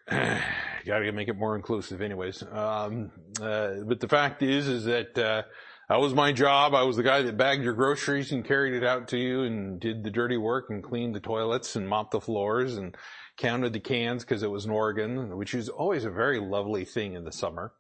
Got 0.11 0.99
to 0.99 1.13
make 1.13 1.29
it 1.29 1.39
more 1.39 1.57
inclusive, 1.57 2.03
anyways. 2.03 2.43
Um, 2.43 3.11
uh, 3.41 3.75
but 3.87 4.01
the 4.01 4.09
fact 4.09 4.43
is, 4.43 4.69
is 4.69 4.85
that 4.85 5.17
uh, 5.17 5.43
that 5.89 6.01
was 6.01 6.15
my 6.15 6.33
job. 6.33 6.75
I 6.75 6.83
was 6.83 6.97
the 6.97 7.03
guy 7.03 7.23
that 7.23 7.37
bagged 7.37 7.65
your 7.65 7.75
groceries 7.75 8.33
and 8.33 8.45
carried 8.45 8.75
it 8.75 8.85
out 8.85 9.09
to 9.09 9.19
you 9.19 9.43
and 9.43 9.81
did 9.81 10.05
the 10.05 10.11
dirty 10.11 10.37
work 10.37 10.71
and 10.71 10.83
cleaned 10.83 11.15
the 11.15 11.21
toilets 11.21 11.77
and 11.77 11.89
mopped 11.89 12.13
the 12.13 12.21
floors 12.21 12.77
and 12.77 12.97
counted 13.37 13.73
the 13.73 13.81
cans 13.81 14.25
because 14.25 14.43
it 14.43 14.51
was 14.51 14.65
in 14.65 14.71
Oregon, 14.71 15.37
which 15.37 15.55
is 15.55 15.69
always 15.69 16.05
a 16.05 16.11
very 16.11 16.39
lovely 16.39 16.85
thing 16.85 17.15
in 17.15 17.25
the 17.25 17.33
summer. 17.33 17.73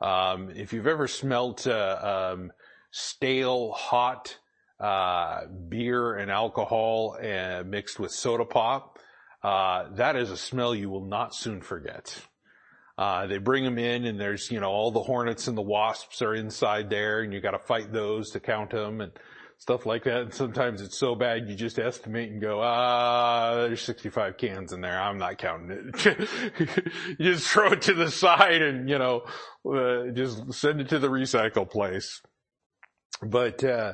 Um, 0.00 0.50
if 0.50 0.72
you've 0.72 0.86
ever 0.86 1.08
smelt 1.08 1.66
uh, 1.66 2.32
um, 2.34 2.52
stale, 2.90 3.72
hot 3.72 4.38
uh, 4.80 5.46
beer 5.46 6.16
and 6.16 6.30
alcohol 6.30 7.16
uh, 7.20 7.62
mixed 7.64 7.98
with 7.98 8.12
soda 8.12 8.44
pop, 8.44 8.98
uh, 9.42 9.88
that 9.92 10.16
is 10.16 10.30
a 10.30 10.36
smell 10.36 10.74
you 10.74 10.90
will 10.90 11.04
not 11.04 11.34
soon 11.34 11.60
forget. 11.60 12.20
Uh, 12.98 13.28
they 13.28 13.38
bring 13.38 13.62
them 13.62 13.78
in 13.78 14.04
and 14.04 14.18
there's, 14.18 14.50
you 14.50 14.58
know, 14.58 14.70
all 14.70 14.90
the 14.90 15.02
hornets 15.02 15.46
and 15.46 15.56
the 15.56 15.62
wasps 15.62 16.20
are 16.20 16.34
inside 16.34 16.90
there 16.90 17.20
and 17.20 17.32
you 17.32 17.40
gotta 17.40 17.60
fight 17.60 17.92
those 17.92 18.30
to 18.30 18.40
count 18.40 18.70
them 18.70 19.00
and 19.00 19.12
stuff 19.58 19.86
like 19.86 20.02
that. 20.02 20.22
And 20.22 20.34
sometimes 20.34 20.80
it's 20.80 20.98
so 20.98 21.14
bad 21.14 21.48
you 21.48 21.54
just 21.54 21.78
estimate 21.78 22.32
and 22.32 22.40
go, 22.40 22.60
ah, 22.60 23.54
there's 23.54 23.82
65 23.82 24.36
cans 24.36 24.72
in 24.72 24.80
there. 24.80 25.00
I'm 25.00 25.16
not 25.16 25.38
counting 25.38 25.92
it. 25.94 26.28
you 27.20 27.32
just 27.32 27.48
throw 27.48 27.70
it 27.70 27.82
to 27.82 27.94
the 27.94 28.10
side 28.10 28.62
and, 28.62 28.88
you 28.88 28.98
know, 28.98 29.22
uh, 29.64 30.10
just 30.12 30.52
send 30.54 30.80
it 30.80 30.88
to 30.88 30.98
the 30.98 31.08
recycle 31.08 31.70
place. 31.70 32.20
But, 33.22 33.62
uh, 33.62 33.92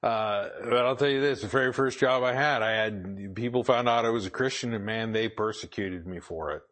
uh, 0.00 0.48
but 0.62 0.86
I'll 0.86 0.96
tell 0.96 1.08
you 1.08 1.20
this, 1.20 1.40
the 1.40 1.48
very 1.48 1.72
first 1.72 1.98
job 1.98 2.22
I 2.22 2.34
had, 2.34 2.62
I 2.62 2.70
had, 2.70 3.34
people 3.34 3.64
found 3.64 3.88
out 3.88 4.04
I 4.04 4.10
was 4.10 4.26
a 4.26 4.30
Christian 4.30 4.74
and 4.74 4.84
man, 4.84 5.10
they 5.10 5.28
persecuted 5.28 6.06
me 6.06 6.20
for 6.20 6.52
it. 6.52 6.62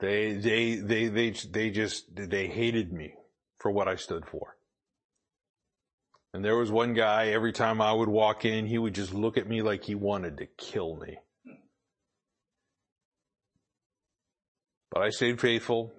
They, 0.00 0.34
they, 0.34 0.76
they, 0.76 1.08
they, 1.08 1.30
they 1.30 1.70
just, 1.70 2.14
they 2.14 2.46
hated 2.46 2.92
me 2.92 3.14
for 3.58 3.70
what 3.70 3.88
I 3.88 3.96
stood 3.96 4.26
for. 4.26 4.56
And 6.32 6.44
there 6.44 6.56
was 6.56 6.70
one 6.70 6.94
guy, 6.94 7.28
every 7.28 7.52
time 7.52 7.80
I 7.80 7.92
would 7.92 8.08
walk 8.08 8.44
in, 8.44 8.66
he 8.66 8.78
would 8.78 8.94
just 8.94 9.12
look 9.12 9.36
at 9.38 9.48
me 9.48 9.62
like 9.62 9.84
he 9.84 9.94
wanted 9.94 10.36
to 10.38 10.46
kill 10.46 10.96
me. 10.96 11.18
But 14.90 15.02
I 15.02 15.10
stayed 15.10 15.40
faithful 15.40 15.92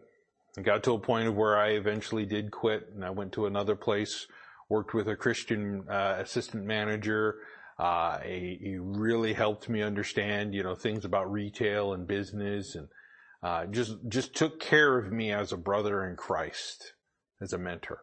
and 0.56 0.66
got 0.66 0.84
to 0.84 0.94
a 0.94 1.00
point 1.00 1.28
of 1.28 1.36
where 1.36 1.58
I 1.58 1.72
eventually 1.72 2.26
did 2.26 2.52
quit 2.52 2.90
and 2.94 3.04
I 3.04 3.10
went 3.10 3.34
to 3.34 3.48
another 3.48 3.76
place 3.76 4.28
worked 4.70 4.94
with 4.94 5.08
a 5.08 5.16
Christian 5.16 5.84
uh, 5.90 6.18
assistant 6.20 6.64
manager. 6.64 7.36
Uh, 7.78 8.20
he, 8.20 8.58
he, 8.62 8.78
really 8.78 9.34
helped 9.34 9.68
me 9.68 9.82
understand, 9.82 10.54
you 10.54 10.64
know, 10.64 10.76
things 10.76 11.06
about 11.06 11.32
retail 11.32 11.94
and 11.94 12.08
business, 12.08 12.76
and 12.76 12.88
uh, 13.42 13.66
just 13.68 13.98
just 14.08 14.36
took 14.36 14.60
care 14.60 14.98
of 14.98 15.12
me 15.12 15.32
as 15.32 15.52
a 15.52 15.58
brother 15.58 16.06
in 16.06 16.16
Christ, 16.16 16.94
as 17.42 17.54
a 17.54 17.58
mentor. 17.58 18.02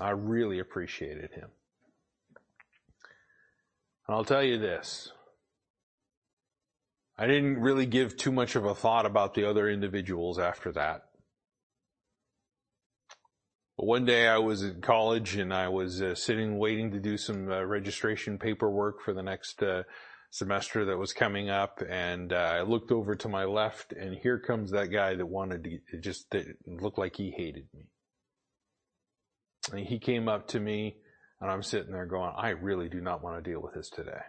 I 0.00 0.10
really 0.10 0.58
appreciated 0.58 1.32
him. 1.32 1.50
And 4.06 4.16
I'll 4.16 4.24
tell 4.24 4.42
you 4.42 4.58
this. 4.58 5.12
I 7.16 7.26
didn't 7.26 7.60
really 7.60 7.86
give 7.86 8.16
too 8.16 8.30
much 8.30 8.54
of 8.54 8.64
a 8.64 8.74
thought 8.74 9.04
about 9.04 9.34
the 9.34 9.44
other 9.44 9.68
individuals 9.68 10.38
after 10.38 10.70
that. 10.72 11.02
But 13.76 13.86
one 13.86 14.04
day 14.04 14.28
I 14.28 14.38
was 14.38 14.62
in 14.62 14.80
college 14.80 15.36
and 15.36 15.52
I 15.52 15.68
was 15.68 16.00
uh, 16.00 16.14
sitting 16.14 16.58
waiting 16.58 16.92
to 16.92 17.00
do 17.00 17.16
some 17.16 17.50
uh, 17.50 17.64
registration 17.64 18.38
paperwork 18.38 19.02
for 19.02 19.12
the 19.12 19.22
next 19.22 19.62
uh, 19.62 19.82
semester 20.30 20.84
that 20.84 20.98
was 20.98 21.12
coming 21.12 21.48
up 21.48 21.82
and 21.88 22.32
uh, 22.32 22.36
I 22.36 22.62
looked 22.62 22.92
over 22.92 23.14
to 23.16 23.28
my 23.28 23.44
left 23.44 23.92
and 23.92 24.16
here 24.16 24.38
comes 24.38 24.70
that 24.70 24.92
guy 24.92 25.14
that 25.14 25.26
wanted 25.26 25.64
to 25.90 25.98
just 25.98 26.30
that 26.30 26.46
looked 26.66 26.98
like 26.98 27.16
he 27.16 27.30
hated 27.30 27.66
me. 27.74 27.86
And 29.72 29.86
he 29.86 29.98
came 29.98 30.28
up 30.28 30.48
to 30.48 30.60
me 30.60 30.96
and 31.40 31.50
I'm 31.50 31.62
sitting 31.62 31.92
there 31.92 32.06
going, 32.06 32.32
I 32.36 32.50
really 32.50 32.88
do 32.88 33.00
not 33.00 33.22
want 33.22 33.42
to 33.42 33.50
deal 33.50 33.60
with 33.60 33.74
this 33.74 33.90
today. 33.90 34.20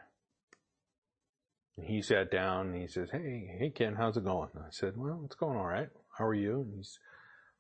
And 1.78 1.88
he 1.88 2.02
sat 2.02 2.32
down 2.32 2.68
and 2.68 2.82
he 2.82 2.88
says, 2.88 3.10
Hey, 3.12 3.58
hey 3.60 3.72
Ken, 3.76 3.96
how's 3.96 4.18
it 4.18 4.26
going? 4.26 4.50
I 4.56 4.70
said, 4.72 4.94
Well, 4.96 5.22
it's 5.26 5.36
going 5.36 5.58
all 5.58 5.68
right. 5.68 5.90
How 6.18 6.26
are 6.26 6.34
you? 6.34 6.62
And 6.62 6.74
he's 6.76 7.00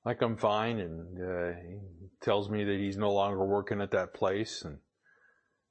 like 0.05 0.21
I'm 0.21 0.37
fine, 0.37 0.79
and 0.79 1.17
uh, 1.21 1.59
he 1.59 1.77
tells 2.21 2.49
me 2.49 2.63
that 2.63 2.79
he's 2.79 2.97
no 2.97 3.11
longer 3.11 3.43
working 3.45 3.81
at 3.81 3.91
that 3.91 4.13
place, 4.13 4.63
and 4.63 4.79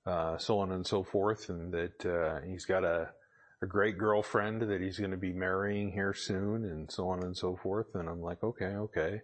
uh, 0.06 0.38
so 0.38 0.60
on 0.60 0.72
and 0.72 0.86
so 0.86 1.02
forth, 1.02 1.48
and 1.48 1.72
that 1.72 2.06
uh, 2.06 2.40
he's 2.46 2.64
got 2.64 2.84
a 2.84 3.10
a 3.60 3.66
great 3.66 3.98
girlfriend 3.98 4.62
that 4.62 4.80
he's 4.80 4.98
going 4.98 5.10
to 5.10 5.16
be 5.16 5.32
marrying 5.32 5.90
here 5.90 6.14
soon, 6.14 6.64
and 6.64 6.90
so 6.90 7.08
on 7.08 7.22
and 7.24 7.36
so 7.36 7.56
forth. 7.56 7.86
And 7.94 8.08
I'm 8.08 8.20
like, 8.20 8.42
okay, 8.42 8.66
okay, 8.66 9.20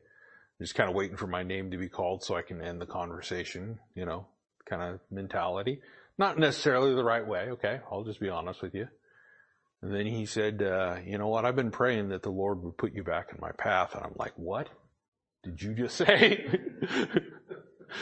just 0.61 0.75
kind 0.75 0.89
of 0.89 0.97
waiting 0.97 1.17
for 1.17 1.29
my 1.29 1.45
name 1.45 1.71
to 1.71 1.77
be 1.77 1.89
called 1.89 2.25
so 2.25 2.35
I 2.35 2.43
can 2.43 2.61
end 2.61 2.81
the 2.81 2.87
conversation, 2.87 3.79
you 3.95 4.05
know, 4.05 4.27
kind 4.69 4.83
of 4.83 5.01
mentality. 5.11 5.81
Not 6.19 6.39
necessarily 6.39 6.95
the 6.95 7.05
right 7.05 7.27
way. 7.27 7.51
Okay, 7.51 7.81
I'll 7.91 8.05
just 8.05 8.21
be 8.21 8.29
honest 8.29 8.61
with 8.61 8.75
you. 8.75 8.89
And 9.83 9.95
then 9.95 10.07
he 10.07 10.27
said, 10.27 10.63
uh, 10.63 10.97
you 11.05 11.19
know 11.19 11.29
what? 11.29 11.45
I've 11.45 11.57
been 11.57 11.71
praying 11.71 12.09
that 12.09 12.23
the 12.23 12.31
Lord 12.31 12.63
would 12.63 12.79
put 12.79 12.95
you 12.95 13.05
back 13.05 13.29
in 13.33 13.39
my 13.41 13.53
path. 13.53 13.95
And 13.95 14.03
I'm 14.05 14.15
like, 14.17 14.33
what? 14.37 14.69
did 15.45 15.63
you 15.63 15.75
just 15.75 15.97
say? 15.99 16.47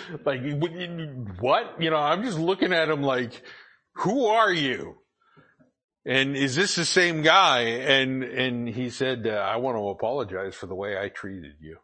like, 0.24 0.40
what? 1.40 1.80
You 1.80 1.90
know, 1.90 1.96
I'm 1.96 2.22
just 2.22 2.38
looking 2.38 2.72
at 2.72 2.88
him 2.88 3.02
like, 3.02 3.42
who 3.94 4.26
are 4.26 4.52
you? 4.52 4.96
And 6.04 6.36
is 6.36 6.56
this 6.56 6.74
the 6.74 6.84
same 6.84 7.22
guy? 7.22 7.60
And, 7.60 8.24
and 8.24 8.68
he 8.68 8.90
said, 8.90 9.26
uh, 9.26 9.30
I 9.30 9.56
want 9.56 9.76
to 9.76 9.88
apologize 9.88 10.54
for 10.54 10.66
the 10.66 10.74
way 10.74 10.98
I 10.98 11.08
treated 11.08 11.54
you. 11.60 11.78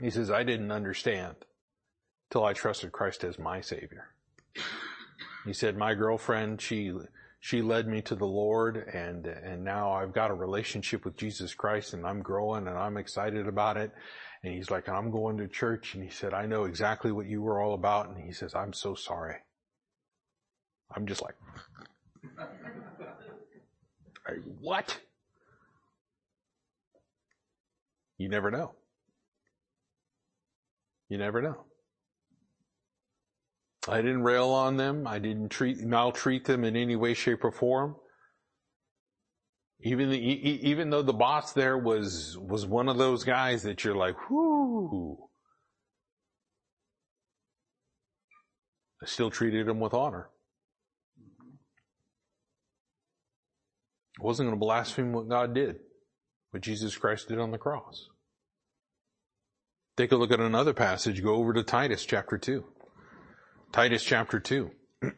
He 0.00 0.10
says, 0.10 0.30
I 0.30 0.42
didn't 0.44 0.72
understand 0.72 1.36
till 2.30 2.44
I 2.44 2.52
trusted 2.52 2.90
Christ 2.90 3.22
as 3.22 3.38
my 3.38 3.60
savior. 3.60 4.08
He 5.44 5.52
said, 5.52 5.76
my 5.76 5.94
girlfriend, 5.94 6.60
she, 6.60 6.92
she 7.38 7.60
led 7.60 7.86
me 7.86 8.00
to 8.02 8.14
the 8.14 8.26
Lord 8.26 8.76
and, 8.76 9.26
and 9.26 9.62
now 9.62 9.92
I've 9.92 10.14
got 10.14 10.30
a 10.30 10.34
relationship 10.34 11.04
with 11.04 11.16
Jesus 11.16 11.54
Christ 11.54 11.92
and 11.92 12.06
I'm 12.06 12.22
growing 12.22 12.66
and 12.66 12.78
I'm 12.78 12.96
excited 12.96 13.46
about 13.46 13.76
it. 13.76 13.92
And 14.44 14.52
he's 14.52 14.70
like, 14.70 14.90
I'm 14.90 15.10
going 15.10 15.38
to 15.38 15.48
church. 15.48 15.94
And 15.94 16.04
he 16.04 16.10
said, 16.10 16.34
I 16.34 16.44
know 16.44 16.64
exactly 16.64 17.10
what 17.10 17.24
you 17.24 17.40
were 17.40 17.62
all 17.62 17.72
about. 17.72 18.10
And 18.10 18.22
he 18.22 18.30
says, 18.30 18.54
I'm 18.54 18.74
so 18.74 18.94
sorry. 18.94 19.36
I'm 20.94 21.06
just 21.06 21.22
like, 21.22 21.34
what? 24.60 24.98
You 28.18 28.28
never 28.28 28.50
know. 28.50 28.72
You 31.08 31.16
never 31.16 31.40
know. 31.40 31.64
I 33.88 34.02
didn't 34.02 34.24
rail 34.24 34.50
on 34.50 34.76
them. 34.76 35.06
I 35.06 35.18
didn't 35.20 35.48
treat, 35.48 35.80
maltreat 35.80 36.44
them 36.44 36.64
in 36.64 36.76
any 36.76 36.96
way, 36.96 37.14
shape, 37.14 37.44
or 37.44 37.52
form. 37.52 37.96
Even 39.86 40.12
even 40.14 40.88
though 40.88 41.02
the 41.02 41.12
boss 41.12 41.52
there 41.52 41.76
was 41.76 42.38
was 42.38 42.64
one 42.64 42.88
of 42.88 42.96
those 42.96 43.22
guys 43.22 43.64
that 43.64 43.84
you're 43.84 43.94
like, 43.94 44.30
whoo. 44.30 45.18
I 49.02 49.06
still 49.06 49.30
treated 49.30 49.68
him 49.68 49.80
with 49.80 49.92
honor. 49.92 50.30
I 54.18 54.24
wasn't 54.24 54.46
going 54.48 54.58
to 54.58 54.64
blaspheme 54.64 55.12
what 55.12 55.28
God 55.28 55.54
did, 55.54 55.76
what 56.50 56.62
Jesus 56.62 56.96
Christ 56.96 57.28
did 57.28 57.38
on 57.38 57.50
the 57.50 57.58
cross. 57.58 58.08
Take 59.98 60.12
a 60.12 60.16
look 60.16 60.32
at 60.32 60.40
another 60.40 60.72
passage. 60.72 61.22
Go 61.22 61.34
over 61.34 61.52
to 61.52 61.62
Titus 61.62 62.06
chapter 62.06 62.38
2. 62.38 62.64
Titus 63.70 64.02
chapter 64.02 64.40
2. 64.40 64.70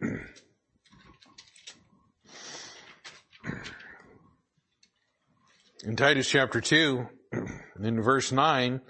In 5.87 5.95
Titus 5.95 6.28
chapter 6.28 6.61
2, 6.61 7.07
in 7.80 8.03
verse 8.03 8.32
9, 8.32 8.80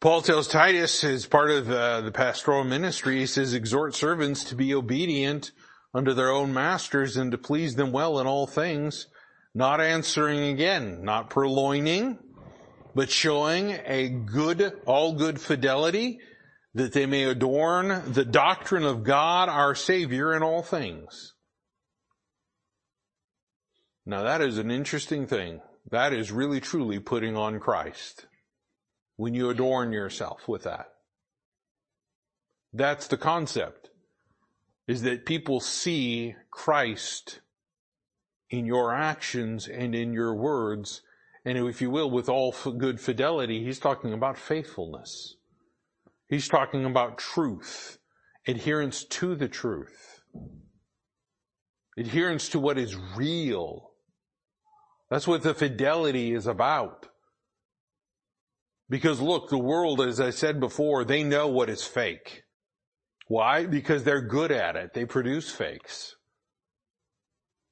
Paul 0.00 0.22
tells 0.22 0.48
Titus 0.48 1.04
as 1.04 1.26
part 1.26 1.50
of 1.50 1.70
uh, 1.70 2.00
the 2.00 2.10
pastoral 2.10 2.64
ministry, 2.64 3.18
he 3.18 3.26
says, 3.26 3.52
exhort 3.52 3.94
servants 3.94 4.44
to 4.44 4.54
be 4.54 4.74
obedient 4.74 5.50
unto 5.92 6.14
their 6.14 6.30
own 6.30 6.54
masters 6.54 7.18
and 7.18 7.30
to 7.30 7.36
please 7.36 7.74
them 7.74 7.92
well 7.92 8.18
in 8.20 8.26
all 8.26 8.46
things, 8.46 9.08
not 9.54 9.82
answering 9.82 10.44
again, 10.44 11.04
not 11.04 11.28
purloining, 11.28 12.20
but 12.94 13.10
showing 13.10 13.78
a 13.84 14.08
good, 14.08 14.80
all 14.86 15.12
good 15.12 15.38
fidelity, 15.38 16.20
that 16.72 16.94
they 16.94 17.04
may 17.04 17.24
adorn 17.24 18.14
the 18.14 18.24
doctrine 18.24 18.84
of 18.84 19.04
God 19.04 19.50
our 19.50 19.74
Savior 19.74 20.34
in 20.34 20.42
all 20.42 20.62
things. 20.62 21.34
Now 24.06 24.22
that 24.22 24.40
is 24.40 24.56
an 24.56 24.70
interesting 24.70 25.26
thing. 25.26 25.60
That 25.90 26.12
is 26.12 26.32
really 26.32 26.60
truly 26.60 26.98
putting 26.98 27.36
on 27.36 27.60
Christ. 27.60 28.26
When 29.16 29.34
you 29.34 29.50
adorn 29.50 29.92
yourself 29.92 30.46
with 30.46 30.64
that. 30.64 30.92
That's 32.72 33.06
the 33.06 33.16
concept. 33.16 33.90
Is 34.86 35.02
that 35.02 35.26
people 35.26 35.60
see 35.60 36.34
Christ 36.50 37.40
in 38.50 38.66
your 38.66 38.94
actions 38.94 39.68
and 39.68 39.94
in 39.94 40.12
your 40.12 40.34
words. 40.34 41.02
And 41.44 41.56
if 41.56 41.80
you 41.80 41.90
will, 41.90 42.10
with 42.10 42.28
all 42.28 42.54
good 42.76 43.00
fidelity, 43.00 43.64
he's 43.64 43.78
talking 43.78 44.12
about 44.12 44.36
faithfulness 44.36 45.36
He's 46.28 46.48
talking 46.48 46.84
about 46.84 47.18
truth, 47.18 47.98
adherence 48.46 49.04
to 49.04 49.36
the 49.36 49.48
truth, 49.48 50.22
adherence 51.96 52.48
to 52.50 52.58
what 52.58 52.78
is 52.78 52.96
real. 53.16 53.92
That's 55.10 55.26
what 55.26 55.42
the 55.42 55.54
fidelity 55.54 56.34
is 56.34 56.46
about. 56.46 57.06
Because 58.88 59.20
look, 59.20 59.48
the 59.48 59.58
world, 59.58 60.00
as 60.00 60.20
I 60.20 60.30
said 60.30 60.60
before, 60.60 61.04
they 61.04 61.22
know 61.22 61.48
what 61.48 61.68
is 61.68 61.84
fake. 61.84 62.42
Why? 63.28 63.66
Because 63.66 64.04
they're 64.04 64.22
good 64.22 64.52
at 64.52 64.76
it. 64.76 64.94
They 64.94 65.04
produce 65.04 65.50
fakes. 65.50 66.14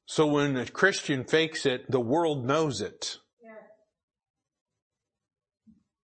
So 0.07 0.27
when 0.27 0.57
a 0.57 0.67
Christian 0.67 1.25
fakes 1.25 1.65
it, 1.65 1.91
the 1.91 2.01
world 2.01 2.45
knows 2.45 2.81
it. 2.81 3.19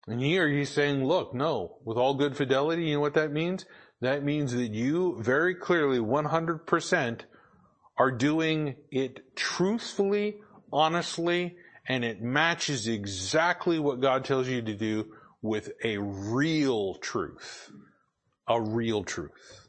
And 0.07 0.21
here 0.21 0.47
he's 0.49 0.71
saying, 0.71 1.05
look, 1.05 1.35
no, 1.35 1.77
with 1.85 1.97
all 1.97 2.15
good 2.15 2.35
fidelity, 2.35 2.85
you 2.85 2.95
know 2.95 2.99
what 2.99 3.13
that 3.13 3.31
means? 3.31 3.65
That 4.01 4.23
means 4.23 4.53
that 4.53 4.71
you 4.71 5.21
very 5.21 5.53
clearly, 5.53 5.99
100% 5.99 7.21
are 7.97 8.11
doing 8.11 8.75
it 8.89 9.35
truthfully, 9.35 10.37
honestly, 10.71 11.55
and 11.87 12.03
it 12.03 12.21
matches 12.21 12.87
exactly 12.87 13.79
what 13.79 14.01
God 14.01 14.25
tells 14.25 14.47
you 14.47 14.61
to 14.61 14.73
do 14.73 15.07
with 15.41 15.71
a 15.83 15.97
real 15.97 16.95
truth. 16.95 17.71
A 18.47 18.61
real 18.61 19.03
truth. 19.03 19.67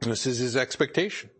This 0.00 0.26
is 0.26 0.38
his 0.38 0.56
expectation. 0.56 1.30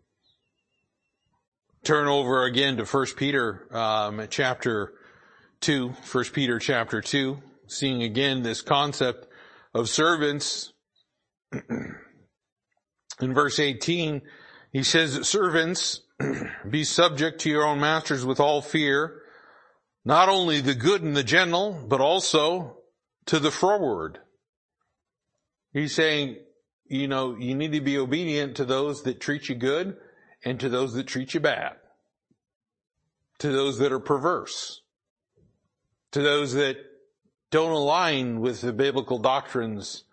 Turn 1.84 2.09
over 2.09 2.44
again 2.44 2.76
to 2.76 2.84
1 2.84 3.06
Peter 3.16 3.68
um, 3.74 4.26
chapter 4.30 4.92
2, 5.61 5.88
1 5.88 6.24
Peter 6.32 6.59
chapter 6.59 7.00
2 7.00 7.38
seeing 7.68 8.02
again 8.02 8.42
this 8.42 8.62
concept 8.62 9.28
of 9.74 9.88
servants. 9.88 10.72
In 13.20 13.34
verse 13.34 13.59
18, 13.59 14.22
he 14.72 14.82
says, 14.82 15.28
servants, 15.28 16.02
be 16.71 16.85
subject 16.85 17.41
to 17.41 17.51
your 17.51 17.64
own 17.64 17.81
masters 17.81 18.25
with 18.25 18.41
all 18.41 18.61
fear, 18.61 19.23
not 20.05 20.29
only 20.29 20.61
the 20.61 20.75
good 20.75 21.03
and 21.03 21.16
the 21.16 21.23
gentle, 21.23 21.85
but 21.87 22.01
also 22.01 22.79
to 23.27 23.39
the 23.39 23.51
froward. 23.51 24.19
He's 25.73 25.95
saying, 25.95 26.39
you 26.87 27.09
know, 27.09 27.37
you 27.37 27.55
need 27.55 27.73
to 27.73 27.81
be 27.81 27.99
obedient 27.99 28.57
to 28.57 28.64
those 28.64 29.03
that 29.03 29.21
treat 29.21 29.49
you 29.49 29.55
good 29.55 29.97
and 30.45 30.59
to 30.61 30.69
those 30.69 30.95
that 30.95 31.07
treat 31.07 31.35
you 31.35 31.41
bad. 31.41 31.77
To 33.41 33.53
those 33.53 33.79
that 33.79 33.93
are 33.93 34.01
perverse. 34.01 34.81
To 36.12 36.23
those 36.23 36.55
that 36.55 36.77
don't 37.51 37.73
align 37.73 38.41
with 38.41 38.62
the 38.62 38.73
biblical 38.73 39.19
doctrines, 39.19 40.05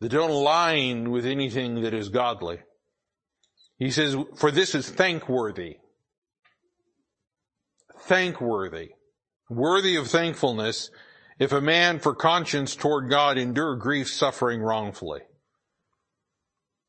that 0.00 0.10
don't 0.10 0.30
align 0.30 1.10
with 1.10 1.24
anything 1.24 1.82
that 1.82 1.94
is 1.94 2.08
godly. 2.08 2.58
He 3.78 3.90
says, 3.90 4.16
for 4.36 4.50
this 4.50 4.74
is 4.74 4.88
thankworthy. 4.88 5.76
Thankworthy. 8.00 8.90
Worthy 9.48 9.96
of 9.96 10.08
thankfulness 10.08 10.90
if 11.38 11.52
a 11.52 11.60
man 11.60 12.00
for 12.00 12.14
conscience 12.14 12.74
toward 12.74 13.08
God 13.08 13.38
endure 13.38 13.76
grief 13.76 14.10
suffering 14.10 14.60
wrongfully. 14.60 15.20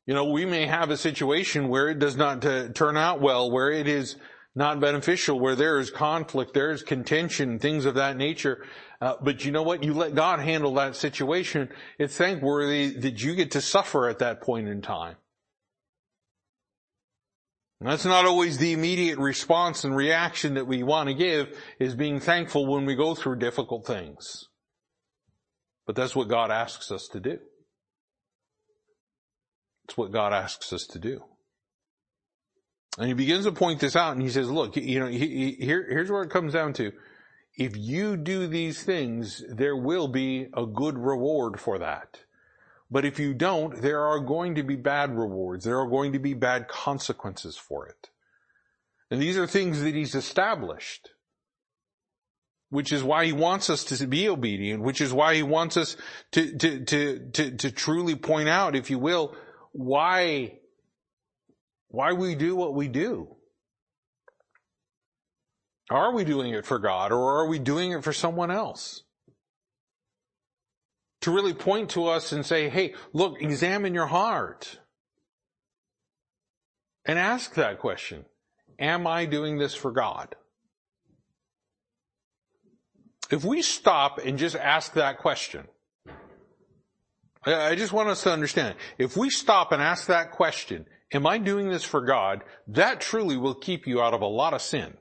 You 0.06 0.14
know, 0.14 0.24
we 0.24 0.44
may 0.44 0.66
have 0.66 0.90
a 0.90 0.96
situation 0.96 1.68
where 1.68 1.88
it 1.88 2.00
does 2.00 2.16
not 2.16 2.44
uh, 2.44 2.70
turn 2.70 2.96
out 2.96 3.20
well, 3.20 3.50
where 3.50 3.70
it 3.70 3.86
is 3.86 4.16
not 4.56 4.80
beneficial, 4.80 5.38
where 5.38 5.54
there 5.54 5.78
is 5.78 5.90
conflict, 5.90 6.52
there 6.52 6.72
is 6.72 6.82
contention, 6.82 7.60
things 7.60 7.84
of 7.84 7.94
that 7.94 8.16
nature. 8.16 8.64
Uh, 9.00 9.14
but 9.22 9.44
you 9.44 9.52
know 9.52 9.62
what? 9.62 9.84
You 9.84 9.94
let 9.94 10.16
God 10.16 10.40
handle 10.40 10.74
that 10.74 10.96
situation. 10.96 11.68
It's 11.98 12.16
thankworthy 12.16 12.98
that 12.98 13.22
you 13.22 13.36
get 13.36 13.52
to 13.52 13.60
suffer 13.60 14.08
at 14.08 14.18
that 14.18 14.40
point 14.40 14.66
in 14.66 14.82
time. 14.82 15.14
And 17.80 17.88
that's 17.88 18.04
not 18.04 18.26
always 18.26 18.58
the 18.58 18.72
immediate 18.72 19.18
response 19.18 19.84
and 19.84 19.96
reaction 19.96 20.54
that 20.54 20.66
we 20.66 20.82
want 20.82 21.08
to 21.08 21.14
give 21.14 21.48
is 21.78 21.94
being 21.94 22.20
thankful 22.20 22.66
when 22.66 22.84
we 22.84 22.94
go 22.94 23.14
through 23.14 23.36
difficult 23.36 23.86
things. 23.86 24.44
But 25.86 25.96
that's 25.96 26.14
what 26.14 26.28
God 26.28 26.50
asks 26.50 26.90
us 26.90 27.08
to 27.12 27.20
do. 27.20 27.38
It's 29.84 29.96
what 29.96 30.12
God 30.12 30.32
asks 30.34 30.72
us 30.72 30.86
to 30.92 30.98
do. 30.98 31.24
And 32.98 33.08
he 33.08 33.14
begins 33.14 33.46
to 33.46 33.52
point 33.52 33.80
this 33.80 33.96
out 33.96 34.12
and 34.12 34.22
he 34.22 34.28
says, 34.28 34.50
look, 34.50 34.76
you 34.76 35.00
know, 35.00 35.06
he, 35.06 35.18
he, 35.18 35.56
here, 35.64 35.86
here's 35.88 36.10
where 36.10 36.22
it 36.22 36.30
comes 36.30 36.52
down 36.52 36.74
to 36.74 36.92
if 37.56 37.76
you 37.76 38.16
do 38.16 38.46
these 38.46 38.82
things, 38.82 39.42
there 39.48 39.76
will 39.76 40.08
be 40.08 40.48
a 40.54 40.66
good 40.66 40.98
reward 40.98 41.58
for 41.58 41.78
that. 41.78 42.20
But 42.90 43.04
if 43.04 43.20
you 43.20 43.34
don't, 43.34 43.80
there 43.80 44.04
are 44.04 44.18
going 44.18 44.56
to 44.56 44.62
be 44.62 44.76
bad 44.76 45.16
rewards. 45.16 45.64
There 45.64 45.78
are 45.78 45.88
going 45.88 46.12
to 46.12 46.18
be 46.18 46.34
bad 46.34 46.66
consequences 46.66 47.56
for 47.56 47.86
it. 47.86 48.10
And 49.10 49.22
these 49.22 49.38
are 49.38 49.46
things 49.46 49.82
that 49.82 49.94
he's 49.94 50.14
established. 50.14 51.10
Which 52.68 52.92
is 52.92 53.02
why 53.02 53.26
he 53.26 53.32
wants 53.32 53.68
us 53.68 53.84
to 53.84 54.06
be 54.06 54.28
obedient, 54.28 54.82
which 54.82 55.00
is 55.00 55.12
why 55.12 55.34
he 55.34 55.42
wants 55.42 55.76
us 55.76 55.96
to, 56.32 56.56
to, 56.56 56.84
to, 56.84 57.30
to, 57.32 57.56
to 57.56 57.70
truly 57.72 58.14
point 58.14 58.48
out, 58.48 58.76
if 58.76 58.90
you 58.90 58.98
will, 58.98 59.34
why, 59.72 60.58
why 61.88 62.12
we 62.12 62.36
do 62.36 62.54
what 62.54 62.74
we 62.74 62.86
do. 62.86 63.36
Are 65.90 66.14
we 66.14 66.22
doing 66.24 66.54
it 66.54 66.64
for 66.64 66.78
God 66.78 67.10
or 67.10 67.40
are 67.40 67.48
we 67.48 67.58
doing 67.58 67.90
it 67.90 68.04
for 68.04 68.12
someone 68.12 68.52
else? 68.52 69.02
To 71.22 71.30
really 71.30 71.52
point 71.52 71.90
to 71.90 72.06
us 72.06 72.32
and 72.32 72.46
say, 72.46 72.68
hey, 72.70 72.94
look, 73.12 73.42
examine 73.42 73.92
your 73.92 74.06
heart. 74.06 74.78
And 77.04 77.18
ask 77.18 77.54
that 77.54 77.78
question. 77.78 78.24
Am 78.78 79.06
I 79.06 79.26
doing 79.26 79.58
this 79.58 79.74
for 79.74 79.90
God? 79.90 80.34
If 83.30 83.44
we 83.44 83.62
stop 83.62 84.18
and 84.18 84.38
just 84.38 84.56
ask 84.56 84.94
that 84.94 85.18
question, 85.18 85.68
I 87.44 87.74
just 87.74 87.92
want 87.92 88.08
us 88.08 88.22
to 88.24 88.32
understand, 88.32 88.74
if 88.98 89.16
we 89.16 89.30
stop 89.30 89.72
and 89.72 89.80
ask 89.80 90.06
that 90.06 90.32
question, 90.32 90.86
am 91.12 91.26
I 91.26 91.38
doing 91.38 91.68
this 91.68 91.84
for 91.84 92.00
God? 92.00 92.42
That 92.66 93.00
truly 93.00 93.36
will 93.36 93.54
keep 93.54 93.86
you 93.86 94.00
out 94.00 94.14
of 94.14 94.22
a 94.22 94.26
lot 94.26 94.52
of 94.52 94.62
sin. 94.62 94.94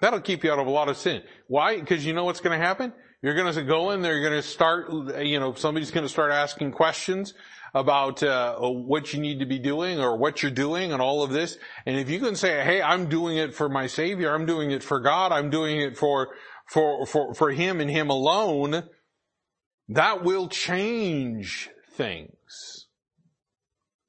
That'll 0.00 0.20
keep 0.20 0.44
you 0.44 0.52
out 0.52 0.58
of 0.58 0.66
a 0.66 0.70
lot 0.70 0.88
of 0.88 0.96
sin. 0.96 1.22
Why? 1.46 1.78
Because 1.78 2.06
you 2.06 2.12
know 2.14 2.24
what's 2.24 2.40
going 2.40 2.58
to 2.58 2.64
happen? 2.64 2.92
You're 3.24 3.32
going 3.32 3.54
to 3.54 3.62
go 3.62 3.92
in 3.92 4.02
there, 4.02 4.12
you're 4.12 4.28
going 4.28 4.42
to 4.42 4.46
start, 4.46 4.92
you 5.24 5.40
know, 5.40 5.54
somebody's 5.54 5.90
going 5.90 6.04
to 6.04 6.10
start 6.10 6.30
asking 6.30 6.72
questions 6.72 7.32
about 7.72 8.22
uh, 8.22 8.58
what 8.58 9.14
you 9.14 9.18
need 9.18 9.38
to 9.38 9.46
be 9.46 9.58
doing 9.58 9.98
or 9.98 10.18
what 10.18 10.42
you're 10.42 10.52
doing 10.52 10.92
and 10.92 11.00
all 11.00 11.22
of 11.22 11.30
this. 11.30 11.56
And 11.86 11.96
if 11.98 12.10
you 12.10 12.20
can 12.20 12.36
say, 12.36 12.62
"Hey, 12.62 12.82
I'm 12.82 13.08
doing 13.08 13.38
it 13.38 13.54
for 13.54 13.70
my 13.70 13.86
Savior. 13.86 14.34
I'm 14.34 14.44
doing 14.44 14.72
it 14.72 14.82
for 14.82 15.00
God. 15.00 15.32
I'm 15.32 15.48
doing 15.48 15.80
it 15.80 15.96
for 15.96 16.34
for 16.68 17.06
for 17.06 17.32
for 17.32 17.50
Him 17.50 17.80
and 17.80 17.90
Him 17.90 18.10
alone," 18.10 18.90
that 19.88 20.22
will 20.22 20.48
change 20.48 21.70
things. 21.92 22.88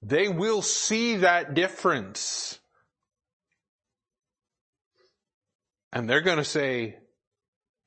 They 0.01 0.27
will 0.27 0.61
see 0.61 1.15
that 1.15 1.53
difference. 1.53 2.59
And 5.93 6.09
they're 6.09 6.19
going 6.19 6.37
to 6.37 6.43
say, 6.43 6.97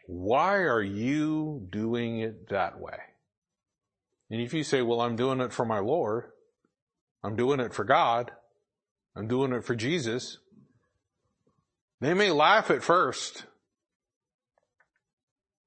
why 0.09 0.55
are 0.61 0.83
you 0.83 1.69
doing 1.69 2.21
it 2.21 2.49
that 2.49 2.81
way? 2.81 2.97
And 4.31 4.41
if 4.41 4.55
you 4.55 4.65
say, 4.65 4.81
well, 4.81 5.03
I'm 5.03 5.17
doing 5.17 5.39
it 5.43 5.53
for 5.53 5.67
my 5.67 5.81
Lord, 5.81 6.31
I'm 7.23 7.37
doing 7.37 7.61
it 7.61 7.75
for 7.75 7.85
God, 7.85 8.31
I'm 9.15 9.29
doing 9.29 9.53
it 9.53 9.65
for 9.65 9.75
Jesus, 9.75 10.39
they 12.01 12.15
may 12.15 12.31
laugh 12.31 12.71
at 12.71 12.83
first. 12.83 13.45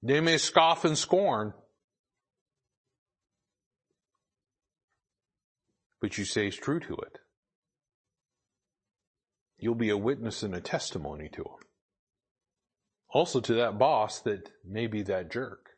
They 0.02 0.22
may 0.22 0.40
scoff 0.40 0.86
and 0.86 0.98
scorn. 0.98 1.54
But 6.02 6.18
you 6.18 6.26
say 6.26 6.48
it's 6.48 6.58
true 6.58 6.80
to 6.80 6.94
it. 6.96 7.20
You'll 9.60 9.76
be 9.76 9.90
a 9.90 9.98
witness 9.98 10.42
and 10.42 10.56
a 10.56 10.62
testimony 10.62 11.30
to 11.30 11.44
them 11.44 11.71
also 13.14 13.40
to 13.42 13.54
that 13.56 13.78
boss 13.78 14.20
that 14.22 14.50
may 14.66 14.88
be 14.88 15.02
that 15.04 15.32
jerk. 15.32 15.72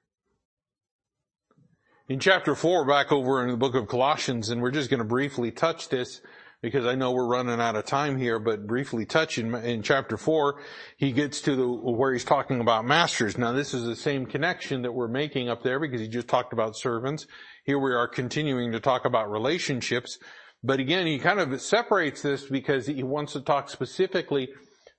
In 2.10 2.20
chapter 2.20 2.54
4, 2.54 2.86
back 2.86 3.12
over 3.12 3.42
in 3.42 3.50
the 3.50 3.58
book 3.58 3.76
of 3.76 3.88
Colossians, 3.88 4.50
and 4.50 4.62
we're 4.62 4.72
just 4.72 4.90
going 4.90 5.00
to 5.00 5.06
briefly 5.06 5.52
touch 5.52 5.90
this 5.90 6.22
because 6.62 6.86
I 6.86 6.96
know 6.96 7.12
we're 7.12 7.28
running 7.28 7.60
out 7.60 7.76
of 7.76 7.86
time 7.86 8.18
here, 8.18 8.40
but 8.40 8.68
briefly 8.68 9.06
touch 9.06 9.38
in, 9.38 9.54
in 9.54 9.84
chapter 9.84 10.16
4, 10.16 10.62
he 10.98 11.12
gets 11.12 11.42
to 11.42 11.56
the, 11.56 11.68
where 11.68 12.14
he's 12.14 12.24
talking 12.24 12.62
about 12.62 12.86
masters. 12.86 13.38
Now 13.38 13.52
this 13.52 13.74
is 13.74 13.86
the 13.86 13.98
same 13.98 14.26
connection 14.26 14.82
that 14.84 14.94
we're 14.94 15.10
making 15.10 15.50
up 15.50 15.62
there 15.62 15.80
because 15.80 16.00
he 16.00 16.08
just 16.08 16.30
talked 16.30 16.54
about 16.54 16.78
servants. 16.78 17.28
Here 17.66 17.78
we 17.78 17.94
are 17.94 18.08
continuing 18.08 18.72
to 18.72 18.80
talk 18.80 19.04
about 19.04 19.30
relationships. 19.30 20.18
But 20.64 20.80
again, 20.80 21.06
he 21.06 21.20
kind 21.20 21.42
of 21.42 21.62
separates 21.62 22.22
this 22.22 22.46
because 22.46 22.88
he 22.88 23.04
wants 23.04 23.34
to 23.34 23.42
talk 23.42 23.70
specifically 23.70 24.50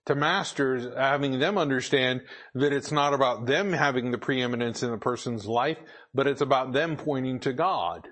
to 0.07 0.15
masters, 0.15 0.87
having 0.97 1.39
them 1.39 1.57
understand 1.57 2.23
that 2.55 2.73
it's 2.73 2.93
not 2.93 3.15
about 3.15 3.47
them 3.47 3.73
having 3.73 4.11
the 4.11 4.19
preeminence 4.19 4.83
in 4.83 4.91
a 4.91 4.99
person's 4.99 5.47
life, 5.47 5.79
but 6.13 6.27
it's 6.27 6.43
about 6.43 6.73
them 6.73 6.97
pointing 6.97 7.41
to 7.41 7.53
God. 7.53 8.09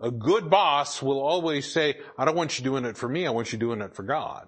A 0.00 0.10
good 0.10 0.50
boss 0.50 1.02
will 1.02 1.20
always 1.20 1.72
say, 1.72 1.94
I 2.18 2.26
don't 2.26 2.36
want 2.36 2.58
you 2.58 2.64
doing 2.64 2.84
it 2.84 2.98
for 2.98 3.08
me, 3.08 3.26
I 3.26 3.30
want 3.30 3.52
you 3.52 3.58
doing 3.58 3.80
it 3.80 3.94
for 3.94 4.02
God. 4.02 4.46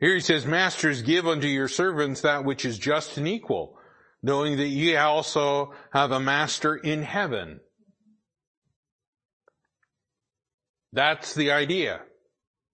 Here 0.00 0.14
he 0.14 0.20
says, 0.20 0.46
Masters, 0.46 1.02
give 1.02 1.26
unto 1.26 1.46
your 1.46 1.68
servants 1.68 2.22
that 2.22 2.44
which 2.44 2.64
is 2.64 2.78
just 2.78 3.16
and 3.18 3.28
equal, 3.28 3.78
knowing 4.22 4.56
that 4.56 4.68
ye 4.68 4.96
also 4.96 5.72
have 5.92 6.12
a 6.12 6.20
master 6.20 6.76
in 6.76 7.02
heaven. 7.02 7.60
That's 10.92 11.34
the 11.34 11.50
idea. 11.50 12.00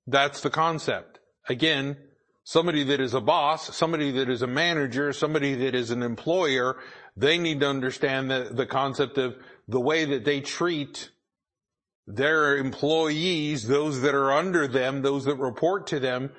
That's 0.07 0.41
the 0.43 0.51
concept. 0.51 1.19
Again, 1.49 1.97
somebody 2.51 2.83
that 2.83 3.01
is 3.01 3.15
a 3.15 3.21
boss, 3.21 3.77
somebody 3.77 4.11
that 4.11 4.29
is 4.29 4.43
a 4.43 4.47
manager, 4.47 5.13
somebody 5.13 5.55
that 5.55 5.73
is 5.73 5.93
an 5.93 6.03
employer, 6.03 6.77
they 7.17 7.39
need 7.39 7.61
to 7.61 7.69
understand 7.69 8.29
the, 8.29 8.51
the 8.51 8.67
concept 8.67 9.19
of 9.19 9.37
the 9.69 9.79
way 9.79 10.05
that 10.05 10.25
they 10.25 10.41
treat 10.41 11.11
their 12.09 12.57
employees, 12.57 13.69
those 13.69 14.01
that 14.01 14.17
are 14.17 14.33
under 14.33 14.67
them, 14.67 15.01
those 15.03 15.27
that 15.27 15.37
report 15.37 15.87
to 15.87 16.01
them, 16.01 16.33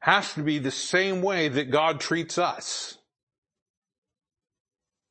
has 0.00 0.34
to 0.34 0.42
be 0.42 0.58
the 0.58 0.72
same 0.72 1.22
way 1.22 1.48
that 1.48 1.70
God 1.70 2.00
treats 2.00 2.38
us. 2.38 2.98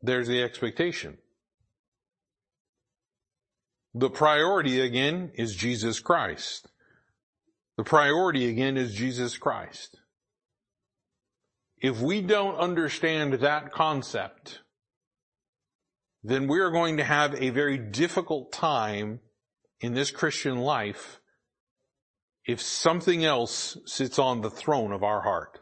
There's 0.01 0.27
the 0.27 0.43
expectation. 0.43 1.17
The 3.93 4.09
priority 4.09 4.81
again 4.81 5.31
is 5.35 5.55
Jesus 5.55 6.01
Christ. 6.01 6.67
The 7.77 7.85
priority 7.85 8.49
again 8.49 8.75
is 8.75 8.93
Jesus 8.93 9.37
Christ. 9.37 10.00
If 11.81 11.99
we 11.99 12.21
don't 12.21 12.57
understand 12.57 13.33
that 13.33 13.71
concept, 13.71 14.59
then 16.23 16.47
we 16.47 16.59
are 16.59 16.69
going 16.69 16.97
to 16.97 17.03
have 17.03 17.33
a 17.41 17.49
very 17.49 17.79
difficult 17.79 18.51
time 18.51 19.19
in 19.79 19.95
this 19.95 20.11
Christian 20.11 20.59
life 20.59 21.19
if 22.45 22.61
something 22.61 23.25
else 23.25 23.77
sits 23.85 24.19
on 24.19 24.41
the 24.41 24.49
throne 24.51 24.91
of 24.91 25.01
our 25.01 25.21
heart. 25.21 25.59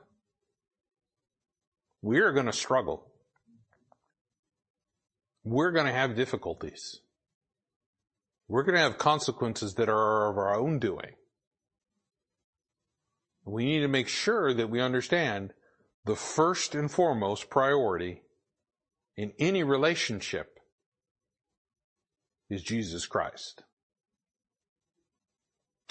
We 2.02 2.20
are 2.20 2.34
going 2.34 2.48
to 2.48 2.54
struggle. 2.54 3.06
We're 5.46 5.72
going 5.72 5.86
to 5.86 5.94
have 5.94 6.18
difficulties. 6.18 7.00
We're 8.50 8.64
going 8.64 8.76
to 8.76 8.82
have 8.82 8.98
consequences 8.98 9.76
that 9.76 9.88
are 9.88 10.30
of 10.30 10.38
our 10.38 10.60
own 10.60 10.80
doing. 10.80 11.14
We 13.46 13.66
need 13.66 13.82
to 13.82 13.88
make 13.88 14.10
sure 14.10 14.54
that 14.54 14.70
we 14.70 14.82
understand 14.82 15.54
the 16.10 16.16
first 16.16 16.74
and 16.74 16.90
foremost 16.90 17.52
priority 17.52 18.24
in 19.16 19.32
any 19.38 19.64
relationship 19.64 20.58
is 22.50 22.64
Jesus 22.64 23.06
Christ. 23.06 23.62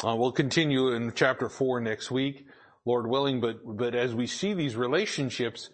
Uh, 0.05 0.17
we'll 0.17 0.33
continue 0.33 0.89
in 0.89 1.13
chapter 1.15 1.49
four 1.49 1.81
next 1.81 2.11
week, 2.11 2.47
Lord 2.85 3.09
willing, 3.09 3.41
but, 3.41 3.59
but 3.65 3.95
as 3.95 4.13
we 4.13 4.27
see 4.27 4.55
these 4.55 4.75
relationships, 4.75 5.71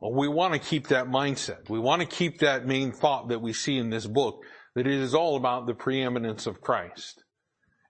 we 0.00 0.26
want 0.26 0.54
to 0.54 0.58
keep 0.58 0.88
that 0.88 1.08
mindset. 1.08 1.68
We 1.68 1.78
want 1.78 2.00
to 2.00 2.08
keep 2.08 2.38
that 2.38 2.66
main 2.66 2.92
thought 2.92 3.28
that 3.28 3.42
we 3.42 3.52
see 3.52 3.76
in 3.76 3.90
this 3.90 4.06
book, 4.06 4.42
that 4.74 4.86
it 4.86 5.00
is 5.00 5.14
all 5.14 5.36
about 5.36 5.66
the 5.66 5.74
preeminence 5.74 6.46
of 6.46 6.62
Christ. 6.62 7.24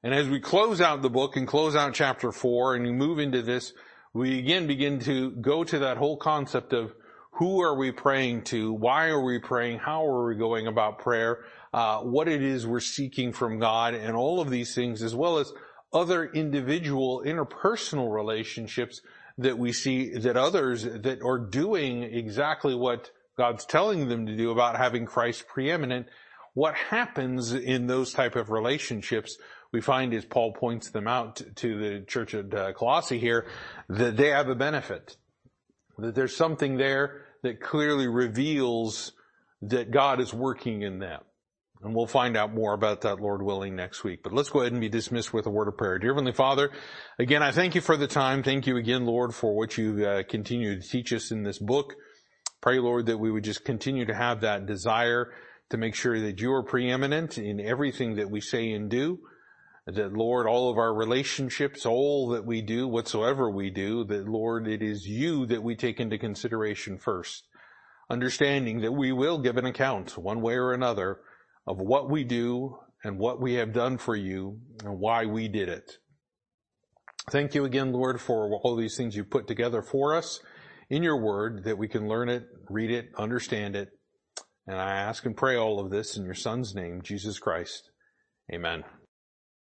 And 0.03 0.13
as 0.13 0.29
we 0.29 0.41
close 0.41 0.81
out 0.81 1.01
the 1.01 1.11
book 1.11 1.37
and 1.37 1.47
close 1.47 1.77
out 1.77 1.95
chapter 1.95 2.33
four 2.33 2.75
and 2.75 2.85
we 2.85 2.91
move 2.91 3.21
into 3.21 3.41
this, 3.41 3.73
we 4.15 4.39
again 4.39 4.67
begin 4.67 5.01
to 5.01 5.31
go 5.31 5.65
to 5.65 5.79
that 5.81 5.97
whole 5.97 6.17
concept 6.17 6.73
of 6.73 6.93
who 7.33 7.63
are 7.63 7.75
we 7.75 7.91
praying 7.91 8.43
to? 8.45 8.73
Why 8.73 9.09
are 9.09 9.23
we 9.23 9.39
praying? 9.39 9.79
How 9.79 10.07
are 10.07 10.27
we 10.27 10.35
going 10.35 10.67
about 10.67 10.99
prayer? 10.99 11.45
Uh, 11.73 12.01
what 12.01 12.29
it 12.29 12.43
is 12.43 12.67
we're 12.67 12.81
seeking 12.81 13.33
from 13.33 13.59
God 13.59 13.95
and 13.95 14.15
all 14.15 14.41
of 14.41 14.51
these 14.51 14.75
things 14.75 15.03
as 15.03 15.15
well 15.15 15.39
as 15.39 15.53
other 15.95 16.27
individual 16.27 17.23
interpersonal 17.25 18.15
relationships 18.15 19.01
that 19.39 19.59
we 19.59 19.73
see 19.73 20.11
that 20.11 20.37
others 20.37 20.85
that 20.85 21.23
are 21.23 21.39
doing 21.39 22.03
exactly 22.03 22.75
what 22.75 23.11
God's 23.39 23.65
telling 23.65 24.09
them 24.09 24.27
to 24.27 24.37
do 24.37 24.51
about 24.51 24.77
having 24.77 25.07
Christ 25.07 25.49
preeminent. 25.49 26.07
What 26.53 26.75
happens 26.75 27.53
in 27.55 27.87
those 27.87 28.13
type 28.13 28.37
of 28.37 28.51
relationships 28.51 29.39
we 29.73 29.81
find 29.81 30.13
as 30.13 30.25
Paul 30.25 30.53
points 30.53 30.91
them 30.91 31.09
out 31.09 31.41
to 31.57 31.79
the 31.79 32.05
church 32.07 32.35
at 32.35 32.53
uh, 32.53 32.73
Colossae 32.75 33.19
here, 33.19 33.47
that 33.89 34.17
they 34.17 34.29
have 34.29 34.49
a 34.49 34.55
benefit. 34.55 35.17
That 35.99 36.15
there's 36.15 36.37
something 36.37 36.77
there 36.77 37.23
that 37.43 37.61
clearly 37.61 38.07
reveals 38.07 39.13
that 39.63 39.91
God 39.91 40.21
is 40.21 40.33
working 40.35 40.83
in 40.83 40.99
them. 40.99 41.23
And 41.83 41.95
we'll 41.95 42.07
find 42.07 42.37
out 42.37 42.55
more 42.55 42.75
about 42.75 43.01
that, 43.01 43.21
Lord 43.21 43.43
willing, 43.43 43.75
next 43.75 44.05
week. 44.05 44.23
But 44.23 44.33
let's 44.33 44.51
go 44.51 44.61
ahead 44.61 44.73
and 44.73 44.81
be 44.81 44.89
dismissed 44.89 45.33
with 45.33 45.47
a 45.47 45.51
word 45.51 45.67
of 45.67 45.77
prayer. 45.77 45.99
Dear 45.99 46.13
Heavenly 46.13 46.33
Father, 46.33 46.71
again, 47.19 47.43
I 47.43 47.51
thank 47.51 47.75
you 47.75 47.81
for 47.81 47.97
the 47.97 48.07
time. 48.07 48.43
Thank 48.43 48.67
you 48.67 48.77
again, 48.77 49.05
Lord, 49.05 49.35
for 49.35 49.57
what 49.57 49.77
you 49.77 50.07
uh, 50.07 50.23
continue 50.29 50.81
to 50.81 50.89
teach 50.89 51.13
us 51.13 51.33
in 51.33 51.43
this 51.43 51.59
book. 51.59 51.95
Pray, 52.61 52.79
Lord, 52.79 53.07
that 53.07 53.19
we 53.19 53.33
would 53.33 53.43
just 53.43 53.65
continue 53.65 54.05
to 54.07 54.15
have 54.15 54.43
that 54.43 54.67
desire 54.67 55.33
to 55.71 55.77
make 55.77 55.97
sure 55.97 56.21
that 56.21 56.41
you 56.41 56.53
are 56.53 56.63
preeminent 56.63 57.39
in 57.39 57.59
everything 57.59 58.17
that 58.17 58.31
we 58.31 58.41
say 58.41 58.71
and 58.71 58.89
do 58.89 59.19
that 59.87 60.13
Lord, 60.13 60.47
all 60.47 60.71
of 60.71 60.79
our 60.79 60.95
relationships, 60.95 61.85
all 61.85 62.29
that 62.29 62.47
we 62.47 62.63
do, 62.63 62.87
whatsoever 62.87 63.51
we 63.51 63.71
do, 63.71 64.05
that 64.05 64.29
Lord, 64.29 64.69
it 64.69 64.83
is 64.83 65.07
you 65.07 65.47
that 65.47 65.63
we 65.63 65.75
take 65.75 65.99
into 65.99 66.19
consideration 66.19 66.99
first. 66.99 67.49
Understanding 68.09 68.81
that 68.83 68.93
we 68.93 69.13
will 69.13 69.39
give 69.39 69.57
an 69.57 69.67
account 69.67 70.17
one 70.17 70.41
way 70.41 70.55
or 70.55 70.73
another 70.73 71.21
of 71.67 71.79
what 71.79 72.11
we 72.11 72.25
do 72.25 72.79
and 73.05 73.19
what 73.19 73.41
we 73.41 73.55
have 73.55 73.73
done 73.73 73.99
for 73.99 74.15
you 74.15 74.61
and 74.85 74.99
why 74.99 75.25
we 75.25 75.49
did 75.49 75.69
it. 75.69 75.93
Thank 77.31 77.55
you 77.55 77.65
again, 77.65 77.93
Lord, 77.93 78.21
for 78.21 78.61
all 78.63 78.77
these 78.77 78.97
things 78.97 79.17
you 79.17 79.25
put 79.25 79.47
together 79.47 79.83
for 79.83 80.15
us 80.15 80.41
in 80.91 81.03
your 81.03 81.21
word 81.21 81.65
that 81.65 81.79
we 81.79 81.89
can 81.89 82.09
learn 82.09 82.29
it, 82.29 82.45
read 82.69 82.91
it, 82.91 83.11
understand 83.17 83.77
it. 83.77 83.89
And 84.67 84.77
I 84.77 84.97
ask 84.97 85.25
and 85.25 85.37
pray 85.37 85.57
all 85.57 85.81
of 85.81 85.91
this 85.91 86.17
in 86.17 86.25
your 86.25 86.35
son's 86.35 86.75
name, 86.75 87.01
Jesus 87.03 87.39
Christ. 87.39 87.91
Amen. 88.53 88.85